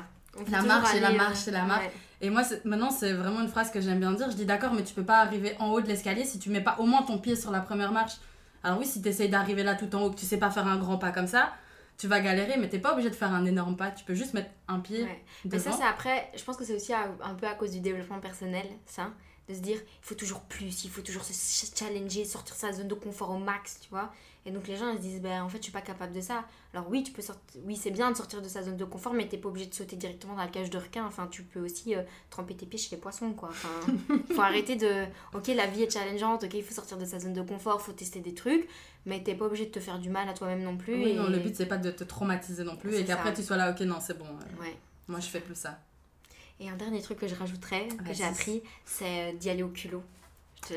la 0.49 0.61
marche, 0.61 0.95
et 0.95 0.99
la 0.99 1.11
marche, 1.11 1.47
et 1.47 1.51
la 1.51 1.63
marche. 1.63 1.85
Et 1.85 1.89
moi, 2.23 2.43
maintenant, 2.65 2.91
c'est 2.91 3.13
vraiment 3.13 3.41
une 3.41 3.47
phrase 3.47 3.71
que 3.71 3.79
j'aime 3.79 3.99
bien 3.99 4.11
dire. 4.11 4.29
Je 4.29 4.35
dis 4.35 4.45
d'accord, 4.45 4.73
mais 4.73 4.83
tu 4.83 4.93
peux 4.93 5.05
pas 5.05 5.19
arriver 5.19 5.55
en 5.59 5.71
haut 5.71 5.79
de 5.79 5.87
l'escalier 5.87 6.25
si 6.25 6.39
tu 6.39 6.49
mets 6.49 6.61
pas 6.61 6.75
au 6.79 6.85
moins 6.85 7.03
ton 7.03 7.17
pied 7.17 7.35
sur 7.37 7.51
la 7.51 7.61
première 7.61 7.93
marche. 7.93 8.17
Alors 8.63 8.77
oui, 8.77 8.85
si 8.85 9.01
tu 9.01 9.07
essayes 9.07 9.29
d'arriver 9.29 9.63
là 9.63 9.75
tout 9.75 9.95
en 9.95 10.03
haut, 10.03 10.11
que 10.11 10.19
tu 10.19 10.25
sais 10.25 10.37
pas 10.37 10.51
faire 10.51 10.67
un 10.67 10.77
grand 10.77 10.97
pas 10.97 11.11
comme 11.11 11.27
ça, 11.27 11.53
tu 11.97 12.07
vas 12.07 12.19
galérer, 12.19 12.57
mais 12.57 12.67
t'es 12.67 12.79
pas 12.79 12.91
obligé 12.91 13.09
de 13.09 13.15
faire 13.15 13.33
un 13.33 13.45
énorme 13.45 13.77
pas. 13.77 13.91
Tu 13.91 14.03
peux 14.03 14.15
juste 14.15 14.33
mettre 14.33 14.49
un 14.67 14.79
pied. 14.79 15.07
Mais 15.45 15.59
ça, 15.59 15.71
c'est 15.71 15.83
après, 15.83 16.29
je 16.35 16.43
pense 16.43 16.57
que 16.57 16.65
c'est 16.65 16.75
aussi 16.75 16.93
un 16.93 17.35
peu 17.35 17.47
à 17.47 17.53
cause 17.53 17.71
du 17.71 17.79
développement 17.79 18.19
personnel, 18.19 18.65
ça. 18.85 19.11
De 19.47 19.53
se 19.55 19.61
dire, 19.61 19.77
il 19.77 20.05
faut 20.05 20.13
toujours 20.13 20.41
plus, 20.41 20.83
il 20.83 20.91
faut 20.91 21.01
toujours 21.01 21.23
se 21.23 21.65
challenger, 21.75 22.23
sortir 22.23 22.53
sa 22.53 22.71
zone 22.71 22.87
de 22.87 22.93
confort 22.93 23.31
au 23.31 23.39
max, 23.39 23.79
tu 23.81 23.89
vois. 23.89 24.13
Et 24.49 24.51
donc 24.51 24.67
les 24.67 24.75
gens 24.75 24.89
ils 24.89 24.97
se 24.97 25.01
disent 25.01 25.21
ben 25.21 25.43
en 25.43 25.47
fait 25.47 25.59
je 25.59 25.63
suis 25.63 25.71
pas 25.71 25.81
capable 25.81 26.11
de 26.11 26.21
ça. 26.21 26.43
Alors 26.73 26.89
oui, 26.89 27.03
tu 27.03 27.11
peux 27.11 27.21
sortir 27.21 27.61
oui, 27.65 27.75
c'est 27.75 27.91
bien 27.91 28.09
de 28.09 28.17
sortir 28.17 28.41
de 28.41 28.47
sa 28.47 28.63
zone 28.63 28.77
de 28.77 28.85
confort 28.85 29.13
mais 29.13 29.27
t'es 29.27 29.37
pas 29.37 29.47
obligé 29.47 29.67
de 29.67 29.75
sauter 29.75 29.95
directement 29.95 30.33
dans 30.33 30.41
la 30.41 30.47
cage 30.47 30.71
de 30.71 30.77
requin. 30.79 31.05
Enfin, 31.05 31.27
tu 31.29 31.43
peux 31.43 31.59
aussi 31.59 31.95
euh, 31.95 32.01
tremper 32.31 32.55
tes 32.55 32.65
pieds 32.65 32.79
chez 32.79 32.95
les 32.95 33.01
poissons 33.01 33.33
quoi. 33.33 33.49
Enfin, 33.49 33.69
faut 34.33 34.41
arrêter 34.41 34.75
de 34.75 35.05
OK, 35.35 35.47
la 35.49 35.67
vie 35.67 35.83
est 35.83 35.93
challengeante, 35.93 36.45
OK, 36.45 36.53
il 36.55 36.63
faut 36.63 36.73
sortir 36.73 36.97
de 36.97 37.05
sa 37.05 37.19
zone 37.19 37.33
de 37.33 37.43
confort, 37.43 37.79
faut 37.79 37.91
tester 37.91 38.21
des 38.21 38.33
trucs, 38.33 38.67
mais 39.05 39.21
t'es 39.21 39.35
pas 39.35 39.45
obligé 39.45 39.67
de 39.67 39.71
te 39.71 39.79
faire 39.79 39.99
du 39.99 40.09
mal 40.09 40.27
à 40.27 40.33
toi-même 40.33 40.63
non 40.63 40.77
plus 40.77 40.95
Oui, 40.95 41.13
non, 41.13 41.29
le 41.29 41.37
but 41.37 41.55
c'est 41.55 41.67
pas 41.67 41.77
de 41.77 41.91
te 41.91 42.03
traumatiser 42.03 42.63
non 42.63 42.75
plus 42.75 42.95
et 42.95 43.05
qu'après 43.05 43.35
tu 43.35 43.43
sois 43.43 43.57
là 43.57 43.69
OK, 43.69 43.81
non, 43.81 43.99
c'est 43.99 44.17
bon. 44.17 44.25
Euh, 44.25 44.63
ouais. 44.63 44.75
Moi, 45.07 45.19
je 45.19 45.27
fais 45.27 45.41
plus 45.41 45.55
ça. 45.55 45.79
Et 46.59 46.69
un 46.69 46.75
dernier 46.75 47.01
truc 47.01 47.19
que 47.19 47.27
je 47.27 47.35
rajouterais, 47.35 47.87
que 47.87 48.13
j'ai 48.13 48.23
appris, 48.23 48.63
c'est 48.83 49.29
euh, 49.29 49.33
d'y 49.33 49.49
aller 49.49 49.63
au 49.63 49.69
culot 49.69 50.03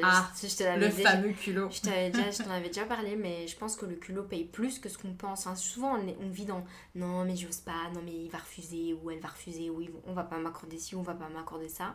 ah, 0.02 0.30
le 0.76 0.90
fameux 0.90 1.32
culot. 1.32 1.68
Je 1.70 1.80
t'en 1.80 2.50
avais 2.50 2.68
déjà 2.68 2.84
parlé, 2.84 3.16
mais 3.16 3.46
je 3.46 3.56
pense 3.56 3.76
que 3.76 3.86
le 3.86 3.96
culot 3.96 4.22
paye 4.22 4.44
plus 4.44 4.78
que 4.78 4.88
ce 4.88 4.98
qu'on 4.98 5.12
pense. 5.12 5.46
Hein. 5.46 5.54
Souvent, 5.54 5.96
on, 5.96 6.28
vit 6.30 6.44
dans 6.44 6.64
non, 6.94 7.24
mais 7.24 7.36
j'ose 7.36 7.58
pas, 7.58 7.90
non, 7.94 8.00
mais 8.04 8.24
il 8.24 8.30
va 8.30 8.38
refuser, 8.38 8.94
ou 8.94 9.10
elle 9.10 9.20
va 9.20 9.28
refuser, 9.28 9.70
ou 9.70 9.82
on 10.06 10.12
va 10.12 10.24
pas 10.24 10.38
m'accorder 10.38 10.78
ci, 10.78 10.94
on 10.94 11.02
va 11.02 11.14
pas 11.14 11.28
m'accorder 11.28 11.68
ça. 11.68 11.94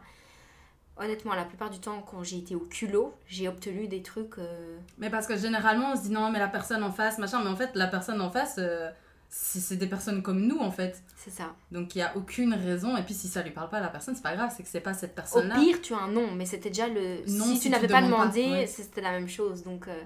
Honnêtement, 0.97 1.35
la 1.35 1.45
plupart 1.45 1.69
du 1.69 1.79
temps, 1.79 2.01
quand 2.01 2.23
j'ai 2.23 2.39
été 2.39 2.55
au 2.55 2.61
culot, 2.61 3.13
j'ai 3.27 3.47
obtenu 3.47 3.87
des 3.87 4.01
trucs. 4.01 4.39
Euh, 4.39 4.77
mais 4.97 5.09
parce 5.09 5.27
que 5.27 5.37
généralement, 5.37 5.91
on 5.93 5.95
se 5.95 6.03
dit 6.03 6.11
non, 6.11 6.31
mais 6.31 6.39
la 6.39 6.47
personne 6.47 6.83
en 6.83 6.91
face, 6.91 7.19
machin, 7.19 7.43
mais 7.43 7.49
en 7.49 7.55
fait, 7.55 7.71
la 7.75 7.87
personne 7.87 8.19
en 8.21 8.31
face. 8.31 8.55
Euh, 8.57 8.89
c'est 9.29 9.75
des 9.75 9.87
personnes 9.87 10.21
comme 10.21 10.41
nous 10.41 10.59
en 10.59 10.71
fait. 10.71 11.03
C'est 11.15 11.31
ça. 11.31 11.55
Donc 11.71 11.95
il 11.95 11.99
n'y 11.99 12.03
a 12.03 12.15
aucune 12.15 12.53
raison. 12.53 12.95
Et 12.97 13.03
puis 13.03 13.13
si 13.13 13.27
ça 13.27 13.43
lui 13.43 13.51
parle 13.51 13.69
pas 13.69 13.77
à 13.77 13.81
la 13.81 13.89
personne, 13.89 14.15
c'est 14.15 14.23
pas 14.23 14.35
grave, 14.35 14.53
c'est 14.55 14.63
que 14.63 14.69
c'est 14.69 14.81
pas 14.81 14.93
cette 14.93 15.15
personne-là. 15.15 15.57
Au 15.57 15.61
pire, 15.61 15.81
tu 15.81 15.93
as 15.93 15.99
un 15.99 16.11
nom, 16.11 16.31
mais 16.31 16.45
c'était 16.45 16.69
déjà 16.69 16.87
le. 16.87 17.25
Non, 17.27 17.45
si, 17.45 17.59
tu 17.59 17.69
n'avais 17.69 17.87
pas 17.87 18.01
demandé, 18.01 18.67
c'était 18.67 19.01
la 19.01 19.11
même 19.11 19.27
chose. 19.27 19.63
Donc 19.63 19.87
euh, 19.87 20.01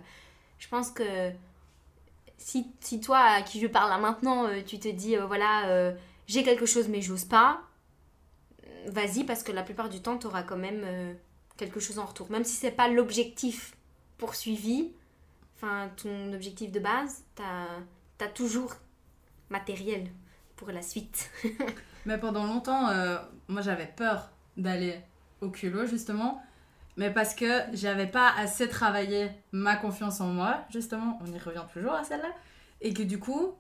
je 0.58 0.68
pense 0.68 0.90
que 0.90 1.32
si, 2.38 2.68
si 2.80 3.00
toi, 3.00 3.20
à 3.20 3.42
qui 3.42 3.60
je 3.60 3.68
parle 3.68 3.90
là 3.90 4.00
maintenant, 4.00 4.48
euh, 4.48 4.62
tu 4.66 4.80
te 4.80 4.88
dis 4.88 5.16
euh, 5.16 5.26
voilà, 5.26 5.94
j'ai 6.28 6.44
quelque 6.44 6.66
chose 6.66 6.88
mais 6.88 7.02
j'ose 7.02 7.26
pas, 7.26 7.62
vas-y 8.88 9.24
parce 9.24 9.44
que 9.44 9.52
la 9.52 9.64
plupart 9.64 9.90
du 9.90 10.02
temps, 10.02 10.18
tu 10.18 10.28
auras 10.28 10.44
quand 10.44 10.58
même 10.58 11.16
quelque 11.58 11.80
chose 11.80 12.00
en 12.00 12.06
retour. 12.06 12.32
Même 12.32 12.44
si 12.44 12.56
c'est 12.56 12.72
pas 12.72 12.88
l'objectif 12.88 13.76
poursuivi, 14.18 14.92
enfin 15.58 15.92
ton 16.02 16.34
objectif 16.34 16.72
de 16.72 16.80
base, 16.80 17.24
tu 17.36 17.44
as, 17.44 18.26
as 18.26 18.30
toujours 18.30 18.74
matériel 19.52 20.08
pour 20.56 20.72
la 20.72 20.82
suite. 20.82 21.30
mais 22.06 22.18
pendant 22.18 22.46
longtemps, 22.46 22.90
euh, 22.90 23.18
moi 23.48 23.62
j'avais 23.62 23.88
peur 23.88 24.32
d'aller 24.58 24.96
au 25.42 25.50
culot 25.50 25.86
justement, 25.86 26.42
mais 26.98 27.12
parce 27.12 27.36
que 27.36 27.62
j'avais 27.74 28.08
pas 28.08 28.32
assez 28.38 28.68
travaillé 28.68 29.30
ma 29.52 29.76
confiance 29.76 30.22
en 30.22 30.28
moi, 30.28 30.66
justement, 30.70 31.20
on 31.22 31.32
y 31.32 31.38
revient 31.38 31.66
toujours 31.72 31.94
à 31.94 32.04
celle-là, 32.04 32.32
et 32.82 32.94
que 32.94 33.04
du 33.04 33.20
coup, 33.20 33.54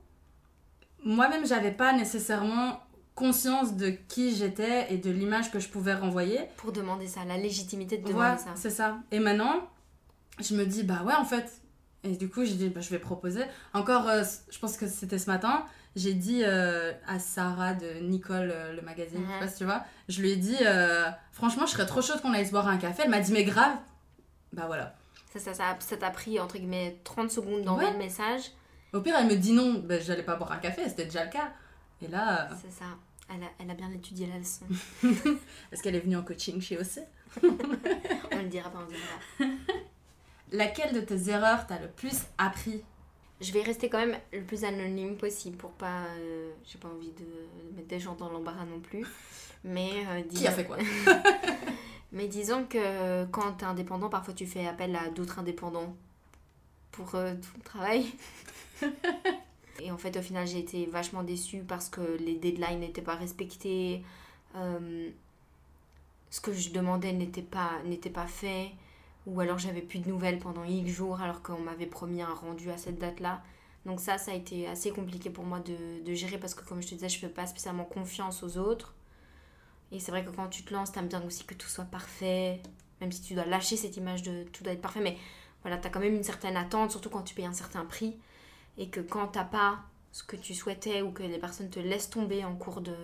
moi-même 1.03 1.45
j'avais 1.45 1.71
pas 1.71 1.93
nécessairement 1.93 2.81
conscience 3.15 3.75
de 3.75 3.89
qui 3.89 4.35
j'étais 4.35 4.91
et 4.93 4.97
de 4.97 5.11
l'image 5.11 5.51
que 5.51 5.59
je 5.59 5.69
pouvais 5.69 5.93
renvoyer. 5.93 6.39
Pour 6.57 6.71
demander 6.71 7.07
ça, 7.07 7.25
la 7.25 7.37
légitimité 7.37 7.97
de 7.97 8.07
demander 8.07 8.39
ça. 8.39 8.51
C'est 8.55 8.69
ça. 8.69 8.97
Et 9.11 9.19
maintenant, 9.19 9.69
je 10.39 10.55
me 10.55 10.65
dis, 10.65 10.83
bah 10.83 11.03
ouais, 11.05 11.13
en 11.13 11.25
fait. 11.25 11.61
Et 12.03 12.15
du 12.15 12.29
coup, 12.29 12.43
j'ai 12.45 12.55
dit, 12.55 12.69
bah, 12.69 12.81
je 12.81 12.89
vais 12.89 12.99
proposer. 12.99 13.43
Encore, 13.73 14.07
euh, 14.07 14.23
je 14.49 14.57
pense 14.57 14.75
que 14.75 14.87
c'était 14.87 15.19
ce 15.19 15.29
matin, 15.29 15.65
j'ai 15.95 16.13
dit 16.13 16.41
euh, 16.43 16.93
à 17.07 17.19
Sarah 17.19 17.73
de 17.73 17.99
Nicole, 17.99 18.51
euh, 18.53 18.73
le 18.73 18.81
magazine, 18.81 19.21
je 19.27 19.33
sais 19.33 19.39
pas 19.39 19.47
si 19.47 19.57
tu 19.57 19.65
vois, 19.65 19.83
je 20.07 20.21
lui 20.21 20.31
ai 20.31 20.35
dit, 20.37 20.57
euh, 20.61 21.09
franchement, 21.31 21.65
je 21.65 21.71
serais 21.71 21.85
trop 21.85 22.01
chaude 22.01 22.21
qu'on 22.21 22.33
aille 22.33 22.45
se 22.45 22.51
boire 22.51 22.67
un 22.67 22.77
café. 22.77 23.03
Elle 23.03 23.09
m'a 23.09 23.19
dit, 23.19 23.31
mais 23.33 23.43
grave. 23.43 23.75
Bah 24.53 24.63
voilà. 24.67 24.95
Ça, 25.33 25.39
ça, 25.39 25.53
ça, 25.53 25.77
ça 25.79 25.97
t'a 25.97 26.09
pris, 26.09 26.39
entre 26.39 26.57
guillemets, 26.57 26.97
30 27.03 27.29
secondes 27.31 27.63
d'envoyer 27.63 27.91
le 27.91 27.97
message. 27.97 28.51
Au 28.93 29.01
pire, 29.01 29.15
elle 29.17 29.27
me 29.27 29.35
dit 29.35 29.53
non, 29.53 29.81
bah, 29.85 29.99
j'allais 29.99 30.23
pas 30.23 30.35
boire 30.35 30.51
un 30.51 30.57
café, 30.57 30.87
c'était 30.87 31.05
déjà 31.05 31.25
le 31.25 31.31
cas. 31.31 31.51
Et 32.01 32.07
là. 32.07 32.49
C'est 32.61 32.71
ça. 32.71 32.85
Elle 33.33 33.43
a, 33.43 33.47
elle 33.59 33.71
a, 33.71 33.73
bien 33.73 33.89
étudié 33.91 34.27
la 34.27 34.37
leçon. 34.37 34.65
Est-ce 35.71 35.81
qu'elle 35.81 35.95
est 35.95 36.01
venue 36.01 36.17
en 36.17 36.23
coaching 36.23 36.59
chez 36.59 36.77
OC 36.77 36.99
On 37.43 38.37
le 38.37 38.49
dira 38.49 38.69
pas, 38.69 38.79
on 38.79 38.91
le 38.91 39.47
dira 39.47 39.55
Laquelle 40.51 40.93
de 40.93 40.99
tes 40.99 41.29
erreurs 41.29 41.65
t'as 41.65 41.79
le 41.79 41.87
plus 41.87 42.23
appris? 42.37 42.83
Je 43.41 43.51
vais 43.51 43.61
rester 43.61 43.89
quand 43.89 43.97
même 43.99 44.17
le 44.31 44.43
plus 44.43 44.63
anonyme 44.63 45.17
possible 45.17 45.57
pour 45.57 45.71
pas. 45.71 46.05
Euh, 46.17 46.51
j'ai 46.65 46.77
pas 46.77 46.87
envie 46.87 47.11
de 47.11 47.75
mettre 47.75 47.87
des 47.87 47.99
gens 47.99 48.15
dans 48.15 48.29
l'embarras 48.29 48.65
non 48.65 48.79
plus. 48.79 49.05
Mais. 49.63 49.91
Euh, 50.09 50.21
Qui 50.23 50.47
a 50.47 50.51
fait 50.51 50.65
quoi? 50.65 50.77
Mais 52.13 52.27
disons 52.27 52.65
que 52.65 53.25
quand 53.25 53.53
tu 53.53 53.63
es 53.63 53.67
indépendant, 53.67 54.09
parfois 54.09 54.33
tu 54.33 54.45
fais 54.45 54.67
appel 54.67 54.95
à 54.95 55.09
d'autres 55.09 55.39
indépendants 55.39 55.95
pour 56.91 57.15
euh, 57.15 57.33
tout 57.35 57.57
le 57.57 57.63
travail. 57.63 58.05
et 59.79 59.91
en 59.91 59.97
fait, 59.97 60.17
au 60.17 60.21
final, 60.21 60.45
j'ai 60.45 60.59
été 60.59 60.85
vachement 60.87 61.23
déçue 61.23 61.63
parce 61.67 61.89
que 61.89 62.01
les 62.19 62.35
deadlines 62.35 62.79
n'étaient 62.79 63.01
pas 63.01 63.15
respectés. 63.15 64.03
euh, 64.55 65.09
ce 66.29 66.39
que 66.39 66.53
je 66.53 66.71
demandais 66.71 67.11
n'était 67.11 67.41
pas, 67.41 67.71
n'était 67.85 68.09
pas 68.09 68.27
fait. 68.27 68.71
Ou 69.27 69.39
alors 69.39 69.59
j'avais 69.59 69.81
plus 69.81 69.99
de 69.99 70.09
nouvelles 70.09 70.39
pendant 70.39 70.63
X 70.63 70.91
jours 70.91 71.21
alors 71.21 71.41
qu'on 71.41 71.59
m'avait 71.59 71.85
promis 71.85 72.21
un 72.21 72.33
rendu 72.33 72.71
à 72.71 72.77
cette 72.77 72.97
date-là. 72.97 73.41
Donc 73.85 73.99
ça, 73.99 74.17
ça 74.17 74.31
a 74.31 74.35
été 74.35 74.67
assez 74.67 74.91
compliqué 74.91 75.29
pour 75.29 75.43
moi 75.43 75.59
de, 75.59 76.13
gérer 76.13 76.37
parce 76.37 76.53
que 76.53 76.63
comme 76.63 76.81
je 76.81 76.87
te 76.87 76.95
disais, 76.95 77.09
je 77.09 77.19
fais 77.19 77.29
pas 77.29 77.47
spécialement 77.47 77.85
confiance 77.85 78.43
aux 78.43 78.57
autres. 78.57 78.95
Et 79.91 79.99
c'est 79.99 80.11
vrai 80.11 80.23
que 80.23 80.29
quand 80.29 80.47
tu 80.47 80.63
te 80.63 80.73
lances, 80.73 80.91
t'aimes 80.91 81.07
bien 81.07 81.23
aussi 81.25 81.45
que 81.45 81.53
tout 81.53 81.67
soit 81.67 81.85
parfait. 81.85 82.61
Même 82.99 83.11
si 83.11 83.21
tu 83.21 83.33
dois 83.33 83.45
lâcher 83.45 83.75
cette 83.75 83.97
image 83.97 84.23
de 84.23 84.43
tout 84.43 84.63
doit 84.63 84.73
être 84.73 84.81
parfait. 84.81 85.01
Mais 85.01 85.17
voilà, 85.63 85.77
t'as 85.77 85.89
quand 85.89 85.99
même 85.99 86.15
une 86.15 86.23
certaine 86.23 86.55
attente, 86.55 86.91
surtout 86.91 87.09
quand 87.09 87.23
tu 87.23 87.35
payes 87.35 87.45
un 87.45 87.53
certain 87.53 87.85
prix. 87.85 88.15
Et 88.77 88.89
que 88.89 89.01
quand 89.01 89.27
t'as 89.27 89.43
pas 89.43 89.79
ce 90.11 90.23
que 90.23 90.35
tu 90.35 90.53
souhaitais 90.53 91.01
ou 91.01 91.11
que 91.11 91.23
les 91.23 91.39
personnes 91.39 91.69
te 91.69 91.79
laissent 91.79 92.09
tomber 92.09 92.45
en 92.45 92.55
cours 92.55 92.81
de... 92.81 92.95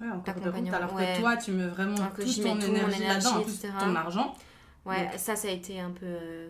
Ouais, 0.00 0.08
en 0.08 0.20
cours 0.20 0.22
de 0.22 0.30
route, 0.30 0.42
D'accompagnement, 0.42 0.76
alors 0.76 0.94
ouais. 0.94 1.14
que 1.14 1.20
toi, 1.20 1.36
tu 1.36 1.52
mets 1.52 1.66
vraiment 1.66 1.96
Alors 1.96 2.12
toute 2.14 2.42
ton 2.42 2.58
tout 2.58 2.66
mon 2.66 2.74
énergie 2.74 3.02
là-dedans, 3.02 3.36
en 3.38 3.42
plus 3.42 3.60
ton 3.60 3.94
argent. 3.94 4.34
Ouais, 4.84 5.04
Donc- 5.04 5.18
ça, 5.18 5.36
ça 5.36 5.48
a 5.48 5.50
été 5.50 5.80
un 5.80 5.90
peu 5.90 6.04
euh, 6.06 6.48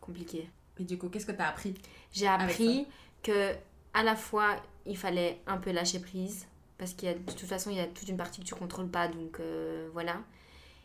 compliqué. 0.00 0.48
Et 0.78 0.84
du 0.84 0.98
coup, 0.98 1.08
qu'est-ce 1.08 1.26
que 1.26 1.32
tu 1.32 1.40
as 1.40 1.48
appris 1.48 1.74
J'ai 2.12 2.26
appris 2.26 2.86
que 3.22 3.54
à 3.92 4.02
la 4.02 4.16
fois 4.16 4.56
il 4.86 4.96
fallait 4.96 5.40
un 5.46 5.58
peu 5.58 5.72
lâcher 5.72 5.98
prise 6.00 6.46
parce 6.78 6.94
qu'il 6.94 7.08
y 7.08 7.12
a 7.12 7.14
de 7.14 7.20
toute 7.32 7.40
façon 7.40 7.70
il 7.70 7.76
y 7.76 7.80
a 7.80 7.86
toute 7.86 8.08
une 8.08 8.16
partie 8.16 8.40
que 8.40 8.46
tu 8.46 8.54
contrôles 8.54 8.88
pas 8.88 9.08
donc 9.08 9.40
euh, 9.40 9.88
voilà 9.92 10.16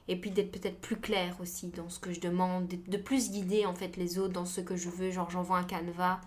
et 0.08 0.20
puis 0.20 0.32
d'être 0.32 0.52
peut-être 0.52 0.82
plus 0.82 0.98
clair 0.98 1.36
aussi 1.40 1.70
dans 1.70 1.88
ce 1.90 2.00
que 2.00 2.12
je 2.12 2.20
demande 2.20 2.68
de 2.68 2.98
plus 2.98 3.32
guider 3.32 3.66
en 3.66 3.74
fait 3.74 3.96
les 3.96 4.18
autres 4.20 4.34
dans 4.34 4.46
ce 4.46 4.60
que 4.60 4.76
je 4.76 4.90
veux 4.90 5.12
genre 5.12 5.30
j'envoie 5.30 5.58
un 5.60 5.64
canevas 5.64 6.20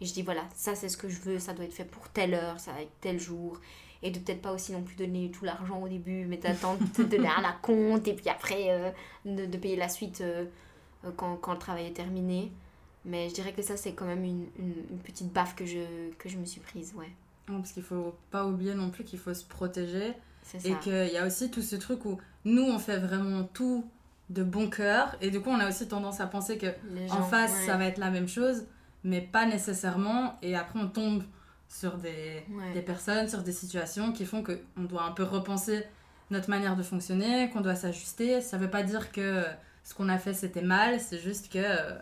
et 0.00 0.06
je 0.06 0.12
dis 0.14 0.22
voilà 0.22 0.42
ça 0.56 0.74
c'est 0.74 0.88
ce 0.88 0.96
que 0.96 1.08
je 1.08 1.20
veux 1.20 1.38
ça 1.38 1.52
doit 1.52 1.64
être 1.64 1.74
fait 1.74 1.84
pour 1.84 2.08
telle 2.08 2.34
heure 2.34 2.58
ça 2.58 2.72
va 2.72 2.80
être 2.82 2.92
tel 3.00 3.20
jour 3.20 3.60
et 4.02 4.10
de 4.10 4.18
peut-être 4.18 4.42
pas 4.42 4.52
aussi 4.52 4.72
non 4.72 4.82
plus 4.82 4.96
donner 4.96 5.30
tout 5.30 5.44
l'argent 5.44 5.80
au 5.80 5.88
début 5.88 6.24
mais 6.26 6.36
d'attendre 6.36 6.80
de 6.98 7.04
donner 7.04 7.28
un 7.28 7.44
à 7.44 7.52
compte 7.62 8.08
et 8.08 8.14
puis 8.14 8.28
après 8.28 8.70
euh, 8.70 8.90
de, 9.24 9.46
de 9.46 9.56
payer 9.58 9.76
la 9.76 9.88
suite 9.88 10.20
euh, 10.20 10.44
euh, 11.04 11.10
quand, 11.16 11.36
quand 11.36 11.52
le 11.52 11.58
travail 11.58 11.86
est 11.86 11.92
terminé 11.94 12.52
mais 13.04 13.28
je 13.28 13.34
dirais 13.34 13.52
que 13.52 13.62
ça, 13.62 13.76
c'est 13.76 13.92
quand 13.92 14.04
même 14.06 14.24
une, 14.24 14.46
une, 14.58 14.74
une 14.90 14.98
petite 14.98 15.32
baffe 15.32 15.54
que 15.54 15.66
je, 15.66 16.10
que 16.18 16.28
je 16.28 16.38
me 16.38 16.44
suis 16.44 16.60
prise, 16.60 16.94
ouais. 16.96 17.10
Non, 17.48 17.58
Parce 17.58 17.72
qu'il 17.72 17.82
faut 17.82 18.14
pas 18.30 18.46
oublier 18.46 18.74
non 18.74 18.90
plus 18.90 19.04
qu'il 19.04 19.18
faut 19.18 19.34
se 19.34 19.44
protéger. 19.44 20.14
Ça. 20.42 20.58
Et 20.64 20.74
qu'il 20.76 21.12
y 21.12 21.16
a 21.16 21.26
aussi 21.26 21.50
tout 21.50 21.62
ce 21.62 21.76
truc 21.76 22.04
où 22.04 22.18
nous, 22.44 22.62
on 22.62 22.78
fait 22.78 22.98
vraiment 22.98 23.44
tout 23.44 23.84
de 24.30 24.42
bon 24.42 24.70
cœur. 24.70 25.16
Et 25.20 25.30
du 25.30 25.40
coup, 25.40 25.50
on 25.50 25.58
a 25.58 25.68
aussi 25.68 25.88
tendance 25.88 26.20
à 26.20 26.26
penser 26.26 26.58
que 26.58 26.66
en 27.10 27.22
face, 27.22 27.52
ouais. 27.52 27.66
ça 27.66 27.76
va 27.76 27.86
être 27.86 27.98
la 27.98 28.10
même 28.10 28.28
chose, 28.28 28.66
mais 29.04 29.20
pas 29.20 29.46
nécessairement. 29.46 30.38
Et 30.42 30.54
après, 30.56 30.78
on 30.78 30.88
tombe 30.88 31.24
sur 31.72 31.96
des, 31.96 32.44
Ouais. 32.50 32.72
des 32.74 32.82
personnes, 32.82 33.28
sur 33.28 33.42
des 33.42 33.52
situations 33.52 34.12
qui 34.12 34.26
font 34.26 34.42
qu'on 34.44 34.82
doit 34.84 35.04
un 35.04 35.12
peu 35.12 35.22
repenser 35.24 35.82
notre 36.30 36.50
manière 36.50 36.76
de 36.76 36.82
fonctionner, 36.82 37.48
qu'on 37.50 37.60
doit 37.62 37.74
s'ajuster. 37.74 38.40
Ça 38.42 38.58
veut 38.58 38.70
pas 38.70 38.82
dire 38.82 39.10
que 39.12 39.44
ce 39.84 39.94
qu'on 39.94 40.08
a 40.08 40.18
fait, 40.18 40.34
c'était 40.34 40.62
mal, 40.62 41.00
c'est 41.00 41.18
juste 41.18 41.50
que... 41.52 41.58
euh, 41.58 41.98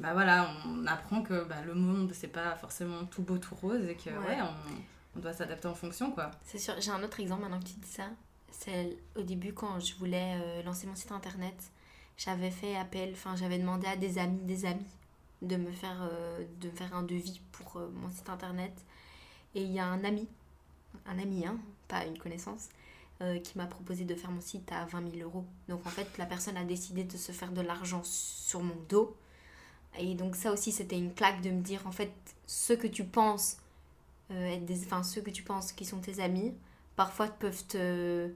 Bah 0.00 0.12
voilà, 0.12 0.48
on 0.66 0.86
apprend 0.86 1.22
que 1.22 1.44
bah, 1.44 1.56
le 1.66 1.74
monde, 1.74 2.12
c'est 2.14 2.28
pas 2.28 2.54
forcément 2.56 3.04
tout 3.06 3.22
beau, 3.22 3.38
tout 3.38 3.54
rose, 3.54 3.84
et 3.84 3.94
que 3.96 4.10
Ouais. 4.10 4.26
ouais, 4.28 4.38
on, 4.42 5.18
on 5.18 5.20
doit 5.20 5.32
s'adapter 5.32 5.68
en 5.68 5.74
fonction, 5.74 6.10
quoi. 6.12 6.30
C'est 6.44 6.58
sûr, 6.58 6.74
j'ai 6.80 6.90
un 6.90 7.02
autre 7.02 7.20
exemple 7.20 7.42
maintenant 7.42 7.60
que 7.60 7.66
tu 7.68 7.74
dis 7.74 7.88
ça. 7.90 8.04
C'est 8.50 8.96
au 9.16 9.22
début 9.22 9.52
quand 9.52 9.78
je 9.80 9.94
voulais 9.96 10.34
euh, 10.40 10.62
lancer 10.62 10.86
mon 10.86 10.94
site 10.96 11.12
internet, 11.12 11.54
j'avais 12.16 12.50
fait 12.50 12.76
appel, 12.76 13.10
enfin 13.12 13.34
j'avais 13.36 13.58
demandé 13.58 13.86
à 13.88 13.96
des 13.96 14.18
amis, 14.18 14.40
des 14.42 14.64
amis 14.66 14.86
de 15.44 15.56
me 15.56 15.70
faire, 15.70 15.96
euh, 16.02 16.44
de 16.60 16.68
me 16.68 16.74
faire 16.74 16.94
un 16.94 17.02
devis 17.02 17.40
pour 17.52 17.76
euh, 17.76 17.88
mon 17.94 18.10
site 18.10 18.28
internet. 18.28 18.72
Et 19.54 19.62
il 19.62 19.72
y 19.72 19.78
a 19.78 19.86
un 19.86 20.04
ami, 20.04 20.28
un 21.06 21.18
ami, 21.18 21.46
hein, 21.46 21.58
pas 21.88 22.04
une 22.04 22.18
connaissance, 22.18 22.68
euh, 23.20 23.38
qui 23.38 23.56
m'a 23.56 23.66
proposé 23.66 24.04
de 24.04 24.14
faire 24.14 24.30
mon 24.30 24.40
site 24.40 24.70
à 24.72 24.84
20 24.86 25.12
000 25.12 25.22
euros. 25.22 25.44
Donc 25.68 25.86
en 25.86 25.90
fait, 25.90 26.08
la 26.18 26.26
personne 26.26 26.56
a 26.56 26.64
décidé 26.64 27.04
de 27.04 27.16
se 27.16 27.32
faire 27.32 27.52
de 27.52 27.60
l'argent 27.60 28.02
sur 28.04 28.62
mon 28.62 28.76
dos. 28.88 29.16
Et 29.98 30.14
donc 30.14 30.34
ça 30.34 30.52
aussi, 30.52 30.72
c'était 30.72 30.98
une 30.98 31.14
claque 31.14 31.40
de 31.40 31.50
me 31.50 31.60
dire, 31.60 31.86
en 31.86 31.92
fait, 31.92 32.12
ce 32.46 32.72
que 32.72 32.88
tu 32.88 33.04
penses, 33.04 33.58
ceux 34.30 35.20
que 35.20 35.30
tu 35.30 35.42
penses 35.44 35.72
qui 35.72 35.84
sont 35.84 36.00
tes 36.00 36.20
amis, 36.20 36.52
parfois 36.96 37.28
peuvent 37.28 37.64
te, 37.66 38.32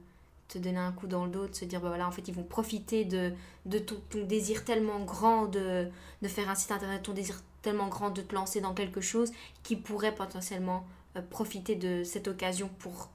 te 0.49 0.57
donner 0.57 0.79
un 0.79 0.91
coup 0.91 1.07
dans 1.07 1.23
le 1.25 1.31
dos, 1.31 1.47
de 1.47 1.55
se 1.55 1.63
dire, 1.65 1.79
bah 1.79 1.87
voilà, 1.89 2.07
en 2.07 2.11
fait, 2.11 2.27
ils 2.27 2.33
vont 2.33 2.43
profiter 2.43 3.05
de, 3.05 3.31
de 3.65 3.79
ton, 3.79 3.95
ton 4.09 4.25
désir 4.25 4.65
tellement 4.65 4.99
grand 5.05 5.45
de, 5.45 5.87
de 6.21 6.27
faire 6.27 6.49
un 6.49 6.55
site 6.55 6.71
internet, 6.71 7.03
ton 7.03 7.13
désir 7.13 7.41
tellement 7.61 7.87
grand 7.87 8.09
de 8.09 8.21
te 8.21 8.33
lancer 8.35 8.59
dans 8.59 8.73
quelque 8.73 8.99
chose, 9.01 9.31
qui 9.63 9.75
pourrait 9.75 10.13
potentiellement 10.15 10.85
euh, 11.15 11.21
profiter 11.21 11.75
de 11.75 12.03
cette 12.03 12.27
occasion 12.27 12.69
pour 12.79 13.09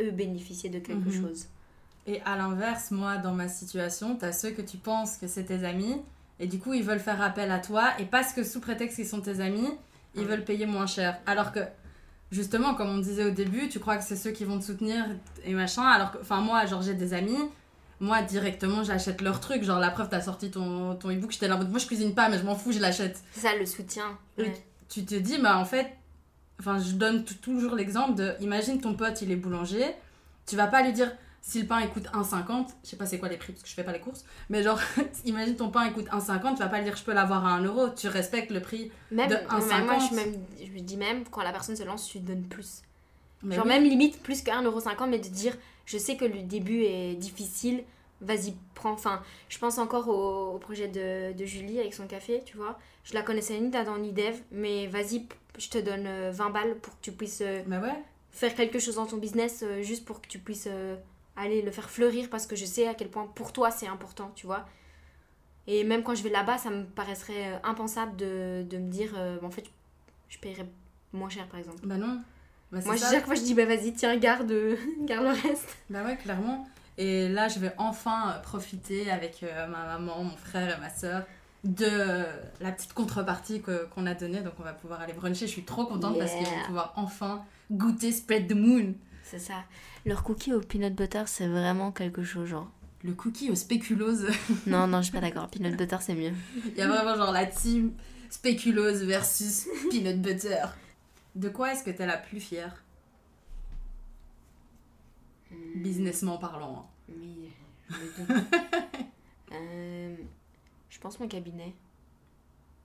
eux 0.00 0.10
bénéficier 0.10 0.70
de 0.70 0.78
quelque 0.78 1.08
Mhm. 1.10 1.22
chose. 1.22 1.46
Et 2.06 2.20
à 2.22 2.36
l'inverse, 2.36 2.90
moi, 2.92 3.16
dans 3.16 3.32
ma 3.32 3.48
situation, 3.48 4.16
t'as 4.16 4.32
ceux 4.32 4.52
que 4.52 4.62
tu 4.62 4.76
penses 4.76 5.16
que 5.16 5.26
c'est 5.26 5.44
tes 5.44 5.64
amis, 5.64 6.00
et 6.38 6.46
du 6.46 6.58
coup, 6.58 6.72
ils 6.72 6.84
veulent 6.84 7.00
faire 7.00 7.20
appel 7.20 7.50
à 7.50 7.58
toi, 7.58 7.98
et 7.98 8.04
parce 8.04 8.32
que 8.32 8.44
sous 8.44 8.60
prétexte 8.60 8.96
qu'ils 8.96 9.08
sont 9.08 9.20
tes 9.20 9.40
amis, 9.40 9.68
ils 10.14 10.24
veulent 10.24 10.44
payer 10.44 10.66
moins 10.66 10.86
cher. 10.86 11.18
Alors 11.26 11.50
que, 11.52 11.60
justement, 12.30 12.74
comme 12.74 12.88
on 12.88 12.98
disait 12.98 13.24
au 13.24 13.30
début, 13.30 13.68
tu 13.68 13.78
crois 13.78 13.96
que 13.96 14.04
c'est 14.04 14.16
ceux 14.16 14.30
qui 14.30 14.44
vont 14.44 14.58
te 14.58 14.64
soutenir 14.64 15.04
et 15.44 15.54
machin, 15.54 15.82
alors 15.82 16.12
que, 16.12 16.18
enfin, 16.18 16.40
moi, 16.40 16.66
genre, 16.66 16.82
j'ai 16.82 16.94
des 16.94 17.14
amis, 17.14 17.38
moi, 18.00 18.22
directement, 18.22 18.84
j'achète 18.84 19.20
leur 19.22 19.40
truc. 19.40 19.62
Genre, 19.62 19.78
la 19.78 19.90
preuve, 19.90 20.08
t'as 20.08 20.20
sorti 20.20 20.50
ton, 20.50 20.94
ton 20.96 21.10
e-book, 21.10 21.32
j'étais 21.32 21.48
là 21.48 21.56
moi, 21.56 21.78
je 21.78 21.86
cuisine 21.86 22.14
pas, 22.14 22.28
mais 22.28 22.38
je 22.38 22.44
m'en 22.44 22.54
fous, 22.54 22.72
je 22.72 22.80
l'achète. 22.80 23.18
C'est 23.32 23.40
ça 23.40 23.56
le 23.56 23.66
soutien. 23.66 24.18
Ouais. 24.38 24.52
tu 24.88 25.04
te 25.04 25.14
dis, 25.14 25.38
bah 25.38 25.58
en 25.58 25.64
fait, 25.64 25.96
enfin, 26.60 26.78
je 26.78 26.92
donne 26.92 27.24
toujours 27.24 27.74
l'exemple 27.74 28.14
de, 28.14 28.34
imagine 28.40 28.80
ton 28.80 28.94
pote, 28.94 29.22
il 29.22 29.30
est 29.30 29.36
boulanger, 29.36 29.84
tu 30.46 30.56
vas 30.56 30.66
pas 30.66 30.82
lui 30.82 30.92
dire, 30.92 31.10
si 31.48 31.60
le 31.62 31.66
pain 31.68 31.80
il 31.80 31.88
coûte 31.90 32.06
1,50, 32.12 32.66
je 32.82 32.88
sais 32.90 32.96
pas 32.96 33.06
c'est 33.06 33.20
quoi 33.20 33.28
les 33.28 33.36
prix 33.36 33.52
parce 33.52 33.62
que 33.62 33.68
je 33.68 33.74
fais 33.74 33.84
pas 33.84 33.92
les 33.92 34.00
courses, 34.00 34.24
mais 34.50 34.64
genre, 34.64 34.80
imagine 35.24 35.54
ton 35.54 35.68
pain 35.68 35.86
il 35.86 35.92
coûte 35.92 36.08
1,50, 36.08 36.54
tu 36.54 36.58
vas 36.58 36.68
pas 36.68 36.80
dire, 36.82 36.96
je 36.96 37.04
peux 37.04 37.12
l'avoir 37.12 37.46
à 37.46 37.50
1 37.52 37.62
euro, 37.62 37.88
tu 37.90 38.08
respectes 38.08 38.50
le 38.50 38.60
prix. 38.60 38.90
Même, 39.12 39.28
De 39.30 39.34
non, 39.34 39.40
mais 39.68 39.84
moi, 39.84 39.96
1,50. 39.96 40.08
je, 40.10 40.14
même, 40.16 40.34
je 40.74 40.80
dis 40.80 40.96
même, 40.96 41.22
quand 41.30 41.42
la 41.44 41.52
personne 41.52 41.76
se 41.76 41.84
lance, 41.84 42.08
tu 42.08 42.18
lui 42.18 42.24
donnes 42.24 42.42
plus. 42.48 42.82
Mais 43.44 43.54
Genre 43.54 43.64
oui. 43.64 43.70
même 43.74 43.84
limite 43.84 44.20
plus 44.24 44.42
que 44.42 44.50
1,50€, 44.50 45.08
mais 45.08 45.20
de 45.20 45.28
dire, 45.28 45.56
je 45.84 45.98
sais 45.98 46.16
que 46.16 46.24
le 46.24 46.42
début 46.42 46.82
est 46.82 47.14
difficile, 47.14 47.84
vas-y, 48.20 48.54
prends. 48.74 48.90
Enfin, 48.90 49.22
je 49.48 49.58
pense 49.58 49.78
encore 49.78 50.08
au, 50.08 50.54
au 50.56 50.58
projet 50.58 50.88
de, 50.88 51.32
de 51.32 51.44
Julie 51.44 51.78
avec 51.78 51.94
son 51.94 52.08
café, 52.08 52.42
tu 52.44 52.56
vois. 52.56 52.76
Je 53.04 53.14
la 53.14 53.22
connaissais 53.22 53.56
ni 53.60 53.70
d'Adam 53.70 53.98
ni 53.98 54.10
d'Eve, 54.10 54.40
mais 54.50 54.88
vas-y, 54.88 55.24
je 55.58 55.68
te 55.68 55.78
donne 55.78 56.06
euh, 56.08 56.30
20 56.32 56.50
balles 56.50 56.74
pour 56.80 56.94
que 56.94 57.02
tu 57.02 57.12
puisses 57.12 57.40
euh, 57.40 57.62
ouais, 57.68 58.02
faire 58.32 58.52
quelque 58.56 58.80
chose 58.80 58.96
dans 58.96 59.06
ton 59.06 59.18
business, 59.18 59.62
euh, 59.62 59.80
juste 59.82 60.04
pour 60.04 60.20
que 60.20 60.26
tu 60.26 60.40
puisses 60.40 60.66
euh, 60.68 60.96
aller 61.36 61.62
le 61.62 61.70
faire 61.70 61.90
fleurir, 61.90 62.28
parce 62.30 62.46
que 62.46 62.56
je 62.56 62.64
sais 62.64 62.86
à 62.88 62.94
quel 62.94 63.08
point 63.08 63.26
pour 63.34 63.52
toi 63.52 63.70
c'est 63.70 63.86
important, 63.88 64.30
tu 64.34 64.46
vois. 64.46 64.66
Et 65.66 65.82
même 65.84 66.02
quand 66.02 66.14
je 66.14 66.22
vais 66.22 66.30
là-bas, 66.30 66.58
ça 66.58 66.70
me 66.70 66.84
paraîtrait 66.84 67.52
euh, 67.54 67.58
impensable 67.64 68.16
de, 68.16 68.64
de 68.68 68.78
me 68.78 68.88
dire, 68.90 69.12
euh, 69.16 69.38
en 69.42 69.50
fait, 69.50 69.64
je 70.28 70.38
paierais 70.38 70.66
moins 71.12 71.28
cher, 71.28 71.46
par 71.48 71.58
exemple. 71.58 71.78
bah 71.84 71.96
non. 71.96 72.20
Bah, 72.72 72.78
Moi, 72.84 72.96
ça. 72.96 73.10
chaque 73.12 73.26
fois, 73.26 73.34
je 73.34 73.42
dis, 73.42 73.54
bah 73.54 73.64
vas-y, 73.64 73.92
tiens, 73.92 74.16
garde, 74.16 74.52
garde 75.02 75.24
le 75.24 75.48
reste. 75.48 75.76
Bah 75.90 76.02
ouais, 76.04 76.16
clairement. 76.16 76.66
Et 76.98 77.28
là, 77.28 77.48
je 77.48 77.58
vais 77.58 77.72
enfin 77.78 78.30
euh, 78.30 78.40
profiter 78.40 79.10
avec 79.10 79.42
euh, 79.42 79.66
ma 79.66 79.84
maman, 79.86 80.24
mon 80.24 80.36
frère 80.36 80.76
et 80.76 80.80
ma 80.80 80.90
soeur 80.90 81.24
de 81.64 81.86
euh, 81.88 82.24
la 82.60 82.70
petite 82.72 82.92
contrepartie 82.92 83.60
qu'on 83.60 84.06
a 84.06 84.14
donnée. 84.14 84.40
Donc, 84.40 84.54
on 84.60 84.62
va 84.62 84.72
pouvoir 84.72 85.00
aller 85.00 85.12
bruncher. 85.12 85.46
Je 85.46 85.52
suis 85.52 85.64
trop 85.64 85.84
contente 85.84 86.18
parce 86.18 86.32
qu'ils 86.32 86.46
vont 86.46 86.64
pouvoir 86.66 86.92
enfin 86.96 87.44
goûter 87.70 88.12
Spread 88.12 88.48
the 88.48 88.54
Moon. 88.54 88.94
C'est 89.28 89.38
ça. 89.40 89.64
Leur 90.04 90.22
cookie 90.22 90.52
au 90.52 90.60
peanut 90.60 90.94
butter, 90.94 91.24
c'est 91.26 91.48
vraiment 91.48 91.90
quelque 91.90 92.22
chose, 92.22 92.48
genre. 92.48 92.70
Le 93.02 93.12
cookie 93.12 93.50
aux 93.50 93.54
spéculoses. 93.56 94.28
Non, 94.66 94.86
non, 94.86 94.98
je 94.98 95.04
suis 95.04 95.12
pas 95.12 95.20
d'accord. 95.20 95.48
Peanut 95.48 95.76
butter, 95.76 95.96
c'est 96.00 96.14
mieux. 96.14 96.32
Il 96.66 96.74
y 96.76 96.80
a 96.80 96.86
vraiment 96.88 97.16
genre 97.16 97.32
la 97.32 97.46
team 97.46 97.92
spéculose 98.30 99.02
versus 99.04 99.66
peanut 99.90 100.20
butter. 100.22 100.64
De 101.34 101.48
quoi 101.48 101.72
est-ce 101.72 101.82
que 101.84 101.90
t'es 101.90 102.06
la 102.06 102.16
plus 102.18 102.40
fière? 102.40 102.82
Businessment 105.76 106.38
parlant. 106.38 106.86
hein. 107.08 107.14
Oui, 107.16 107.50
deux. 107.90 108.34
Euh, 109.52 110.16
je 110.90 110.98
pense 110.98 111.20
mon 111.20 111.28
cabinet. 111.28 111.72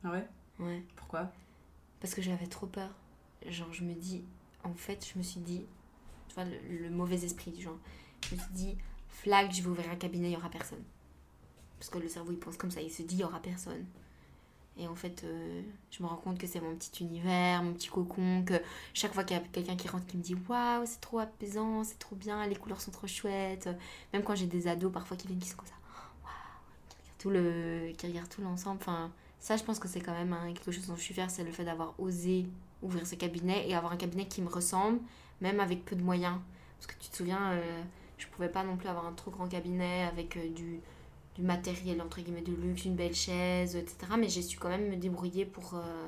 Ah 0.03 0.11
ouais? 0.11 0.27
Ouais. 0.59 0.83
Pourquoi? 0.95 1.31
Parce 1.99 2.13
que 2.13 2.21
j'avais 2.21 2.45
trop 2.45 2.67
peur. 2.67 2.89
Genre, 3.47 3.73
je 3.73 3.83
me 3.83 3.93
dis, 3.95 4.23
en 4.63 4.73
fait, 4.75 5.05
je 5.11 5.17
me 5.17 5.23
suis 5.23 5.39
dit, 5.39 5.63
tu 6.33 6.35
vois, 6.41 6.45
le, 6.69 6.89
mauvais 6.89 7.23
esprit 7.25 7.51
du 7.51 7.61
genre. 7.61 7.77
Je 8.29 8.35
me 8.35 8.39
suis 8.39 8.51
dit, 8.53 8.77
flag, 9.09 9.51
je 9.51 9.61
vais 9.61 9.69
ouvrir 9.69 9.89
un 9.91 9.95
cabinet, 9.95 10.29
il 10.29 10.33
y 10.33 10.37
aura 10.37 10.49
personne. 10.49 10.83
Parce 11.79 11.89
que 11.89 11.97
le 11.97 12.07
cerveau, 12.07 12.31
il 12.31 12.37
pense 12.39 12.57
comme 12.57 12.71
ça, 12.71 12.81
il 12.81 12.91
se 12.91 13.01
dit, 13.01 13.15
il 13.15 13.21
y 13.21 13.23
aura 13.23 13.39
personne. 13.41 13.85
Et 14.77 14.87
en 14.87 14.95
fait, 14.95 15.23
euh, 15.25 15.61
je 15.91 16.01
me 16.01 16.07
rends 16.07 16.15
compte 16.15 16.37
que 16.39 16.47
c'est 16.47 16.61
mon 16.61 16.75
petit 16.75 17.03
univers, 17.03 17.61
mon 17.61 17.73
petit 17.73 17.89
cocon, 17.89 18.43
que 18.45 18.53
chaque 18.93 19.13
fois 19.13 19.23
qu'il 19.25 19.35
y 19.35 19.39
a 19.39 19.43
quelqu'un 19.43 19.75
qui 19.75 19.87
rentre 19.89 20.07
qui 20.07 20.17
me 20.17 20.21
dit 20.23 20.35
waouh, 20.47 20.83
c'est 20.85 21.01
trop 21.01 21.19
apaisant, 21.19 21.83
c'est 21.83 21.99
trop 21.99 22.15
bien, 22.15 22.47
les 22.47 22.55
couleurs 22.55 22.79
sont 22.81 22.91
trop 22.91 23.07
chouettes. 23.07 23.69
Même 24.13 24.23
quand 24.23 24.35
j'ai 24.35 24.47
des 24.47 24.67
ados 24.67 24.91
parfois 24.91 25.17
qui 25.17 25.27
viennent 25.27 25.39
qui 25.39 25.49
sont 25.49 25.57
comme 25.57 25.67
ça, 25.67 25.73
waouh, 26.23 26.31
qui 26.89 26.95
regardent 26.97 27.17
tout 27.19 27.29
le- 27.29 27.91
qui 27.97 28.07
regardent 28.07 28.29
tout 28.29 28.41
l'ensemble. 28.41 28.77
Enfin, 28.81 29.11
Ça, 29.39 29.57
je 29.57 29.63
pense 29.63 29.79
que 29.79 29.87
c'est 29.87 30.01
quand 30.01 30.13
même 30.13 30.33
hein, 30.33 30.53
quelque 30.53 30.71
chose 30.71 30.85
dont 30.87 30.95
je 30.95 31.01
suis 31.01 31.15
fière, 31.15 31.29
c'est 31.31 31.43
le 31.43 31.51
fait 31.51 31.63
d'avoir 31.65 31.95
osé 31.99 32.45
ouvrir 32.83 33.05
ce 33.07 33.15
cabinet 33.15 33.67
et 33.67 33.73
avoir 33.75 33.91
un 33.91 33.97
cabinet 33.97 34.27
qui 34.27 34.41
me 34.41 34.47
ressemble, 34.49 34.99
même 35.41 35.59
avec 35.59 35.83
peu 35.85 35.95
de 35.95 36.03
moyens. 36.03 36.37
Parce 36.77 36.87
que 36.87 37.03
tu 37.03 37.09
te 37.09 37.15
souviens, 37.17 37.51
euh, 37.51 37.81
je 38.17 38.27
pouvais 38.27 38.49
pas 38.49 38.63
non 38.63 38.77
plus 38.77 38.87
avoir 38.87 39.05
un 39.05 39.13
trop 39.13 39.29
grand 39.31 39.47
cabinet 39.47 40.03
avec 40.03 40.37
euh, 40.37 40.49
du, 40.49 40.79
du 41.35 41.41
matériel, 41.41 42.01
entre 42.01 42.21
guillemets, 42.21 42.41
de 42.41 42.53
luxe, 42.53 42.85
une 42.85 42.95
belle 42.95 43.13
chaise, 43.15 43.75
etc. 43.75 43.97
Mais 44.17 44.29
j'ai 44.29 44.41
su 44.41 44.57
quand 44.57 44.69
même 44.69 44.89
me 44.89 44.95
débrouiller 44.95 45.45
pour, 45.45 45.73
euh, 45.75 46.07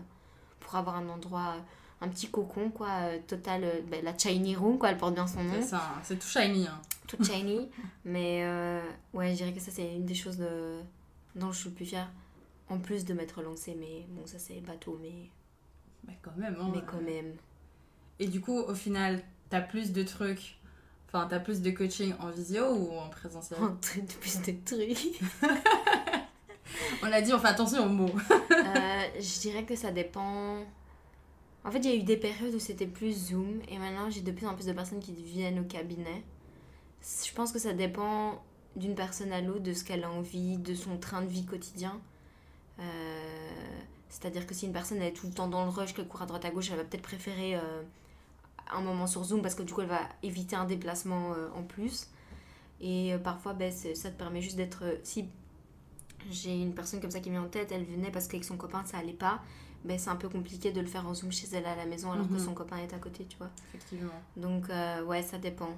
pour 0.59 0.75
avoir 0.75 0.95
un 0.95 1.09
endroit, 1.09 1.55
un 2.01 2.07
petit 2.07 2.29
cocon, 2.29 2.69
quoi, 2.71 2.89
euh, 3.01 3.19
total, 3.27 3.65
ben, 3.89 4.03
la 4.03 4.17
Shiny 4.17 4.55
Room, 4.55 4.77
quoi, 4.77 4.89
elle 4.89 4.97
porte 4.97 5.13
bien 5.13 5.27
son 5.27 5.43
nom. 5.43 5.53
C'est 5.55 5.61
ça, 5.67 5.81
c'est 6.03 6.17
tout 6.19 6.27
shiny. 6.27 6.67
Hein. 6.67 6.81
Tout 7.07 7.23
shiny. 7.23 7.69
mais 8.05 8.45
ouais, 9.13 9.31
je 9.31 9.35
dirais 9.37 9.53
que 9.53 9.59
ça, 9.59 9.71
c'est 9.71 9.93
une 9.95 10.05
des 10.05 10.15
choses 10.15 10.37
de- 10.37 10.79
dont 11.35 11.51
je 11.51 11.59
suis 11.59 11.69
le 11.69 11.75
plus 11.75 11.85
fière. 11.85 12.09
En 12.69 12.79
plus 12.79 13.05
de 13.05 13.13
m'être 13.13 13.41
lancée, 13.41 13.75
mais 13.79 14.05
bon, 14.09 14.25
ça 14.25 14.39
c'est 14.39 14.59
bateau, 14.61 14.97
mais, 15.01 15.29
Mais 16.07 16.17
quand 16.21 16.35
même. 16.37 16.55
Hein, 16.59 16.71
mais 16.73 16.81
quand 16.81 17.01
même. 17.01 17.33
Et 18.19 18.27
du 18.27 18.41
coup, 18.41 18.59
au 18.59 18.75
final, 18.75 19.21
t'as 19.49 19.61
plus 19.61 19.91
de 19.91 20.03
trucs. 20.03 20.57
Enfin, 21.07 21.27
t'as 21.29 21.39
plus 21.39 21.61
de 21.61 21.69
coaching 21.71 22.13
en 22.19 22.29
visio 22.31 22.73
ou 22.73 22.97
en 22.97 23.09
présentiel 23.09 23.59
de 23.59 24.13
plus 24.19 24.41
de 24.41 24.53
trucs. 24.65 25.21
On 27.03 27.07
l'a 27.07 27.21
dit, 27.21 27.33
on 27.33 27.39
fait 27.39 27.49
attention 27.49 27.85
aux 27.85 27.89
mots. 27.89 28.15
Euh, 28.51 29.03
je 29.19 29.39
dirais 29.41 29.63
que 29.63 29.75
ça 29.75 29.91
dépend. 29.91 30.57
En 31.63 31.71
fait, 31.71 31.79
il 31.79 31.85
y 31.85 31.91
a 31.91 31.95
eu 31.95 32.03
des 32.03 32.17
périodes 32.17 32.55
où 32.55 32.59
c'était 32.59 32.87
plus 32.87 33.29
Zoom 33.29 33.61
et 33.69 33.77
maintenant 33.77 34.09
j'ai 34.09 34.21
de 34.21 34.31
plus 34.31 34.47
en 34.47 34.55
plus 34.55 34.65
de 34.65 34.73
personnes 34.73 34.99
qui 34.99 35.13
viennent 35.13 35.59
au 35.59 35.63
cabinet. 35.63 36.23
Je 37.01 37.33
pense 37.33 37.51
que 37.51 37.59
ça 37.59 37.73
dépend 37.73 38.41
d'une 38.75 38.95
personne 38.95 39.31
à 39.31 39.41
l'autre, 39.41 39.61
de 39.61 39.73
ce 39.73 39.83
qu'elle 39.83 40.03
a 40.03 40.09
envie, 40.09 40.57
de 40.57 40.73
son 40.73 40.97
train 40.97 41.21
de 41.21 41.27
vie 41.27 41.45
quotidien. 41.45 41.99
Euh, 42.79 42.83
C'est-à-dire 44.09 44.47
que 44.47 44.53
si 44.53 44.65
une 44.65 44.73
personne 44.73 45.01
est 45.01 45.13
tout 45.13 45.27
le 45.27 45.33
temps 45.33 45.47
dans 45.47 45.63
le 45.63 45.69
rush, 45.69 45.93
qu'elle 45.93 46.07
court 46.07 46.21
à 46.23 46.25
droite 46.25 46.45
à 46.45 46.49
gauche, 46.49 46.69
elle 46.71 46.77
va 46.77 46.83
peut-être 46.83 47.03
préférer 47.03 47.55
euh, 47.55 47.81
un 48.71 48.81
moment 48.81 49.07
sur 49.07 49.23
Zoom 49.23 49.41
parce 49.41 49.55
que 49.55 49.63
du 49.63 49.73
coup 49.73 49.81
elle 49.81 49.87
va 49.87 50.01
éviter 50.21 50.55
un 50.55 50.65
déplacement 50.65 51.33
euh, 51.33 51.49
en 51.55 51.63
plus. 51.63 52.07
Et 52.81 53.13
euh, 53.13 53.17
parfois, 53.17 53.53
ben, 53.53 53.71
ça 53.71 54.09
te 54.11 54.17
permet 54.17 54.41
juste 54.41 54.55
d'être. 54.57 54.83
euh, 54.83 54.95
si 55.03 55.25
j'ai 56.31 56.53
une 56.61 56.73
personne 56.73 57.01
comme 57.01 57.11
ça 57.11 57.19
qui 57.19 57.29
me 57.29 57.35
vient 57.35 57.45
en 57.45 57.49
tête, 57.49 57.71
elle 57.71 57.83
venait 57.85 58.11
parce 58.11 58.27
qu'avec 58.27 58.45
son 58.45 58.57
copain 58.57 58.83
ça 58.85 58.97
allait 58.97 59.11
pas, 59.13 59.41
ben, 59.83 59.99
c'est 59.99 60.09
un 60.09 60.15
peu 60.15 60.29
compliqué 60.29 60.71
de 60.71 60.79
le 60.79 60.87
faire 60.87 61.05
en 61.07 61.13
Zoom 61.13 61.31
chez 61.31 61.47
elle 61.53 61.65
à 61.65 61.75
la 61.75 61.85
maison 61.85 62.11
alors 62.13 62.27
que 62.27 62.33
Mhm. 62.33 62.39
son 62.39 62.53
copain 62.53 62.77
est 62.77 62.93
à 62.93 62.99
côté, 62.99 63.25
tu 63.25 63.37
vois. 63.37 63.49
Effectivement. 63.69 64.11
Donc, 64.37 64.69
euh, 64.69 65.03
ouais, 65.03 65.21
ça 65.21 65.37
dépend. 65.37 65.69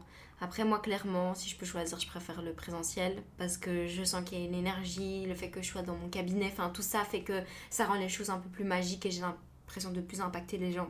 Après, 0.42 0.64
moi, 0.66 0.80
clairement, 0.80 1.34
si 1.34 1.50
je 1.50 1.56
peux 1.58 1.66
choisir, 1.66 2.00
je 2.00 2.06
préfère 2.08 2.42
le 2.42 2.54
présentiel 2.54 3.24
parce 3.38 3.58
que 3.58 3.88
je 3.88 4.04
sens 4.04 4.24
qu'il 4.24 4.38
y 4.40 4.42
a 4.44 4.46
une 4.46 4.54
énergie, 4.54 5.26
le 5.26 5.34
fait 5.34 5.50
que 5.50 5.62
je 5.62 5.68
sois 5.68 5.82
dans 5.82 5.96
mon 5.96 6.10
cabinet, 6.10 6.50
enfin, 6.52 6.70
tout 6.70 6.82
ça 6.84 7.04
fait 7.06 7.22
que 7.22 7.42
ça 7.70 7.86
rend 7.86 7.96
les 7.96 8.10
choses 8.10 8.30
un 8.30 8.38
peu 8.38 8.50
plus 8.50 8.66
magiques 8.66 9.06
et 9.06 9.12
j'ai 9.12 9.22
l'impression 9.22 9.92
de 9.92 10.02
plus 10.02 10.22
impacter 10.22 10.58
les 10.58 10.72
gens. 10.74 10.90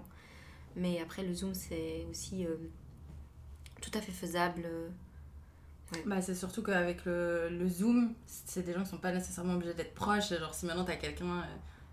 Mais 0.75 0.99
après, 1.01 1.23
le 1.23 1.33
Zoom, 1.33 1.53
c'est 1.53 2.05
aussi 2.09 2.45
euh, 2.45 2.55
tout 3.81 3.91
à 3.93 4.01
fait 4.01 4.11
faisable. 4.11 4.63
euh. 4.65 4.89
Bah, 6.05 6.21
c'est 6.21 6.35
surtout 6.35 6.63
qu'avec 6.63 7.05
le, 7.05 7.47
le 7.49 7.69
Zoom, 7.69 8.13
c'est 8.25 8.63
des 8.63 8.73
gens 8.73 8.83
qui 8.83 8.89
sont 8.89 8.97
pas 8.97 9.11
nécessairement 9.11 9.53
obligés 9.53 9.73
d'être 9.73 9.93
proches. 9.93 10.29
Genre, 10.29 10.53
si 10.53 10.65
maintenant 10.65 10.83
t'as 10.83 10.95
quelqu'un 10.95 11.39
euh, 11.39 11.43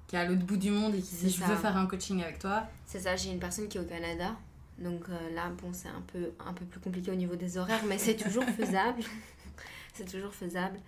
qui 0.08 0.16
est 0.16 0.18
à 0.18 0.24
l'autre 0.24 0.44
bout 0.44 0.56
du 0.56 0.70
monde 0.70 0.94
et 0.94 1.00
qui 1.02 1.14
dit 1.14 1.30
je 1.30 1.44
veux 1.44 1.56
faire 1.56 1.76
un 1.76 1.86
coaching 1.86 2.22
avec 2.22 2.38
toi, 2.38 2.64
C'est 2.86 3.00
ça, 3.00 3.16
j'ai 3.16 3.30
une 3.30 3.38
personne 3.38 3.68
qui 3.68 3.78
est 3.78 3.80
au 3.80 3.84
Canada. 3.84 4.34
Donc 4.78 5.02
euh, 5.10 5.30
là, 5.34 5.50
bon, 5.50 5.72
c'est 5.72 5.88
un 5.88 6.00
peu, 6.12 6.32
un 6.44 6.52
peu 6.54 6.64
plus 6.64 6.80
compliqué 6.80 7.10
au 7.10 7.14
niveau 7.14 7.36
des 7.36 7.58
horaires, 7.58 7.84
mais 7.86 7.98
c'est 7.98 8.16
toujours 8.16 8.44
faisable. 8.56 9.02
c'est 9.94 10.10
toujours 10.10 10.34
faisable. 10.34 10.80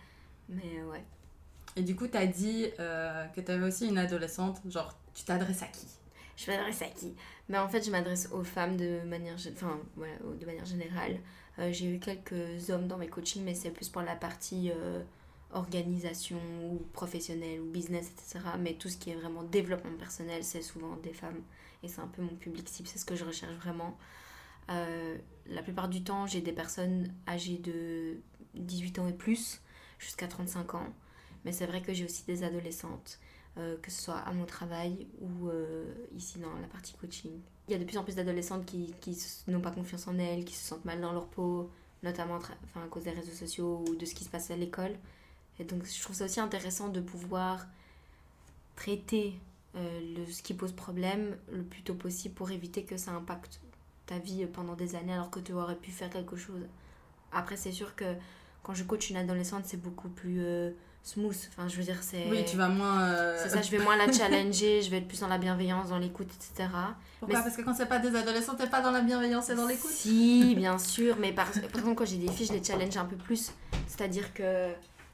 Mais 0.49 0.79
euh, 0.81 0.91
ouais. 0.91 1.05
Et 1.77 1.83
du 1.83 1.95
coup, 1.95 2.07
t'as 2.09 2.27
dit 2.27 2.67
euh, 2.81 3.27
que 3.27 3.41
t'avais 3.43 3.67
aussi 3.67 3.87
une 3.87 3.99
adolescente. 3.99 4.61
Genre, 4.69 4.97
tu 5.15 5.25
t'adresses 5.25 5.63
à 5.63 5.67
qui? 5.67 5.87
Je 6.37 6.51
m'adresse 6.51 6.83
à 6.83 6.87
qui? 6.87 7.15
Mais 7.49 7.59
en 7.59 7.69
fait, 7.69 7.85
je 7.85 7.91
m'adresse 7.91 8.31
aux 8.33 8.45
femmes 8.45 8.77
de 8.77 9.01
manière, 9.05 9.37
enfin, 9.53 9.79
voilà, 9.97 10.15
de 10.19 10.47
manière 10.47 10.65
générale. 10.65 11.19
Euh, 11.59 11.73
j'ai 11.73 11.95
eu 11.95 11.99
quelques 11.99 12.71
hommes 12.71 12.89
dans 12.89 12.97
mes 12.97 13.09
coachings, 13.09 13.45
mais 13.45 13.55
c'est 13.55 13.71
plus 13.71 13.89
pour 13.89 14.03
la 14.03 14.17
partie 14.17 14.71
euh, 14.71 15.03
organisation 15.53 16.41
ou 16.65 16.79
professionnelle 16.93 17.61
ou 17.61 17.71
business, 17.71 18.11
etc. 18.11 18.41
Mais 18.59 18.75
tout 18.75 18.89
ce 18.89 18.97
qui 18.97 19.11
est 19.11 19.15
vraiment 19.15 19.43
développement 19.43 19.97
personnel, 19.99 20.43
c'est 20.43 20.63
souvent 20.63 20.97
des 20.97 21.13
femmes. 21.13 21.43
Et 21.83 21.89
c'est 21.89 22.01
un 22.01 22.09
peu 22.09 22.23
mon 22.23 22.35
public 22.35 22.69
cible, 22.69 22.89
c'est 22.89 22.99
ce 22.99 23.05
que 23.05 23.15
je 23.15 23.25
recherche 23.25 23.55
vraiment. 23.57 23.97
Euh, 24.71 25.19
la 25.47 25.63
plupart 25.63 25.89
du 25.89 26.03
temps, 26.03 26.27
j'ai 26.27 26.41
des 26.41 26.53
personnes 26.53 27.13
âgées 27.29 27.59
de 27.59 28.17
18 28.55 28.99
ans 29.01 29.07
et 29.07 29.13
plus, 29.13 29.61
jusqu'à 29.99 30.27
35 30.27 30.75
ans. 30.75 30.87
Mais 31.45 31.53
c'est 31.53 31.67
vrai 31.67 31.83
que 31.83 31.93
j'ai 31.93 32.07
aussi 32.07 32.25
des 32.25 32.43
adolescentes 32.43 33.21
euh, 33.57 33.77
que 33.81 33.89
ce 33.89 34.03
soit 34.03 34.17
à 34.17 34.33
mon 34.33 34.47
travail 34.47 35.07
ou 35.21 35.49
euh, 35.49 35.85
ici 36.17 36.41
dans 36.41 36.53
la 36.61 36.67
partie 36.67 36.93
coaching. 36.95 37.31
Il 37.69 37.73
y 37.73 37.75
a 37.77 37.79
de 37.79 37.85
plus 37.85 37.97
en 37.97 38.03
plus 38.03 38.17
d'adolescentes 38.17 38.67
qui, 38.67 38.93
qui 39.01 39.17
n'ont 39.47 39.61
pas 39.61 39.71
confiance 39.71 40.09
en 40.09 40.19
elles, 40.19 40.45
qui 40.45 40.55
se 40.55 40.67
sentent 40.67 40.85
mal 40.85 41.01
dans 41.01 41.13
leur 41.13 41.29
peau, 41.29 41.71
notamment 42.03 42.37
enfin, 42.37 42.85
à 42.85 42.89
cause 42.89 43.05
des 43.05 43.13
réseaux 43.13 43.33
sociaux 43.33 43.85
ou 43.89 43.95
de 43.95 44.05
ce 44.05 44.15
qui 44.17 44.25
se 44.25 44.29
passe 44.29 44.51
à 44.51 44.57
l'école. 44.57 44.91
Et 45.61 45.65
donc 45.65 45.85
je 45.85 46.03
trouve 46.03 46.17
ça 46.17 46.25
aussi 46.25 46.41
intéressant 46.41 46.89
de 46.89 47.01
pouvoir 47.01 47.65
traiter 48.75 49.35
euh, 49.77 50.17
le, 50.17 50.27
ce 50.33 50.43
qui 50.43 50.55
pose 50.55 50.73
problème 50.73 51.37
le 51.53 51.63
plus 51.63 51.83
tôt 51.83 51.95
possible 51.95 52.35
pour 52.35 52.51
éviter 52.51 52.83
que 52.83 52.97
ça 52.97 53.13
impacte 53.13 53.61
ta 54.07 54.19
vie 54.19 54.47
pendant 54.47 54.75
des 54.75 54.97
années 54.97 55.13
alors 55.13 55.31
que 55.31 55.39
tu 55.39 55.53
aurais 55.53 55.77
pu 55.77 55.93
faire 55.93 56.11
quelque 56.11 56.35
chose. 56.35 56.67
Après 57.31 57.57
c'est 57.57 57.71
sûr 57.71 57.95
que 57.95 58.17
quand 58.65 58.75
je 58.75 58.83
coach 58.83 59.11
une 59.11 59.17
adolescente 59.17 59.65
c'est 59.65 59.81
beaucoup 59.81 60.09
plus 60.09 60.43
smooth. 61.05 61.37
Enfin 61.51 61.69
je 61.69 61.77
veux 61.77 61.85
dire 61.85 61.99
c'est... 62.03 62.27
Oui, 62.29 62.45
tu 62.45 62.57
vas 62.57 62.69
moins. 62.69 63.03
euh, 63.03 63.39
C'est 63.41 63.51
ça, 63.51 63.63
je 63.63 63.71
vais 63.71 63.79
moins 63.79 63.97
la 63.97 64.11
challenger, 64.11 64.83
je 64.83 64.91
vais 64.91 64.97
être 64.99 65.07
plus 65.07 65.21
dans 65.21 65.29
la 65.29 65.39
bienveillance, 65.39 65.91
dans 65.91 65.99
l'écoute, 65.99 66.27
etc. 66.35 66.69
Pourquoi 67.21 67.39
mais- 67.39 67.45
Parce 67.45 67.57
que 67.57 67.63
quand 67.63 67.75
c'est 67.75 67.87
pas 67.87 67.99
des 68.01 68.17
adolescents, 68.17 68.55
t'es 68.57 68.67
pas 68.67 68.81
dans 68.81 68.91
la 68.91 69.03
bienveillance 69.03 69.51
et 69.51 69.55
dans 69.55 69.67
l'écoute 69.69 69.91
Si, 69.91 70.55
bien 70.57 70.79
sûr, 70.79 71.17
mais 71.21 71.33
par, 71.33 71.47
par 71.53 71.63
exemple, 71.81 71.95
quand 71.95 72.07
j'ai 72.07 72.17
des 72.17 72.33
filles, 72.33 72.47
je 72.47 72.53
les 72.55 72.65
challenge 72.65 72.97
un 72.97 73.05
peu 73.05 73.17
plus. 73.17 73.53
C'est-à-dire 73.87 74.33
que 74.35 74.71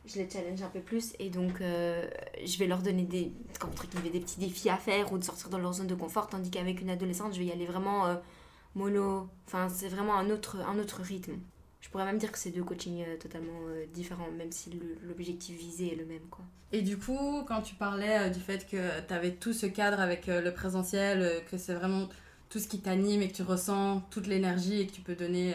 je 0.07 0.18
les 0.20 0.30
challenge 0.30 0.62
un 0.62 0.68
peu 0.68 0.80
plus 0.80 1.12
et 1.18 1.28
donc 1.28 1.61
euh, 1.61 2.09
je 2.45 2.57
vais 2.59 2.66
leur 2.66 2.78
donner 2.78 3.03
des, 3.03 3.32
comme 3.59 3.70
guillemets, 3.93 4.11
des 4.11 4.20
petits 4.20 4.41
défis 4.41 4.70
à 4.70 4.76
faire 4.76 5.12
ou 5.12 5.18
de 5.18 5.24
sortir 5.24 5.51
dans 5.51 5.59
leur 5.59 5.72
zone 5.74 5.88
de 5.88 5.95
confort, 5.95 6.28
tandis 6.28 6.51
qu'avec 6.51 6.80
une 6.80 6.91
adolescente, 6.91 7.34
je 7.34 7.41
vais 7.41 7.47
y 7.47 7.53
aller 7.53 7.66
vraiment 7.66 8.07
euh, 8.07 8.14
mollo. 8.74 9.28
Enfin, 9.47 9.68
c'est 9.68 9.88
vraiment 9.88 10.16
un 10.16 10.30
autre, 10.30 10.57
un 10.66 10.78
autre 10.78 11.03
rythme. 11.03 11.34
Je 11.91 11.93
pourrais 11.93 12.05
même 12.05 12.18
dire 12.18 12.30
que 12.30 12.38
c'est 12.38 12.51
deux 12.51 12.62
coachings 12.62 13.03
euh, 13.05 13.16
totalement 13.16 13.59
euh, 13.68 13.84
différents, 13.93 14.30
même 14.30 14.53
si 14.53 14.70
l'objectif 15.03 15.59
visé 15.59 15.93
est 15.93 15.97
le 15.97 16.05
même. 16.05 16.22
quoi. 16.30 16.45
Et 16.70 16.82
du 16.82 16.97
coup, 16.97 17.43
quand 17.49 17.62
tu 17.62 17.74
parlais 17.74 18.16
euh, 18.20 18.28
du 18.30 18.38
fait 18.38 18.64
que 18.70 18.76
tu 19.09 19.12
avais 19.12 19.32
tout 19.32 19.53
ce 19.53 19.66
cadre 19.66 19.99
avec 20.01 20.28
le 20.28 20.53
présentiel, 20.55 21.43
que 21.51 21.59
c'est 21.59 21.74
vraiment 21.74 22.09
tout 22.49 22.61
ce 22.61 22.68
qui 22.68 22.80
t'anime 22.80 23.22
et 23.22 23.28
que 23.28 23.34
tu 23.34 23.43
ressens 23.43 24.03
toute 24.11 24.28
l'énergie 24.28 24.80
et 24.80 24.86
que 24.86 24.93
tu 24.93 25.01
peux 25.01 25.16
donner 25.16 25.55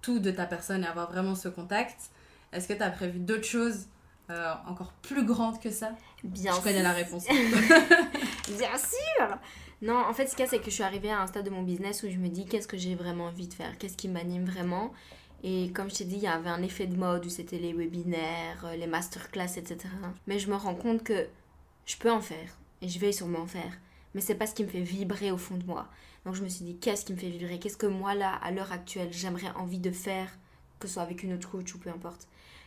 tout 0.00 0.20
de 0.20 0.30
ta 0.30 0.46
personne 0.46 0.84
et 0.84 0.86
avoir 0.86 1.10
vraiment 1.10 1.34
ce 1.34 1.48
contact, 1.48 2.10
est-ce 2.52 2.68
que 2.68 2.72
tu 2.72 2.82
as 2.82 2.90
prévu 2.90 3.18
d'autres 3.18 3.44
choses 3.44 3.86
euh, 4.30 4.52
encore 4.68 4.92
plus 5.02 5.24
grandes 5.24 5.60
que 5.60 5.70
ça? 5.70 5.90
Bien 6.22 6.54
Je 6.54 6.60
connais 6.60 6.82
la 6.82 6.92
réponse. 6.92 7.24
Bien 8.48 8.76
sûr 8.76 9.38
Non, 9.82 9.96
en 9.98 10.12
fait, 10.14 10.26
ce 10.26 10.32
qu'il 10.36 10.44
y 10.44 10.48
a, 10.48 10.50
c'est 10.50 10.58
que 10.58 10.66
je 10.66 10.70
suis 10.70 10.82
arrivée 10.82 11.10
à 11.10 11.20
un 11.20 11.26
stade 11.26 11.44
de 11.44 11.50
mon 11.50 11.62
business 11.62 12.02
où 12.02 12.08
je 12.10 12.16
me 12.16 12.28
dis 12.28 12.46
qu'est-ce 12.46 12.68
que 12.68 12.76
j'ai 12.76 12.94
vraiment 12.94 13.24
envie 13.26 13.48
de 13.48 13.54
faire, 13.54 13.76
qu'est-ce 13.78 13.96
qui 13.96 14.08
m'anime 14.08 14.44
vraiment? 14.44 14.92
Et 15.42 15.70
comme 15.72 15.88
je 15.88 15.96
t'ai 15.96 16.04
dit, 16.04 16.16
il 16.16 16.22
y 16.22 16.26
avait 16.26 16.50
un 16.50 16.62
effet 16.62 16.86
de 16.86 16.96
mode 16.96 17.24
où 17.26 17.28
c'était 17.28 17.58
les 17.58 17.72
webinaires, 17.72 18.64
euh, 18.64 18.76
les 18.76 18.86
masterclass, 18.86 19.56
etc. 19.56 19.78
Mais 20.26 20.38
je 20.38 20.50
me 20.50 20.56
rends 20.56 20.74
compte 20.74 21.04
que 21.04 21.28
je 21.86 21.96
peux 21.96 22.10
en 22.10 22.20
faire 22.20 22.58
et 22.82 22.88
je 22.88 22.98
vais 22.98 23.12
sûrement 23.12 23.40
en 23.40 23.46
faire. 23.46 23.78
Mais 24.14 24.20
c'est 24.20 24.34
pas 24.34 24.46
ce 24.46 24.54
qui 24.54 24.64
me 24.64 24.68
fait 24.68 24.80
vibrer 24.80 25.30
au 25.30 25.38
fond 25.38 25.56
de 25.56 25.64
moi. 25.64 25.88
Donc 26.24 26.34
je 26.34 26.42
me 26.42 26.48
suis 26.48 26.64
dit, 26.64 26.76
qu'est-ce 26.76 27.04
qui 27.04 27.12
me 27.12 27.18
fait 27.18 27.30
vibrer? 27.30 27.58
Qu'est-ce 27.58 27.76
que 27.76 27.86
moi, 27.86 28.14
là, 28.14 28.34
à 28.34 28.50
l'heure 28.50 28.72
actuelle, 28.72 29.08
j'aimerais 29.12 29.50
envie 29.54 29.78
de 29.78 29.92
faire, 29.92 30.28
que 30.80 30.88
ce 30.88 30.94
soit 30.94 31.02
avec 31.02 31.22
une 31.22 31.32
autre 31.34 31.50
coach 31.50 31.74
ou 31.74 31.78
peu 31.78 31.90
importe? 31.90 32.26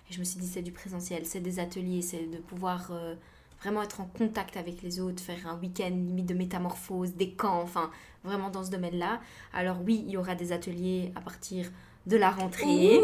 Et 0.10 0.14
je 0.14 0.20
me 0.20 0.24
suis 0.24 0.40
dit, 0.40 0.48
c'est 0.48 0.62
du 0.62 0.72
présentiel, 0.72 1.26
c'est 1.26 1.42
des 1.42 1.60
ateliers, 1.60 2.02
c'est 2.02 2.26
de 2.26 2.38
pouvoir 2.38 2.92
euh, 2.92 3.16
vraiment 3.62 3.84
être 3.84 4.02
en 4.02 4.06
contact 4.06 4.58
avec 4.58 4.82
les 4.82 5.00
autres, 5.00 5.22
faire 5.22 5.46
un 5.48 5.60
week-end 5.60 5.90
limite 5.90 6.26
de 6.26 6.34
métamorphose, 6.34 7.14
des 7.16 7.32
camps, 7.32 7.62
enfin 7.62 7.92
vraiment 8.24 8.50
dans 8.50 8.64
ce 8.64 8.72
domaine-là. 8.72 9.22
Alors 9.54 9.78
oui, 9.86 10.04
il 10.06 10.12
y 10.12 10.18
aura 10.18 10.36
des 10.36 10.52
ateliers 10.52 11.12
à 11.16 11.22
partir 11.22 11.70
de 12.08 12.18
la 12.18 12.32
rentrée. 12.32 13.00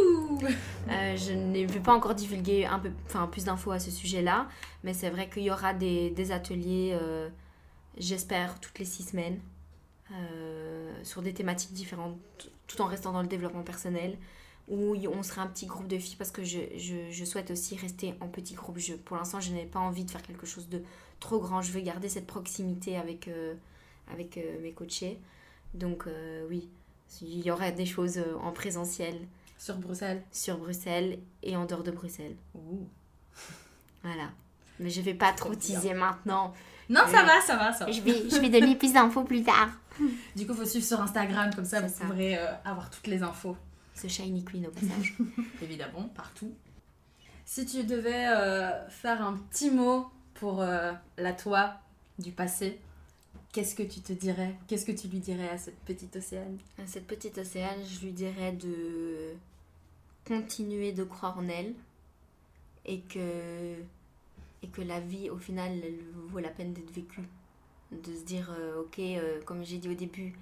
Euh, 0.89 1.17
je 1.17 1.33
ne 1.33 1.65
vais 1.65 1.79
pas 1.79 1.93
encore 1.93 2.15
divulguer 2.15 2.65
un 2.65 2.79
peu, 2.79 2.91
enfin, 3.05 3.27
plus 3.27 3.45
d'infos 3.45 3.71
à 3.71 3.79
ce 3.79 3.91
sujet-là, 3.91 4.47
mais 4.83 4.93
c'est 4.93 5.09
vrai 5.09 5.29
qu'il 5.29 5.43
y 5.43 5.51
aura 5.51 5.73
des, 5.73 6.09
des 6.11 6.31
ateliers, 6.31 6.97
euh, 6.99 7.29
j'espère, 7.97 8.59
toutes 8.59 8.79
les 8.79 8.85
six 8.85 9.03
semaines, 9.03 9.39
euh, 10.11 10.93
sur 11.03 11.21
des 11.21 11.33
thématiques 11.33 11.73
différentes, 11.73 12.17
tout 12.67 12.81
en 12.81 12.85
restant 12.85 13.11
dans 13.11 13.21
le 13.21 13.27
développement 13.27 13.63
personnel, 13.63 14.17
où 14.67 14.95
on 15.07 15.23
sera 15.23 15.43
un 15.43 15.47
petit 15.47 15.65
groupe 15.65 15.87
de 15.87 15.97
filles, 15.97 16.17
parce 16.17 16.31
que 16.31 16.43
je, 16.43 16.59
je, 16.75 17.09
je 17.09 17.25
souhaite 17.25 17.51
aussi 17.51 17.75
rester 17.77 18.15
en 18.19 18.27
petit 18.27 18.53
groupe. 18.53 18.77
Je, 18.79 18.95
pour 18.95 19.15
l'instant, 19.15 19.39
je 19.39 19.53
n'ai 19.53 19.65
pas 19.65 19.79
envie 19.79 20.03
de 20.03 20.11
faire 20.11 20.21
quelque 20.21 20.45
chose 20.45 20.67
de 20.67 20.81
trop 21.19 21.39
grand. 21.39 21.61
Je 21.61 21.71
veux 21.71 21.79
garder 21.79 22.09
cette 22.09 22.27
proximité 22.27 22.97
avec, 22.97 23.29
avec 24.11 24.37
mes 24.61 24.73
coachés. 24.73 25.19
Donc 25.73 26.05
oui, 26.49 26.67
il 27.21 27.45
y 27.45 27.51
aura 27.51 27.71
des 27.71 27.85
choses 27.85 28.17
euh, 28.17 28.35
en 28.41 28.51
présentiel 28.51 29.15
Sur 29.57 29.77
Bruxelles. 29.77 30.21
sur 30.31 30.57
Bruxelles 30.57 31.19
et 31.43 31.55
en 31.55 31.65
dehors 31.65 31.83
de 31.83 31.91
Bruxelles. 31.91 32.35
Ouh. 32.55 32.87
Voilà. 34.03 34.29
Mais 34.79 34.89
je 34.89 35.01
vais 35.01 35.15
pas 35.15 35.33
trop 35.33 35.55
teaser 35.55 35.93
maintenant. 35.93 36.53
Non, 36.89 37.01
ça 37.07 37.23
va, 37.23 37.41
ça 37.41 37.57
va, 37.57 37.73
ça 37.73 37.85
va. 37.85 37.91
Je 37.91 37.99
vais, 38.01 38.29
je 38.29 38.39
vais 38.39 38.49
donner 38.49 38.75
plus 38.75 38.93
d'infos 38.93 39.23
plus 39.23 39.43
tard. 39.43 39.69
Du 40.35 40.45
coup, 40.45 40.53
faut 40.53 40.63
suivre 40.65 40.85
sur 40.85 41.01
Instagram, 41.01 41.51
comme 41.55 41.65
ça, 41.65 41.81
vous 41.81 41.89
ça. 41.91 42.05
pourrez 42.05 42.37
euh, 42.37 42.45
avoir 42.63 42.89
toutes 42.91 43.07
les 43.07 43.23
infos. 43.23 43.57
Ce 43.95 44.07
shiny 44.07 44.43
queen 44.45 44.67
au 44.67 44.69
passage. 44.69 45.15
évidemment, 45.63 46.03
partout. 46.15 46.53
Si 47.45 47.65
tu 47.65 47.83
devais 47.83 48.27
euh, 48.27 48.87
faire 48.89 49.25
un 49.25 49.33
petit 49.33 49.71
mot 49.71 50.07
pour 50.35 50.61
euh, 50.61 50.91
la 51.17 51.33
toi 51.33 51.73
du 52.19 52.31
passé, 52.31 52.79
qu'est-ce 53.51 53.75
que 53.75 53.83
tu 53.83 54.01
te 54.01 54.13
dirais 54.13 54.55
Qu'est-ce 54.67 54.85
que 54.85 54.91
tu 54.91 55.07
lui 55.07 55.19
dirais 55.19 55.49
à 55.49 55.57
cette 55.57 55.79
petite 55.79 56.15
océane? 56.15 56.57
À 56.77 56.87
cette 56.87 57.07
petite 57.07 57.37
océane, 57.37 57.79
je 57.85 58.05
lui 58.05 58.11
dirais 58.11 58.51
de 58.51 59.33
continuer 60.25 60.91
de 60.91 61.03
croire 61.03 61.37
en 61.37 61.47
elle 61.47 61.73
et 62.85 62.99
que, 63.01 63.75
et 64.63 64.67
que 64.67 64.81
la 64.81 64.99
vie, 64.99 65.29
au 65.29 65.37
final, 65.37 65.71
elle 65.83 65.99
vaut 66.29 66.39
la 66.39 66.49
peine 66.49 66.73
d'être 66.73 66.91
vécue. 66.91 67.23
De 67.91 68.13
se 68.13 68.23
dire, 68.23 68.51
euh, 68.51 68.81
ok, 68.81 68.99
euh, 68.99 69.41
comme 69.45 69.63
j'ai 69.63 69.77
dit 69.77 69.89
au 69.89 69.93
début, 69.93 70.33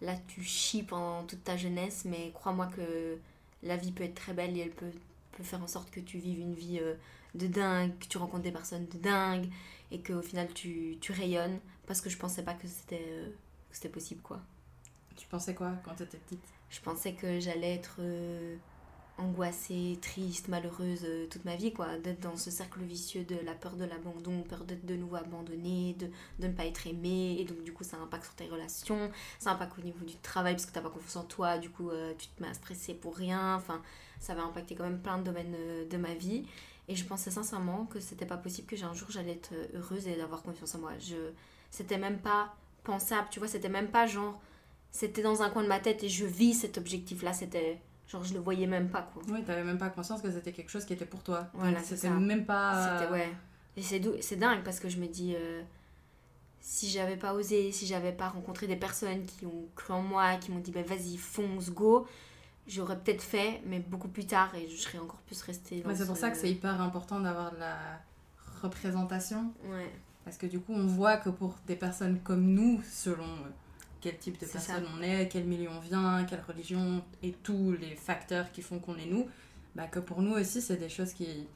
là 0.00 0.14
tu 0.28 0.42
chies 0.42 0.82
pendant 0.82 1.24
toute 1.24 1.44
ta 1.44 1.56
jeunesse, 1.56 2.04
mais 2.04 2.30
crois-moi 2.34 2.66
que 2.66 3.18
la 3.62 3.76
vie 3.76 3.92
peut 3.92 4.04
être 4.04 4.14
très 4.14 4.32
belle 4.32 4.56
et 4.56 4.60
elle 4.60 4.70
peut, 4.70 4.90
peut 5.32 5.42
faire 5.42 5.62
en 5.62 5.66
sorte 5.66 5.90
que 5.90 6.00
tu 6.00 6.18
vives 6.18 6.40
une 6.40 6.54
vie 6.54 6.78
euh, 6.80 6.94
de 7.34 7.46
dingue, 7.46 7.92
que 7.98 8.06
tu 8.06 8.18
rencontres 8.18 8.44
des 8.44 8.52
personnes 8.52 8.86
de 8.86 8.98
dingue 8.98 9.48
et 9.90 10.00
qu'au 10.00 10.22
final 10.22 10.48
tu, 10.54 10.96
tu 11.00 11.12
rayonnes 11.12 11.60
parce 11.86 12.00
que 12.00 12.10
je 12.10 12.18
pensais 12.18 12.42
pas 12.42 12.54
que 12.54 12.66
c'était 12.68 13.06
euh, 13.08 13.28
c'était 13.70 13.88
possible 13.88 14.22
quoi. 14.22 14.40
Tu 15.16 15.26
pensais 15.28 15.54
quoi 15.54 15.72
quand 15.84 15.94
tu 15.94 16.02
étais 16.02 16.18
petite? 16.18 16.44
Je 16.68 16.80
pensais 16.80 17.14
que 17.14 17.40
j'allais 17.40 17.74
être 17.74 17.96
euh, 18.00 18.56
angoissée, 19.18 19.98
triste, 20.02 20.48
malheureuse 20.48 21.04
euh, 21.04 21.26
toute 21.26 21.44
ma 21.44 21.56
vie, 21.56 21.72
quoi. 21.72 21.96
D'être 21.98 22.20
dans 22.20 22.36
ce 22.36 22.50
cercle 22.50 22.80
vicieux 22.82 23.24
de 23.24 23.36
la 23.44 23.54
peur 23.54 23.76
de 23.76 23.84
l'abandon, 23.84 24.42
peur 24.42 24.64
d'être 24.64 24.84
de 24.84 24.94
nouveau 24.94 25.16
abandonnée, 25.16 25.94
de, 25.98 26.10
de 26.38 26.48
ne 26.48 26.52
pas 26.52 26.66
être 26.66 26.86
aimée. 26.86 27.36
Et 27.40 27.44
donc, 27.44 27.62
du 27.62 27.72
coup, 27.72 27.84
ça 27.84 27.96
impacte 27.96 28.24
sur 28.24 28.34
tes 28.34 28.46
relations, 28.46 29.10
ça 29.38 29.52
impacte 29.52 29.78
au 29.78 29.82
niveau 29.82 30.04
du 30.04 30.16
travail 30.16 30.54
parce 30.54 30.66
que 30.66 30.72
t'as 30.72 30.82
pas 30.82 30.90
confiance 30.90 31.16
en 31.16 31.24
toi, 31.24 31.58
du 31.58 31.70
coup, 31.70 31.90
euh, 31.90 32.12
tu 32.18 32.28
te 32.28 32.42
mets 32.42 32.48
à 32.48 32.54
stresser 32.54 32.94
pour 32.94 33.16
rien. 33.16 33.54
Enfin, 33.56 33.82
ça 34.20 34.34
va 34.34 34.42
impacter 34.42 34.74
quand 34.74 34.84
même 34.84 35.00
plein 35.00 35.18
de 35.18 35.24
domaines 35.24 35.56
de 35.88 35.96
ma 35.96 36.14
vie. 36.14 36.46
Et 36.88 36.94
je 36.94 37.04
pensais 37.04 37.30
sincèrement 37.30 37.86
que 37.86 38.00
c'était 38.00 38.26
pas 38.26 38.36
possible 38.36 38.68
que 38.68 38.84
un 38.84 38.94
jour 38.94 39.10
j'allais 39.10 39.32
être 39.32 39.52
heureuse 39.74 40.06
et 40.06 40.16
d'avoir 40.16 40.42
confiance 40.42 40.74
en 40.74 40.78
moi. 40.78 40.92
Je... 40.98 41.16
C'était 41.76 41.98
même 41.98 42.18
pas 42.18 42.54
pensable, 42.84 43.28
tu 43.30 43.38
vois, 43.38 43.48
c'était 43.48 43.68
même 43.68 43.88
pas 43.88 44.06
genre 44.06 44.40
c'était 44.92 45.20
dans 45.20 45.42
un 45.42 45.50
coin 45.50 45.62
de 45.62 45.68
ma 45.68 45.78
tête 45.78 46.02
et 46.04 46.08
je 46.08 46.24
vis 46.24 46.54
cet 46.54 46.78
objectif 46.78 47.22
là 47.22 47.34
c'était 47.34 47.78
genre 48.08 48.24
je 48.24 48.32
le 48.32 48.40
voyais 48.40 48.66
même 48.66 48.88
pas 48.88 49.02
quoi 49.02 49.22
Oui, 49.28 49.44
t'avais 49.44 49.62
même 49.64 49.76
pas 49.76 49.90
conscience 49.90 50.22
que 50.22 50.30
c'était 50.30 50.52
quelque 50.52 50.70
chose 50.70 50.86
qui 50.86 50.94
était 50.94 51.04
pour 51.04 51.22
toi. 51.22 51.48
Voilà, 51.52 51.82
c'était 51.82 52.08
même 52.08 52.46
pas. 52.46 52.98
c'était 52.98 53.10
ouais 53.12 53.30
et 53.76 53.82
c'est 54.22 54.36
dingue 54.36 54.62
parce 54.64 54.80
que 54.80 54.88
je 54.88 54.96
me 54.98 55.06
dis 55.06 55.34
euh, 55.36 55.62
si 56.60 56.88
j'avais 56.88 57.16
pas 57.16 57.34
osé 57.34 57.72
si 57.72 57.86
j'avais 57.86 58.12
pas 58.12 58.28
rencontré 58.28 58.66
des 58.66 58.76
personnes 58.76 59.26
qui 59.26 59.44
ont 59.44 59.68
cru 59.74 59.92
en 59.92 60.00
moi 60.02 60.36
qui 60.36 60.50
m'ont 60.50 60.60
dit 60.60 60.70
bah 60.70 60.82
vas-y 60.82 61.18
fonce 61.18 61.68
go 61.70 62.06
j'aurais 62.66 62.98
peut-être 62.98 63.22
fait 63.22 63.60
mais 63.66 63.80
beaucoup 63.80 64.08
plus 64.08 64.26
tard 64.26 64.54
et 64.54 64.66
je 64.68 64.76
serais 64.76 64.98
encore 64.98 65.20
plus 65.26 65.42
restée 65.42 65.82
c'est 65.94 66.06
pour 66.06 66.16
ce- 66.16 66.20
ça 66.22 66.30
que 66.30 66.36
c'est 66.38 66.50
hyper 66.50 66.80
important 66.80 67.20
d'avoir 67.20 67.52
de 67.52 67.58
la 67.58 67.76
représentation. 68.62 69.52
ouais 69.68 69.90
Parce 70.26 70.38
que 70.38 70.46
du 70.46 70.58
coup, 70.58 70.72
on 70.72 70.86
voit 70.86 71.18
que 71.18 71.30
pour 71.30 71.54
des 71.68 71.76
personnes 71.76 72.18
comme 72.18 72.52
nous, 72.52 72.82
selon 72.82 73.22
euh, 73.22 73.48
quel 74.00 74.18
type 74.18 74.40
de 74.40 74.44
personne 74.44 74.84
on 74.98 75.00
est, 75.00 75.28
quel 75.28 75.44
milieu 75.44 75.70
on 75.70 75.78
vient, 75.78 76.24
quelle 76.24 76.42
religion 76.42 77.04
et 77.22 77.30
tous 77.30 77.76
les 77.80 77.94
facteurs 77.94 78.50
qui 78.50 78.60
font 78.60 78.80
qu'on 78.80 78.96
est 78.96 79.06
nous, 79.06 79.28
bah 79.76 79.86
que 79.86 80.00
pour 80.00 80.22
nous 80.22 80.32
aussi, 80.32 80.60
c'est 80.60 80.78
des 80.78 80.88
choses 80.88 81.12
qui, 81.12 81.46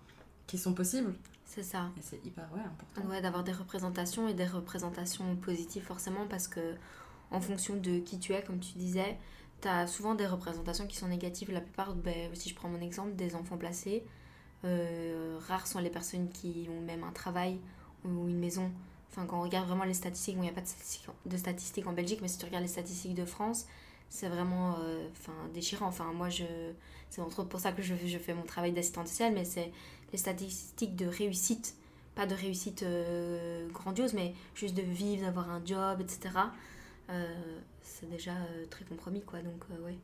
qui 0.47 0.57
sont 0.57 0.73
possibles. 0.73 1.13
c'est 1.45 1.65
ça 1.65 1.91
Et 1.99 2.01
c'est 2.01 2.25
hyper 2.25 2.49
ouais, 2.55 2.61
important. 2.61 3.11
Ouais, 3.11 3.21
d'avoir 3.21 3.43
des 3.43 3.51
représentations 3.51 4.29
et 4.29 4.35
des 4.35 4.47
représentations 4.47 5.35
positives 5.35 5.83
forcément 5.83 6.29
parce 6.29 6.47
que 6.47 6.77
en 7.33 7.41
fonction 7.41 7.75
de 7.75 7.99
qui 7.99 8.21
tu 8.21 8.35
es, 8.35 8.43
comme 8.45 8.61
tu 8.61 8.79
disais, 8.79 9.19
tu 9.61 9.67
as 9.67 9.89
souvent 9.89 10.15
des 10.15 10.29
représentations 10.29 10.87
qui 10.87 10.97
sont 10.97 11.09
négatives. 11.09 11.51
La 11.51 11.61
plupart, 11.61 11.97
ben, 11.97 12.33
si 12.35 12.51
je 12.51 12.55
prends 12.55 12.69
mon 12.69 12.81
exemple, 12.81 13.17
des 13.17 13.35
enfants 13.35 13.57
placés, 13.57 14.05
euh, 14.65 15.41
rares 15.49 15.67
sont 15.67 15.81
les 15.81 15.91
personnes 15.91 16.29
qui 16.29 16.69
ont 16.71 16.81
même 16.83 17.03
un 17.03 17.11
travail 17.11 17.59
ou 18.05 18.29
une 18.29 18.39
maison. 18.39 18.71
Enfin, 19.11 19.27
quand 19.27 19.39
on 19.39 19.43
regarde 19.43 19.67
vraiment 19.67 19.85
les 19.85 19.95
statistiques, 19.95 20.37
bon, 20.37 20.43
il 20.43 20.47
n'y 20.47 20.51
a 20.51 20.55
pas 20.55 20.63
de 21.27 21.37
statistiques, 21.37 21.87
en 21.87 21.93
Belgique, 21.93 22.21
mais 22.23 22.29
si 22.29 22.39
tu 22.39 22.45
regardes 22.45 22.63
les 22.63 22.69
statistiques 22.69 23.15
de 23.15 23.25
France, 23.25 23.67
c'est 24.09 24.29
vraiment 24.29 24.77
euh, 24.81 25.09
déchirant. 25.53 25.87
Enfin, 25.87 26.13
moi, 26.13 26.29
je, 26.29 26.45
c'est 27.09 27.21
entre 27.21 27.41
autres 27.41 27.49
pour 27.49 27.61
ça 27.61 27.73
que 27.73 27.83
je, 27.83 27.95
je 28.07 28.19
fais 28.19 28.35
mon 28.35 28.45
travail 28.45 28.73
d'assistante 28.73 29.09
sociale, 29.09 29.33
mais 29.35 29.45
c'est 29.45 29.73
les 30.13 30.19
statistiques 30.19 30.97
de 30.97 31.07
réussite 31.07 31.75
pas 32.15 32.27
de 32.27 32.35
réussite 32.35 32.83
euh, 32.83 33.69
grandiose, 33.71 34.15
mais 34.15 34.35
juste 34.55 34.75
de 34.75 34.83
vivre, 34.83 35.25
d'avoir 35.25 35.49
un 35.49 35.65
job, 35.65 36.01
etc. 36.01 36.35
euh, 37.09 37.61
c'est 37.83 38.11
déjà 38.11 38.35
très 38.69 38.85
compromis, 38.85 39.23
quoi. 39.23 39.41
Donc, 39.41 39.65
ouais, 39.85 39.97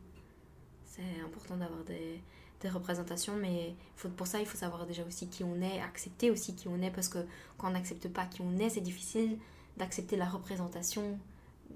c'est 0.84 1.20
important 1.24 1.57
d'avoir 1.57 1.82
des, 1.84 2.20
des 2.61 2.69
représentations, 2.69 3.35
mais 3.37 3.75
faut, 3.97 4.09
pour 4.09 4.27
ça, 4.27 4.41
il 4.41 4.47
faut 4.47 4.57
savoir 4.57 4.87
déjà 4.87 5.03
aussi 5.05 5.29
qui 5.29 5.45
on 5.45 5.61
est, 5.61 5.81
accepter 5.81 6.31
aussi 6.31 6.55
qui 6.55 6.69
on 6.69 6.81
est, 6.81 6.91
parce 6.91 7.09
que 7.09 7.19
quand 7.59 7.69
on 7.69 7.73
n'accepte 7.73 8.09
pas 8.09 8.25
qui 8.25 8.41
on 8.43 8.59
est, 8.59 8.71
c'est 8.71 8.81
difficile 8.81 9.39
d'accepter 9.77 10.17
la 10.17 10.27
représentation 10.27 11.19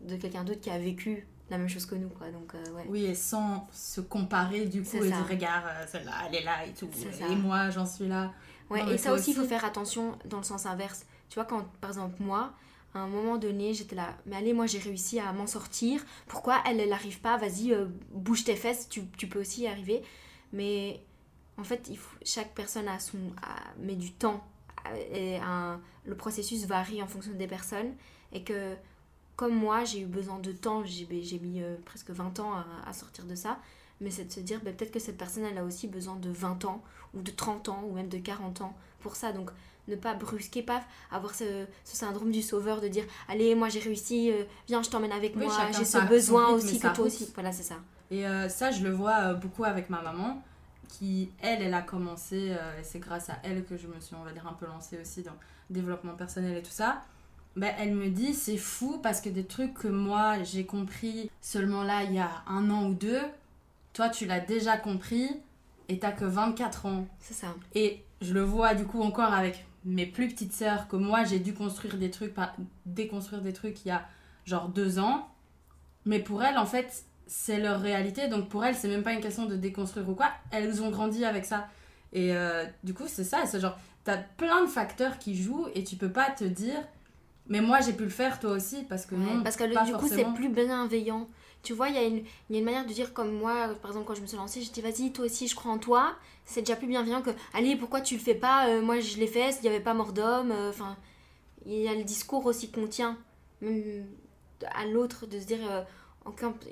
de 0.06 0.16
quelqu'un 0.16 0.44
d'autre 0.44 0.60
qui 0.60 0.70
a 0.70 0.78
vécu 0.78 1.26
la 1.50 1.58
même 1.58 1.68
chose 1.68 1.84
que 1.84 1.96
nous, 1.96 2.08
quoi. 2.08 2.30
Donc, 2.30 2.54
euh, 2.54 2.72
ouais. 2.72 2.84
Oui, 2.88 3.04
et 3.04 3.14
sans 3.14 3.68
se 3.72 4.00
comparer 4.00 4.66
du 4.66 4.82
coup 4.82 4.96
et 4.96 5.08
dire 5.08 5.26
regarde, 5.28 5.64
euh, 5.66 5.84
celle-là, 5.86 6.12
elle 6.28 6.36
est 6.36 6.44
là 6.44 6.64
et 6.64 6.72
tout. 6.72 6.88
Et 6.96 7.12
ça. 7.12 7.28
moi, 7.28 7.70
j'en 7.70 7.86
suis 7.86 8.06
là. 8.06 8.32
Ouais, 8.70 8.84
Non, 8.84 8.90
et 8.92 8.98
ça 8.98 9.12
aussi, 9.12 9.32
il 9.32 9.36
faut 9.36 9.44
faire 9.44 9.64
attention 9.64 10.16
dans 10.26 10.38
le 10.38 10.44
sens 10.44 10.66
inverse. 10.66 11.04
Tu 11.28 11.34
vois, 11.34 11.44
quand 11.44 11.64
par 11.80 11.90
exemple, 11.90 12.22
moi, 12.22 12.52
à 12.94 13.00
un 13.00 13.08
moment 13.08 13.36
donné, 13.36 13.74
j'étais 13.74 13.96
là, 13.96 14.16
mais 14.26 14.36
allez, 14.36 14.52
moi 14.52 14.66
j'ai 14.66 14.78
réussi 14.78 15.18
à 15.18 15.32
m'en 15.32 15.46
sortir. 15.46 16.04
Pourquoi 16.26 16.60
elle, 16.66 16.80
elle 16.80 16.92
arrive 16.92 17.20
pas? 17.20 17.36
Vas-y, 17.36 17.72
euh, 17.72 17.86
bouge 18.12 18.44
tes 18.44 18.56
fesses, 18.56 18.88
tu, 18.88 19.02
tu 19.16 19.26
peux 19.26 19.40
aussi 19.40 19.62
y 19.62 19.66
arriver. 19.66 20.02
Mais 20.52 21.00
en 21.58 21.64
fait, 21.64 21.86
il 21.90 21.98
faut, 21.98 22.16
chaque 22.24 22.54
personne 22.54 22.88
a 22.88 22.98
son, 22.98 23.18
a- 23.42 23.74
met 23.78 23.94
du 23.96 24.12
temps. 24.12 24.42
Et 25.12 25.36
un- 25.36 25.80
le 26.04 26.14
processus 26.16 26.64
varie 26.66 27.02
en 27.02 27.06
fonction 27.06 27.32
des 27.32 27.46
personnes. 27.46 27.92
Et 28.32 28.42
que, 28.42 28.74
comme 29.36 29.54
moi, 29.54 29.84
j'ai 29.84 30.00
eu 30.00 30.06
besoin 30.06 30.38
de 30.38 30.52
temps, 30.52 30.84
j'ai 30.84 31.04
ben, 31.04 31.18
mis 31.42 31.62
euh, 31.62 31.76
presque 31.84 32.10
20 32.10 32.38
ans 32.40 32.52
à, 32.54 32.64
à 32.86 32.92
sortir 32.92 33.24
de 33.26 33.34
ça. 33.34 33.58
Mais 34.00 34.10
c'est 34.10 34.24
de 34.24 34.32
se 34.32 34.40
dire, 34.40 34.60
ben, 34.64 34.74
peut-être 34.74 34.92
que 34.92 34.98
cette 34.98 35.18
personne, 35.18 35.44
elle 35.44 35.58
a 35.58 35.64
aussi 35.64 35.86
besoin 35.86 36.16
de 36.16 36.30
20 36.30 36.64
ans 36.64 36.82
ou 37.14 37.20
de 37.22 37.30
30 37.30 37.68
ans 37.68 37.82
ou 37.86 37.92
même 37.92 38.08
de 38.08 38.18
40 38.18 38.62
ans 38.62 38.74
pour 39.00 39.16
ça. 39.16 39.32
Donc 39.32 39.50
ne 39.88 39.96
pas 39.96 40.14
brusquer, 40.14 40.62
pas 40.62 40.82
avoir 41.10 41.34
ce, 41.34 41.66
ce 41.84 41.96
syndrome 41.96 42.30
du 42.30 42.42
sauveur 42.42 42.80
de 42.80 42.86
dire 42.88 43.04
allez 43.28 43.54
moi 43.56 43.68
j'ai 43.68 43.80
réussi, 43.80 44.30
euh, 44.30 44.44
viens 44.68 44.82
je 44.82 44.90
t'emmène 44.90 45.10
avec 45.10 45.34
Oui, 45.34 45.46
moi, 45.46 45.56
j'ai 45.72 45.84
ce 45.84 45.98
besoin 46.08 46.46
rythme 46.54 46.58
aussi 46.58 46.78
que 46.78 46.86
toi 46.94 47.04
aussi. 47.06 47.30
Voilà 47.34 47.50
c'est 47.50 47.64
ça. 47.64 47.76
Et 48.10 48.26
euh, 48.26 48.48
ça, 48.48 48.70
je 48.70 48.82
le 48.82 48.90
vois 48.90 49.18
euh, 49.18 49.34
beaucoup 49.34 49.64
avec 49.64 49.88
ma 49.88 50.02
maman, 50.02 50.42
qui, 50.88 51.30
elle, 51.40 51.62
elle 51.62 51.74
a 51.74 51.82
commencé, 51.82 52.50
euh, 52.50 52.80
et 52.80 52.82
c'est 52.82 52.98
grâce 52.98 53.30
à 53.30 53.38
elle 53.44 53.64
que 53.64 53.76
je 53.76 53.86
me 53.86 54.00
suis, 54.00 54.16
on 54.16 54.24
va 54.24 54.32
dire, 54.32 54.46
un 54.46 54.52
peu 54.52 54.66
lancée 54.66 54.98
aussi 55.00 55.22
dans 55.22 55.32
le 55.32 55.74
développement 55.74 56.14
personnel 56.14 56.56
et 56.56 56.62
tout 56.62 56.72
ça. 56.72 57.04
Ben, 57.56 57.72
elle 57.78 57.94
me 57.94 58.08
dit, 58.08 58.34
c'est 58.34 58.56
fou 58.56 58.98
parce 59.02 59.20
que 59.20 59.28
des 59.28 59.44
trucs 59.44 59.74
que 59.74 59.88
moi, 59.88 60.42
j'ai 60.42 60.66
compris 60.66 61.30
seulement 61.40 61.82
là, 61.82 62.02
il 62.04 62.14
y 62.14 62.18
a 62.18 62.30
un 62.46 62.70
an 62.70 62.86
ou 62.86 62.94
deux, 62.94 63.20
toi, 63.92 64.08
tu 64.08 64.26
l'as 64.26 64.40
déjà 64.40 64.76
compris 64.76 65.28
et 65.88 65.98
t'as 65.98 66.12
que 66.12 66.24
24 66.24 66.86
ans. 66.86 67.06
C'est 67.18 67.34
ça. 67.34 67.54
Et 67.74 68.04
je 68.20 68.34
le 68.34 68.42
vois 68.42 68.74
du 68.74 68.84
coup 68.84 69.02
encore 69.02 69.32
avec 69.32 69.64
mes 69.84 70.06
plus 70.06 70.28
petites 70.28 70.52
sœurs, 70.52 70.88
que 70.88 70.96
moi 70.96 71.24
j'ai 71.24 71.38
dû 71.38 71.54
construire 71.54 71.96
des 71.96 72.10
trucs, 72.10 72.34
pas 72.34 72.54
déconstruire 72.86 73.42
des 73.42 73.52
trucs 73.52 73.84
il 73.84 73.88
y 73.88 73.92
a 73.92 74.06
genre 74.44 74.68
deux 74.68 74.98
ans. 74.98 75.28
Mais 76.04 76.20
pour 76.20 76.42
elles, 76.42 76.58
en 76.58 76.66
fait, 76.66 77.04
c'est 77.32 77.60
leur 77.60 77.80
réalité. 77.80 78.26
Donc 78.26 78.48
pour 78.48 78.64
elles, 78.64 78.74
c'est 78.74 78.88
même 78.88 79.04
pas 79.04 79.12
une 79.12 79.20
question 79.20 79.46
de 79.46 79.54
déconstruire 79.54 80.08
ou 80.08 80.14
quoi. 80.16 80.30
Elles 80.50 80.82
ont 80.82 80.90
grandi 80.90 81.24
avec 81.24 81.44
ça. 81.44 81.68
Et 82.12 82.34
euh, 82.34 82.64
du 82.82 82.92
coup, 82.92 83.04
c'est 83.06 83.22
ça. 83.22 83.46
C'est 83.46 83.60
genre, 83.60 83.78
t'as 84.02 84.16
plein 84.18 84.62
de 84.64 84.68
facteurs 84.68 85.16
qui 85.18 85.40
jouent 85.40 85.68
et 85.76 85.84
tu 85.84 85.94
peux 85.94 86.10
pas 86.10 86.28
te 86.30 86.42
dire, 86.42 86.80
mais 87.46 87.60
moi 87.60 87.80
j'ai 87.80 87.92
pu 87.92 88.02
le 88.02 88.10
faire 88.10 88.40
toi 88.40 88.50
aussi 88.50 88.82
parce 88.88 89.06
que 89.06 89.14
Ouais, 89.14 89.20
non. 89.34 89.42
parce 89.44 89.54
que 89.56 89.62
le- 89.64 89.84
du 89.86 89.92
coup 89.92 90.08
c'est 90.08 90.24
plus 90.34 90.48
bienveillant. 90.48 91.28
Tu 91.62 91.72
vois, 91.74 91.88
il 91.90 91.94
y, 91.94 91.98
a 91.98 92.02
une- 92.04 92.24
y 92.48 92.56
a 92.56 92.58
une 92.58 92.64
manière 92.64 92.86
de 92.86 92.92
dire 92.92 93.12
comme 93.12 93.32
moi, 93.32 93.68
par 93.82 93.90
exemple 93.92 94.06
quand 94.06 94.14
je 94.14 94.22
me 94.22 94.26
suis 94.26 94.36
lancée, 94.36 94.62
je 94.62 94.72
dis 94.72 94.80
vas-y 94.80 95.12
toi 95.12 95.26
aussi 95.26 95.46
je 95.46 95.54
crois 95.54 95.70
en 95.70 95.78
toi. 95.78 96.16
C'est 96.46 96.62
déjà 96.62 96.74
plus 96.74 96.88
bienveillant 96.88 97.22
que 97.22 97.30
allez 97.54 97.76
pourquoi 97.76 98.00
tu 98.00 98.14
le 98.14 98.20
fais 98.20 98.34
pas, 98.34 98.66
Euh, 98.68 98.82
moi 98.82 98.98
je 98.98 99.18
l'ai 99.18 99.26
fait, 99.28 99.50
il 99.58 99.62
n'y 99.62 99.68
avait 99.68 99.78
pas 99.84 99.94
mort 99.94 100.12
d'homme. 100.12 100.50
euh, 100.50 100.70
Enfin, 100.70 100.96
il 101.66 101.74
y 101.78 101.86
a 101.88 101.94
le 101.94 102.02
discours 102.02 102.44
aussi 102.46 102.70
qu'on 102.72 102.88
tient 102.88 103.16
même 103.60 104.06
à 104.74 104.84
l'autre 104.86 105.26
de 105.26 105.38
se 105.38 105.44
dire 105.46 105.58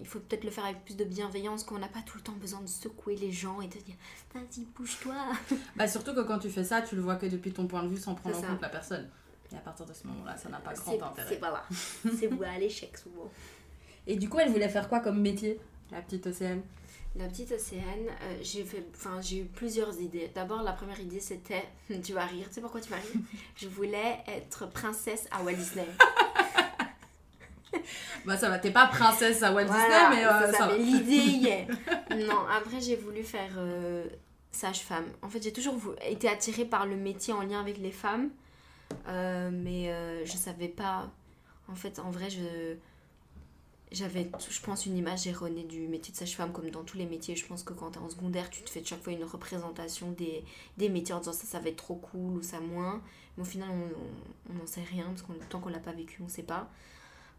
il 0.01 0.07
faut 0.07 0.21
peut-être 0.21 0.45
le 0.45 0.51
faire 0.51 0.65
avec 0.65 0.85
plus 0.85 0.97
de 0.97 1.05
bienveillance, 1.05 1.65
qu'on 1.65 1.79
n'a 1.79 1.89
pas 1.89 2.03
tout 2.07 2.17
le 2.19 2.23
temps 2.23 2.33
besoin 2.33 2.61
de 2.61 2.67
secouer 2.69 3.17
les 3.17 3.33
gens 3.33 3.61
et 3.61 3.67
de 3.67 3.79
dire 3.79 3.95
vas-y 4.35 4.65
bouge-toi. 4.77 5.15
Bah, 5.77 5.89
surtout 5.89 6.15
que 6.15 6.21
quand 6.21 6.39
tu 6.39 6.51
fais 6.51 6.65
ça, 6.65 6.83
tu 6.83 6.95
le 6.97 7.03
vois 7.03 7.17
que 7.17 7.27
depuis 7.27 7.53
ton 7.53 7.67
point 7.67 7.83
de 7.83 7.89
vue 7.89 7.97
sans 7.97 8.15
prendre 8.15 8.37
en 8.39 8.43
compte 8.43 8.63
la 8.63 8.69
personne. 8.69 9.09
Et 9.53 9.57
à 9.57 9.61
partir 9.61 9.87
de 9.87 9.93
ce 9.95 10.07
moment-là, 10.07 10.37
ça 10.37 10.49
n'a 10.51 10.59
pas 10.59 10.75
grand 10.75 11.03
intérêt. 11.03 11.29
c'est- 11.31 11.39
voilà. 11.39 11.65
c'est 12.19 12.27
voué 12.27 12.47
à 12.47 12.59
l'échec 12.59 12.97
souvent. 12.99 13.31
Et 14.07 14.17
du 14.17 14.29
coup, 14.29 14.39
elle 14.39 14.51
voulait 14.51 14.69
faire 14.69 14.89
quoi 14.89 15.01
comme 15.01 15.21
métier, 15.21 15.59
la 15.91 16.03
petite 16.03 16.27
Océane? 16.27 16.61
La 17.17 17.27
petite 17.27 17.51
Océane, 17.53 18.07
euh, 18.23 18.39
j'ai 18.43 18.63
fait, 18.65 18.85
enfin 18.95 19.21
j'ai 19.23 19.39
eu 19.39 19.45
plusieurs 19.47 19.99
idées. 20.01 20.31
D'abord 20.35 20.63
la 20.63 20.73
première 20.73 21.01
idée 21.01 21.21
c'était, 21.21 21.65
tu 22.05 22.13
vas 22.13 22.27
rire, 22.27 22.47
tu 22.49 22.55
sais 22.57 22.61
pourquoi 22.61 22.81
tu 22.83 22.91
vas 22.91 22.97
rire? 22.97 23.23
Je 23.57 23.67
voulais 23.69 24.19
être 24.29 24.69
princesse 24.71 25.27
à 25.31 25.43
Walt 25.43 25.55
Disney. 25.57 25.87
bah 28.25 28.37
ça 28.37 28.49
va, 28.49 28.59
t'es 28.59 28.71
pas 28.71 28.87
princesse 28.87 29.43
à 29.43 29.53
Walt 29.53 29.67
Voilà, 29.67 30.11
Disney, 30.11 30.17
mais 30.17 30.25
euh, 30.27 30.53
ça, 30.53 30.59
ça 30.69 30.77
l'idée 30.77 31.17
y 31.17 31.47
est. 31.49 31.67
Non, 32.27 32.41
après 32.51 32.81
j'ai 32.81 32.97
voulu 32.97 33.23
faire 33.23 33.53
euh, 33.59 34.07
sage-femme. 34.51 35.07
En 35.23 35.29
fait 35.29 35.43
j'ai 35.43 35.53
toujours 35.53 35.79
été 36.07 36.29
attirée 36.29 36.65
par 36.65 36.87
le 36.87 36.97
métier 36.97 37.33
en 37.35 37.43
lien 37.43 37.61
avec 37.61 37.79
les 37.79 37.93
femmes, 37.93 38.31
euh, 39.09 39.51
mais 39.53 39.91
euh, 39.91 40.25
je 40.25 40.33
savais 40.37 40.69
pas. 40.69 41.11
En 41.71 41.75
fait, 41.75 41.99
en 41.99 42.11
vrai, 42.11 42.31
je 42.31 42.77
j'avais, 43.91 44.31
je 44.51 44.61
pense, 44.61 44.85
une 44.85 44.99
image 44.99 45.27
erronée 45.27 45.65
du 45.65 45.89
métier 45.89 46.13
de 46.13 46.19
sage-femme, 46.19 46.53
comme 46.53 46.69
dans 46.71 46.85
tous 46.85 46.99
les 46.99 47.07
métiers. 47.07 47.37
Je 47.37 47.47
pense 47.47 47.63
que 47.63 47.73
quand 47.73 47.91
t'es 47.93 47.99
en 47.99 48.11
secondaire, 48.11 48.51
tu 48.51 48.63
te 48.63 48.69
fais 48.69 48.85
chaque 48.85 49.03
fois 49.03 49.15
une 49.15 49.25
représentation 49.25 50.11
des, 50.13 50.45
des 50.77 50.91
métiers 50.91 51.15
en 51.15 51.21
disant 51.21 51.33
ça, 51.33 51.47
ça 51.47 51.59
va 51.59 51.69
être 51.71 51.77
trop 51.77 51.95
cool 51.95 52.37
ou 52.39 52.43
ça 52.43 52.61
moins. 52.61 53.01
Mais 53.37 53.43
au 53.43 53.47
final, 53.47 53.69
on 53.71 53.75
on- 53.75 54.53
on 54.55 54.59
n'en 54.59 54.67
sait 54.67 54.83
rien, 54.83 55.05
parce 55.07 55.23
que 55.23 55.33
tant 55.49 55.59
qu'on 55.61 55.71
l'a 55.71 55.79
pas 55.79 55.93
vécu, 55.93 56.21
on 56.23 56.29
sait 56.29 56.43
pas. 56.43 56.69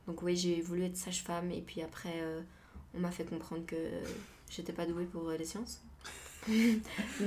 Donc 0.09 0.23
oui, 0.23 0.35
j'ai 0.35 0.59
voulu 0.59 0.85
être 0.85 0.97
sage-femme, 0.97 1.51
et 1.51 1.61
puis 1.61 1.83
après, 1.83 2.13
euh, 2.15 2.41
on 2.95 2.99
m'a 2.99 3.11
fait 3.11 3.25
comprendre 3.25 3.63
que 3.67 3.75
j'étais 4.49 4.73
pas 4.73 4.87
douée 4.87 5.05
pour 5.05 5.29
euh, 5.29 5.37
les 5.37 5.45
sciences. 5.45 5.83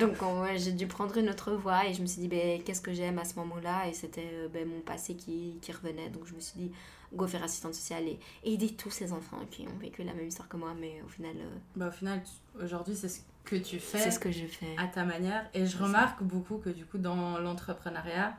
Donc 0.00 0.20
on- 0.20 0.40
ouais, 0.42 0.58
j'ai 0.58 0.72
dû 0.72 0.88
prendre 0.88 1.16
une 1.16 1.28
autre 1.30 1.52
voie, 1.52 1.86
et 1.86 1.94
je 1.94 2.02
me 2.02 2.06
suis 2.06 2.20
dit, 2.22 2.26
ben, 2.26 2.60
qu'est-ce 2.64 2.80
que 2.80 2.92
j'aime 2.92 3.20
à 3.20 3.24
ce 3.24 3.36
moment-là? 3.36 3.86
Et 3.88 3.92
c'était 3.92 4.48
ben, 4.52 4.66
mon 4.68 4.80
passé 4.80 5.14
qui, 5.14 5.58
qui 5.62 5.70
revenait. 5.70 6.08
Donc 6.10 6.26
je 6.26 6.34
me 6.34 6.40
suis 6.40 6.58
dit, 6.58 6.72
go 7.14 7.28
faire 7.28 7.44
assistante 7.44 7.74
sociale 7.74 8.04
et 8.08 8.18
aider 8.42 8.74
tous 8.74 8.90
ces 8.90 9.12
enfants 9.12 9.38
qui 9.48 9.62
ont 9.68 9.78
vécu 9.80 10.02
la 10.02 10.12
même 10.12 10.26
histoire 10.26 10.48
que 10.48 10.56
moi, 10.56 10.74
mais 10.76 11.00
au 11.04 11.08
final, 11.08 11.36
euh, 11.38 11.58
Bah, 11.76 11.86
au 11.86 11.92
final, 11.92 12.20
aujourd'hui, 12.60 12.96
c'est 12.96 13.08
ce 13.10 13.20
que 13.44 13.54
tu 13.54 13.78
fais 13.78 13.98
c'est 13.98 14.10
ce 14.10 14.18
que 14.18 14.32
je 14.32 14.46
fais. 14.46 14.74
à 14.76 14.88
ta 14.88 15.04
manière. 15.04 15.48
Et 15.54 15.66
je 15.66 15.76
remarque 15.78 16.20
beaucoup 16.24 16.58
que 16.58 16.70
du 16.70 16.84
coup, 16.84 16.98
dans 16.98 17.38
l'entrepreneuriat, 17.38 18.36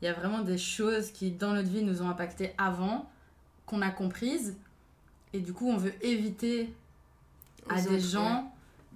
il 0.00 0.04
y 0.04 0.08
a 0.08 0.12
vraiment 0.12 0.42
des 0.42 0.58
choses 0.58 1.10
qui, 1.10 1.32
dans 1.32 1.54
notre 1.54 1.68
vie, 1.68 1.82
nous 1.82 2.02
ont 2.02 2.08
impacté 2.08 2.52
avant, 2.56 3.10
qu'on 3.70 3.82
a 3.82 3.90
comprises. 3.90 4.56
Et 5.32 5.40
du 5.40 5.52
coup, 5.52 5.68
on 5.70 5.76
veut 5.76 5.94
éviter 6.04 6.72
à 7.68 7.80
des 7.80 8.00
gens 8.00 8.52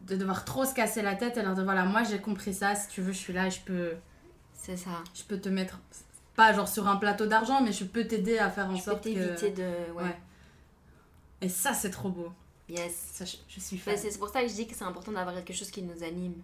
de 0.08 0.16
devoir 0.16 0.44
trop 0.44 0.64
se 0.64 0.74
casser 0.74 1.00
la 1.00 1.14
tête 1.14 1.36
et 1.36 1.42
leur 1.42 1.54
dire 1.54 1.64
voilà, 1.64 1.84
moi 1.84 2.02
j'ai 2.02 2.18
compris 2.20 2.52
ça, 2.52 2.74
si 2.74 2.88
tu 2.88 3.00
veux, 3.00 3.12
je 3.12 3.18
suis 3.18 3.32
là, 3.32 3.48
je 3.48 3.60
peux, 3.60 3.92
C'est 4.52 4.76
ça. 4.76 5.02
je 5.14 5.22
peux 5.22 5.38
te 5.38 5.48
mettre, 5.48 5.78
pas 6.34 6.52
genre 6.52 6.68
sur 6.68 6.88
un 6.88 6.96
plateau 6.96 7.26
d'argent, 7.26 7.62
mais 7.62 7.72
je 7.72 7.84
peux 7.84 8.04
t'aider 8.04 8.38
à 8.38 8.50
faire 8.50 8.66
en 8.66 8.74
Je 8.74 8.84
peux 8.84 8.90
sorte 8.90 9.04
que. 9.04 9.54
de. 9.54 9.92
Ouais. 9.94 10.02
Ouais. 10.02 10.16
Et 11.40 11.48
ça, 11.48 11.72
c'est 11.72 11.90
trop 11.90 12.10
beau. 12.10 12.30
Yes. 12.68 12.94
Ça, 13.12 13.24
je, 13.24 13.36
je 13.48 13.60
suis 13.60 13.78
fan. 13.78 13.94
Ben, 13.94 14.00
c'est 14.10 14.18
pour 14.18 14.28
ça 14.28 14.42
que 14.42 14.48
je 14.48 14.54
dis 14.54 14.66
que 14.66 14.74
c'est 14.74 14.84
important 14.84 15.12
d'avoir 15.12 15.34
quelque 15.36 15.52
chose 15.56 15.70
qui 15.70 15.82
nous 15.82 16.02
anime. 16.02 16.34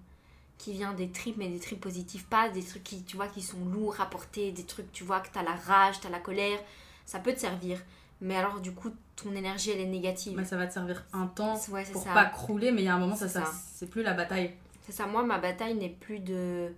Qui 0.59 0.73
vient 0.75 0.93
des 0.93 1.09
tripes, 1.11 1.39
mais 1.39 1.49
des 1.49 1.59
tripes 1.59 1.81
positifs. 1.81 2.27
Pas 2.27 2.51
des 2.51 2.63
trucs 2.63 2.85
qui, 2.85 3.03
tu 3.03 3.17
vois, 3.17 3.29
qui 3.29 3.41
sont 3.43 3.65
lourds 3.65 3.99
à 4.01 4.07
porter. 4.09 4.53
Des 4.53 4.65
trucs, 4.65 4.93
tu 4.93 5.05
vois, 5.05 5.21
que 5.21 5.29
t'as 5.33 5.43
la 5.43 5.55
rage, 5.55 6.01
t'as 6.01 6.11
la 6.11 6.19
colère. 6.21 6.59
Ça 7.07 7.19
peut 7.19 7.33
te 7.33 7.41
servir. 7.41 7.79
Mais 8.21 8.37
alors, 8.37 8.61
du 8.61 8.73
coup, 8.73 8.91
ton 9.17 9.33
énergie, 9.35 9.71
elle 9.71 9.81
est 9.81 9.87
négative. 9.87 10.37
Bah, 10.37 10.45
ça 10.45 10.57
va 10.57 10.67
te 10.67 10.75
servir 10.75 11.05
un 11.13 11.27
temps 11.27 11.59
ouais, 11.71 11.85
pour 11.85 12.03
ça. 12.03 12.13
pas 12.13 12.27
crouler, 12.27 12.71
mais 12.73 12.83
il 12.83 12.85
y 12.85 12.89
a 12.89 12.95
un 12.95 12.99
moment, 12.99 13.17
ça, 13.17 13.29
C'est 13.29 13.41
ça, 13.41 13.53
c'est 13.75 13.89
plus 13.89 14.03
la 14.03 14.13
bataille. 14.13 14.53
C'est 14.87 14.93
ça, 14.93 15.07
moi, 15.07 15.23
ma 15.23 15.39
bataille 15.39 15.75
n'est 15.75 15.89
plus 15.89 16.19
de. 16.19 16.73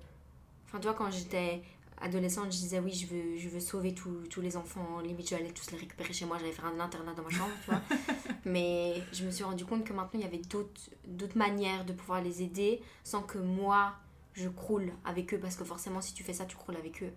Enfin, 0.67 0.79
tu 0.79 0.87
vois, 0.87 0.95
quand 0.95 1.11
j'étais 1.11 1.63
adolescente, 2.01 2.47
je 2.47 2.59
disais 2.59 2.79
oui, 2.79 2.93
je 2.93 3.07
veux, 3.07 3.37
je 3.37 3.49
veux 3.49 3.61
sauver 3.61 3.95
tous 3.95 4.27
tous 4.29 4.41
les 4.41 4.57
enfants. 4.57 5.01
Limite, 5.01 5.31
je 5.31 5.35
vais 5.35 5.43
aller 5.43 5.53
tous 5.53 5.71
les 5.71 5.79
récupérer 5.79 6.13
chez 6.13 6.27
moi, 6.27 6.37
j'allais 6.39 6.53
faire 6.53 6.67
un 6.67 6.81
internat 6.81 7.15
dans 7.15 7.23
ma 7.23 7.31
chambre, 7.31 7.53
tu 7.65 7.71
vois. 7.71 7.81
Mais 8.45 9.03
je 9.13 9.25
me 9.25 9.31
suis 9.31 9.45
rendu 9.45 9.65
compte 9.65 9.85
que 9.85 9.93
maintenant, 9.93 10.21
il 10.21 10.25
y 10.25 10.27
avait 10.27 10.43
d'autres 10.51 10.91
d'autres 11.07 11.39
manières 11.39 11.85
de 11.85 11.93
pouvoir 11.93 12.23
les 12.23 12.43
aider 12.43 12.83
sans 13.05 13.23
que 13.23 13.39
moi, 13.39 13.95
je 14.35 14.49
croule 14.49 14.93
avec 15.05 15.33
eux. 15.35 15.39
Parce 15.39 15.57
que 15.57 15.65
forcément, 15.65 16.01
si 16.01 16.15
tu 16.15 16.23
fais 16.25 16.33
ça, 16.33 16.45
tu 16.45 16.57
croules 16.57 16.77
avec 16.77 17.03
eux. 17.03 17.13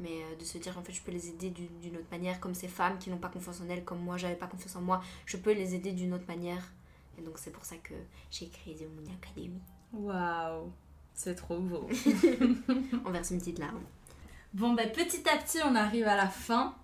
Mais 0.00 0.22
euh, 0.22 0.36
de 0.36 0.44
se 0.44 0.58
dire, 0.58 0.78
en 0.78 0.82
fait, 0.82 0.92
je 0.92 1.02
peux 1.02 1.10
les 1.10 1.28
aider 1.28 1.50
d'une 1.50 1.96
autre 1.96 2.06
manière, 2.10 2.38
comme 2.40 2.54
ces 2.54 2.68
femmes 2.68 2.98
qui 2.98 3.10
n'ont 3.10 3.18
pas 3.18 3.28
confiance 3.28 3.60
en 3.60 3.68
elles, 3.68 3.84
comme 3.84 4.00
moi, 4.00 4.16
j'avais 4.16 4.36
pas 4.36 4.46
confiance 4.46 4.76
en 4.76 4.80
moi, 4.80 5.02
je 5.26 5.36
peux 5.36 5.52
les 5.52 5.74
aider 5.74 5.92
d'une 5.92 6.14
autre 6.14 6.26
manière. 6.28 6.62
Et 7.18 7.22
donc, 7.22 7.38
c'est 7.38 7.50
pour 7.50 7.64
ça 7.64 7.76
que 7.76 7.94
j'ai 8.30 8.48
créé 8.48 8.76
The 8.76 8.82
Moon 8.82 9.12
Academy. 9.20 9.60
Waouh, 9.92 10.70
c'est 11.14 11.34
trop 11.34 11.58
beau. 11.58 11.88
On 13.04 13.10
verse 13.10 13.30
une 13.30 13.38
petite 13.38 13.58
larme. 13.58 13.82
bon, 14.54 14.74
bah, 14.74 14.86
petit 14.86 15.28
à 15.28 15.36
petit, 15.36 15.58
on 15.64 15.74
arrive 15.74 16.06
à 16.06 16.16
la 16.16 16.28
fin. 16.28 16.74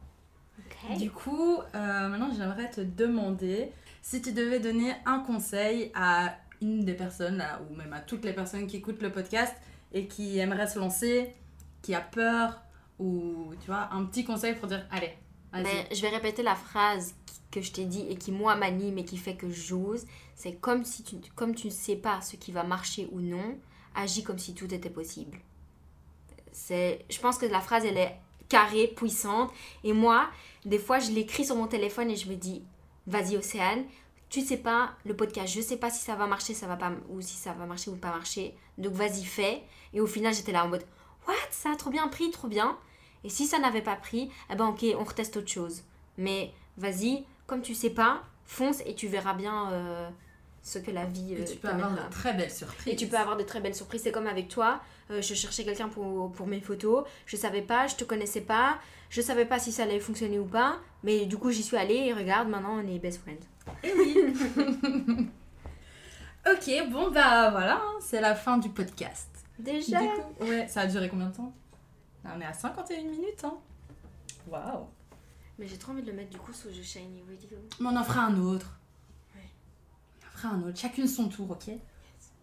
Du 0.98 1.10
coup, 1.10 1.58
euh, 1.74 2.08
maintenant, 2.08 2.30
j'aimerais 2.36 2.70
te 2.70 2.80
demander 2.80 3.72
si 4.02 4.20
tu 4.20 4.32
devais 4.32 4.60
donner 4.60 4.94
un 5.06 5.20
conseil 5.20 5.90
à 5.94 6.36
une 6.60 6.84
des 6.84 6.94
personnes, 6.94 7.38
là, 7.38 7.60
ou 7.68 7.74
même 7.74 7.92
à 7.92 8.00
toutes 8.00 8.24
les 8.24 8.32
personnes 8.32 8.66
qui 8.66 8.76
écoutent 8.76 9.02
le 9.02 9.10
podcast 9.10 9.54
et 9.92 10.06
qui 10.06 10.38
aimeraient 10.38 10.66
se 10.66 10.78
lancer, 10.78 11.34
qui 11.82 11.94
a 11.94 12.00
peur, 12.00 12.63
ou 12.98 13.52
tu 13.60 13.66
vois, 13.66 13.88
un 13.92 14.04
petit 14.04 14.24
conseil 14.24 14.54
pour 14.54 14.68
dire 14.68 14.86
allez, 14.90 15.12
vas-y. 15.52 15.64
Ben, 15.64 15.86
je 15.92 16.00
vais 16.00 16.08
répéter 16.08 16.42
la 16.42 16.54
phrase 16.54 17.14
que 17.50 17.60
je 17.60 17.72
t'ai 17.72 17.84
dit 17.84 18.06
et 18.08 18.16
qui 18.16 18.32
moi 18.32 18.56
m'anime 18.56 18.98
et 18.98 19.04
qui 19.04 19.16
fait 19.16 19.36
que 19.36 19.48
j'ose. 19.50 20.06
C'est 20.34 20.54
comme 20.54 20.84
si 20.84 21.02
tu, 21.04 21.16
comme 21.34 21.54
tu 21.54 21.68
ne 21.68 21.72
sais 21.72 21.96
pas 21.96 22.20
ce 22.20 22.36
qui 22.36 22.52
va 22.52 22.64
marcher 22.64 23.08
ou 23.12 23.20
non, 23.20 23.58
agis 23.94 24.24
comme 24.24 24.38
si 24.38 24.54
tout 24.54 24.72
était 24.72 24.90
possible. 24.90 25.38
C'est, 26.52 27.04
je 27.10 27.18
pense 27.18 27.38
que 27.38 27.46
la 27.46 27.60
phrase 27.60 27.84
elle 27.84 27.98
est 27.98 28.16
carrée, 28.48 28.88
puissante. 28.88 29.50
Et 29.82 29.92
moi, 29.92 30.28
des 30.64 30.78
fois, 30.78 30.98
je 30.98 31.10
l'écris 31.10 31.44
sur 31.44 31.56
mon 31.56 31.66
téléphone 31.66 32.10
et 32.10 32.16
je 32.16 32.28
me 32.28 32.36
dis, 32.36 32.62
vas-y 33.06 33.36
Océane, 33.36 33.84
tu 34.28 34.40
sais 34.40 34.56
pas 34.56 34.94
le 35.04 35.14
podcast, 35.14 35.52
je 35.52 35.60
sais 35.60 35.76
pas 35.76 35.90
si 35.90 36.04
ça 36.04 36.16
va 36.16 36.26
marcher, 36.26 36.54
ça 36.54 36.66
va 36.66 36.76
pas, 36.76 36.92
ou 37.08 37.20
si 37.20 37.36
ça 37.36 37.52
va 37.52 37.66
marcher 37.66 37.90
ou 37.90 37.96
pas 37.96 38.10
marcher. 38.10 38.54
Donc 38.78 38.92
vas-y 38.92 39.24
fais. 39.24 39.62
Et 39.92 40.00
au 40.00 40.06
final, 40.06 40.34
j'étais 40.34 40.52
là 40.52 40.64
en 40.64 40.68
mode, 40.68 40.84
what, 41.26 41.34
ça 41.50 41.72
a 41.72 41.76
trop 41.76 41.90
bien 41.90 42.08
pris, 42.08 42.30
trop 42.30 42.48
bien. 42.48 42.76
Et 43.24 43.28
si 43.28 43.46
ça 43.46 43.58
n'avait 43.58 43.82
pas 43.82 43.96
pris, 43.96 44.30
eh 44.50 44.54
ben 44.54 44.66
ok, 44.66 44.84
on 44.98 45.04
reteste 45.04 45.36
autre 45.36 45.48
chose. 45.48 45.82
Mais 46.18 46.52
vas-y, 46.76 47.24
comme 47.46 47.62
tu 47.62 47.74
sais 47.74 47.90
pas, 47.90 48.22
fonce 48.44 48.80
et 48.86 48.94
tu 48.94 49.08
verras 49.08 49.34
bien 49.34 49.70
euh, 49.72 50.08
ce 50.62 50.78
que 50.78 50.90
la 50.90 51.04
vie 51.06 51.34
et 51.34 51.40
euh, 51.40 51.44
tu 51.44 51.56
peux 51.56 51.68
avoir 51.68 51.92
de 51.92 52.00
très 52.10 52.34
belles 52.34 52.50
surprises. 52.50 52.92
Et 52.92 52.96
tu 52.96 53.06
peux 53.06 53.16
avoir 53.16 53.36
de 53.36 53.42
très 53.42 53.60
belles 53.60 53.74
surprises. 53.74 54.02
C'est 54.02 54.12
comme 54.12 54.26
avec 54.26 54.48
toi. 54.48 54.80
euh, 55.10 55.22
je 55.22 55.34
cherchais 55.34 55.64
quelqu'un 55.64 55.88
pour, 55.88 56.32
pour 56.32 56.46
mes 56.46 56.60
photos. 56.60 57.06
Je 57.26 57.36
savais 57.36 57.62
pas, 57.62 57.86
je 57.86 57.96
te 57.96 58.04
connaissais 58.04 58.42
pas. 58.42 58.78
Je 59.10 59.20
savais 59.22 59.44
pas 59.46 59.58
si 59.58 59.72
ça 59.72 59.84
allait 59.84 60.00
fonctionner 60.00 60.38
ou 60.38 60.44
pas. 60.46 60.78
Mais 61.02 61.24
du 61.26 61.36
coup, 61.38 61.50
j'y 61.50 61.62
suis 61.62 61.76
allée 61.76 61.94
et 61.96 62.12
regarde, 62.12 62.48
maintenant 62.48 62.78
on 62.82 62.86
est 62.88 62.98
best 62.98 63.20
friends. 63.22 63.46
Eh 63.82 63.92
oui. 63.96 64.16
ok, 66.50 66.90
bon 66.90 67.10
bah 67.10 67.50
voilà, 67.50 67.76
hein, 67.76 67.98
c'est 68.00 68.20
la 68.20 68.34
fin 68.34 68.58
du 68.58 68.68
podcast. 68.68 69.28
Déjà 69.58 70.00
Du 70.00 70.08
coup, 70.08 70.44
ouais, 70.44 70.66
ça 70.68 70.82
a 70.82 70.86
duré 70.86 71.08
combien 71.08 71.28
de 71.28 71.34
temps? 71.36 71.52
Là, 72.24 72.32
On 72.36 72.40
est 72.40 72.44
à 72.44 72.52
51 72.52 73.02
minutes, 73.02 73.44
hein. 73.44 73.54
Waouh. 74.48 74.86
Mais 75.58 75.68
j'ai 75.68 75.76
trop 75.78 75.92
envie 75.92 76.02
de 76.02 76.10
le 76.10 76.16
mettre 76.16 76.30
du 76.30 76.38
coup 76.38 76.52
sous 76.52 76.68
The 76.68 76.82
Shiny 76.82 77.22
Radio. 77.28 77.58
Mais 77.80 77.86
on 77.88 77.96
en 77.96 78.02
fera 78.04 78.22
un 78.26 78.38
autre. 78.40 78.78
Ouais. 79.36 79.42
On 80.22 80.26
en 80.26 80.30
fera 80.36 80.48
un 80.48 80.62
autre, 80.62 80.78
chacune 80.78 81.06
son 81.06 81.28
tour, 81.28 81.50
ok? 81.52 81.70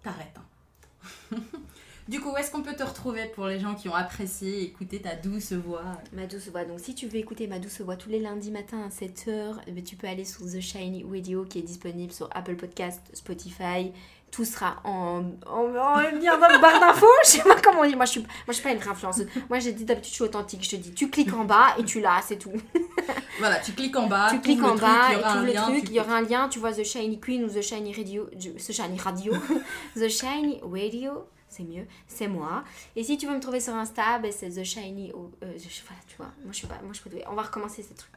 T'arrêtes. 0.01 0.37
hein. 0.37 1.37
du 2.07 2.21
coup, 2.21 2.31
où 2.31 2.37
est-ce 2.37 2.49
qu'on 2.51 2.61
peut 2.63 2.75
te 2.75 2.83
retrouver 2.83 3.25
pour 3.27 3.47
les 3.47 3.59
gens 3.59 3.75
qui 3.75 3.89
ont 3.89 3.93
apprécié 3.95 4.63
écouter 4.63 5.01
ta 5.01 5.15
douce 5.15 5.51
voix? 5.51 5.83
Ma 6.13 6.25
douce 6.25 6.47
voix. 6.47 6.63
Donc, 6.63 6.79
si 6.79 6.95
tu 6.95 7.07
veux 7.07 7.17
écouter 7.17 7.47
ma 7.47 7.59
douce 7.59 7.81
voix 7.81 7.97
tous 7.97 8.09
les 8.09 8.19
lundis 8.19 8.51
matin 8.51 8.81
à 8.83 8.87
7h, 8.89 9.83
tu 9.83 9.95
peux 9.97 10.07
aller 10.07 10.25
sur 10.25 10.45
The 10.45 10.59
Shiny 10.61 11.03
Radio 11.03 11.43
qui 11.43 11.59
est 11.59 11.63
disponible 11.63 12.13
sur 12.13 12.29
Apple 12.35 12.55
Podcast, 12.55 13.01
Spotify. 13.13 13.91
Tout 14.31 14.45
sera 14.45 14.77
en, 14.85 15.23
en, 15.45 15.75
en 15.75 15.95
lien 15.99 16.37
dans 16.37 16.47
le 16.47 16.61
barre 16.61 16.79
d'infos. 16.79 17.05
Je 17.25 17.29
sais 17.31 17.43
pas 17.43 17.59
comment 17.61 17.81
on 17.81 17.85
dit. 17.85 17.97
Moi, 17.97 18.05
je 18.05 18.11
suis, 18.11 18.21
moi, 18.21 18.29
je 18.47 18.53
suis 18.53 18.63
pas 18.63 18.71
une 18.71 18.77
influenceuse. 18.81 19.27
Moi, 19.49 19.59
j'ai 19.59 19.73
dit 19.73 19.83
d'habitude, 19.83 20.09
je 20.09 20.15
suis 20.15 20.23
authentique. 20.23 20.63
Je 20.63 20.69
te 20.69 20.75
dis, 20.77 20.93
tu 20.93 21.09
cliques 21.09 21.33
en 21.33 21.43
bas 21.43 21.75
et 21.77 21.83
tu 21.83 21.99
l'as, 21.99 22.21
c'est 22.25 22.37
tout. 22.37 22.53
Voilà, 23.39 23.59
tu 23.59 23.71
cliques 23.73 23.95
en 23.97 24.07
bas, 24.07 24.29
tu 24.29 24.39
cliques 24.39 24.63
en 24.63 24.75
bas 24.75 25.07
truc, 25.07 25.09
il 25.09 25.13
y 25.13 25.15
et 25.15 25.19
aura 25.23 25.31
tu 25.33 25.45
le 25.45 25.51
lien, 25.51 25.63
truc. 25.63 25.83
tu 25.83 25.89
Il 25.89 25.93
y 25.95 25.99
aura 25.99 26.15
un 26.15 26.21
lien. 26.21 26.47
Tu 26.49 26.59
vois 26.59 26.71
The 26.71 26.83
Shiny 26.83 27.19
Queen 27.19 27.43
ou 27.43 27.47
The 27.49 27.61
Shiny 27.61 27.93
Radio. 27.93 28.29
The 28.29 28.71
Shiny 28.71 28.97
Radio. 28.99 29.33
The 29.95 30.07
Shiny 30.09 30.61
Radio. 30.63 31.25
C'est 31.49 31.63
mieux, 31.63 31.85
c'est 32.07 32.27
moi. 32.29 32.63
Et 32.95 33.03
si 33.03 33.17
tu 33.17 33.27
veux 33.27 33.33
me 33.33 33.41
trouver 33.41 33.59
sur 33.59 33.73
Insta, 33.75 34.19
ben 34.19 34.31
c'est 34.31 34.49
The 34.49 34.63
Shiny. 34.63 35.11
euh, 35.43 35.47
je- 35.57 35.81
voilà, 35.85 36.01
tu 36.07 36.15
vois. 36.15 36.27
Moi, 36.43 36.51
je 36.51 36.57
suis 36.57 36.67
pas, 36.67 36.79
moi, 36.81 36.93
je 36.93 37.09
douée. 37.09 37.23
On 37.29 37.33
va 37.35 37.41
recommencer 37.41 37.83
ces 37.83 37.93
trucs. 37.93 38.11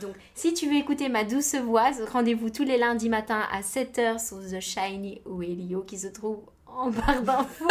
Donc, 0.00 0.14
si 0.34 0.54
tu 0.54 0.68
veux 0.68 0.76
écouter 0.76 1.08
ma 1.08 1.24
douce 1.24 1.54
voix, 1.56 1.90
rendez-vous 2.12 2.50
tous 2.50 2.64
les 2.64 2.78
lundis 2.78 3.08
matins 3.08 3.42
à 3.52 3.60
7h 3.60 4.24
sur 4.24 4.38
The 4.38 4.60
Shiny 4.60 5.20
Radio 5.26 5.82
qui 5.82 5.98
se 5.98 6.08
trouve 6.08 6.40
en 6.66 6.90
barre 6.90 7.22
d'infos 7.22 7.66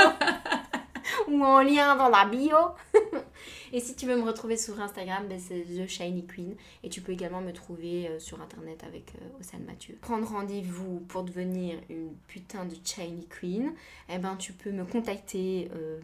ou 1.28 1.44
en 1.44 1.62
lien 1.62 1.96
dans 1.96 2.10
la 2.10 2.26
bio. 2.26 2.58
et 3.74 3.80
si 3.80 3.96
tu 3.96 4.06
veux 4.06 4.16
me 4.16 4.24
retrouver 4.24 4.58
sur 4.58 4.80
Instagram, 4.80 5.28
ben 5.28 5.40
c'est 5.40 5.62
The 5.62 5.88
Shiny 5.88 6.26
Queen. 6.26 6.56
Et 6.84 6.90
tu 6.90 7.02
peux 7.02 7.12
également 7.12 7.42
me 7.42 7.52
trouver 7.52 8.08
euh, 8.08 8.20
sur 8.20 8.42
internet 8.42 8.84
avec 8.84 9.14
euh, 9.16 9.40
Océane 9.40 9.64
Mathieu. 9.64 9.98
Prendre 10.02 10.28
rendez-vous 10.28 11.00
pour 11.08 11.24
devenir 11.24 11.78
une 11.90 12.14
putain 12.28 12.66
de 12.66 12.76
Shiny 12.84 13.28
Queen, 13.28 13.74
eh 14.10 14.18
ben 14.18 14.36
tu 14.36 14.54
peux 14.54 14.72
me 14.72 14.86
contacter 14.86 15.70
euh, 15.76 16.00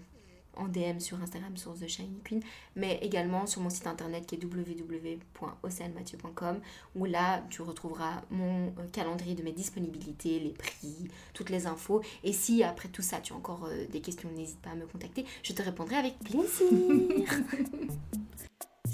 en 0.58 0.68
DM 0.68 1.00
sur 1.00 1.22
Instagram 1.22 1.56
sur 1.58 1.74
The 1.74 1.88
Shiny 1.88 2.20
Queen, 2.24 2.42
mais 2.76 3.00
également 3.02 3.46
sur 3.46 3.62
mon 3.62 3.70
site 3.70 3.86
internet 3.88 4.26
qui 4.26 4.36
est 4.36 4.44
www.oceanmathieu.com 4.44 6.60
où 6.96 7.06
là 7.06 7.44
tu 7.50 7.62
retrouveras 7.62 8.22
mon 8.30 8.68
euh, 8.68 8.88
calendrier 8.92 9.36
de 9.36 9.44
mes 9.44 9.52
disponibilités, 9.52 10.40
les 10.40 10.54
prix, 10.54 11.10
toutes 11.34 11.50
les 11.50 11.68
infos. 11.68 12.02
Et 12.24 12.32
si 12.34 12.64
après 12.64 12.90
tout 12.90 13.02
ça 13.02 13.20
tu 13.22 13.34
as 13.34 13.36
encore 13.36 13.66
euh, 13.66 13.86
des 13.92 14.02
questions, 14.02 14.30
n'hésite 14.32 14.62
pas 14.62 14.72
à 14.72 14.76
me 14.76 14.86
contacter, 14.86 15.26
je 15.44 15.54
te 15.54 15.62
répondrai 15.62 15.98
avec 15.98 16.18
plaisir. 16.20 16.50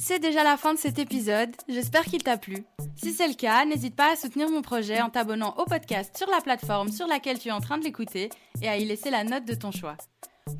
C'est 0.03 0.19
déjà 0.19 0.43
la 0.43 0.57
fin 0.57 0.73
de 0.73 0.79
cet 0.79 0.97
épisode, 0.97 1.51
j'espère 1.67 2.05
qu'il 2.05 2.23
t'a 2.23 2.35
plu. 2.35 2.65
Si 2.95 3.13
c'est 3.13 3.27
le 3.27 3.35
cas, 3.35 3.65
n'hésite 3.65 3.95
pas 3.95 4.13
à 4.13 4.15
soutenir 4.15 4.49
mon 4.49 4.63
projet 4.63 4.99
en 4.99 5.09
t'abonnant 5.09 5.55
au 5.57 5.65
podcast 5.65 6.17
sur 6.17 6.29
la 6.29 6.41
plateforme 6.41 6.91
sur 6.91 7.07
laquelle 7.07 7.37
tu 7.37 7.49
es 7.49 7.51
en 7.51 7.59
train 7.59 7.77
de 7.77 7.83
l'écouter 7.83 8.29
et 8.61 8.67
à 8.67 8.77
y 8.77 8.85
laisser 8.85 9.11
la 9.11 9.23
note 9.23 9.45
de 9.45 9.53
ton 9.53 9.71
choix. 9.71 9.97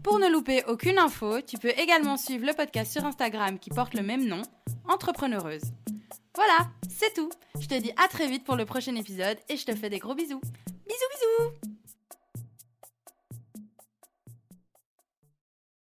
Pour 0.03 0.19
ne 0.19 0.31
louper 0.31 0.63
aucune 0.67 0.97
info, 0.97 1.41
tu 1.41 1.57
peux 1.57 1.71
également 1.77 2.17
suivre 2.17 2.45
le 2.45 2.53
podcast 2.53 2.91
sur 2.91 3.05
Instagram 3.05 3.59
qui 3.59 3.69
porte 3.69 3.93
le 3.93 4.03
même 4.03 4.27
nom, 4.27 4.41
Entrepreneureuse. 4.87 5.61
Voilà, 6.35 6.69
c'est 6.89 7.13
tout. 7.13 7.29
Je 7.59 7.67
te 7.67 7.79
dis 7.79 7.91
à 8.03 8.07
très 8.07 8.27
vite 8.27 8.43
pour 8.43 8.55
le 8.55 8.65
prochain 8.65 8.95
épisode 8.95 9.37
et 9.49 9.57
je 9.57 9.65
te 9.65 9.75
fais 9.75 9.89
des 9.89 9.99
gros 9.99 10.15
bisous. 10.15 10.41
Bisous 10.87 11.09
bisous 11.13 11.71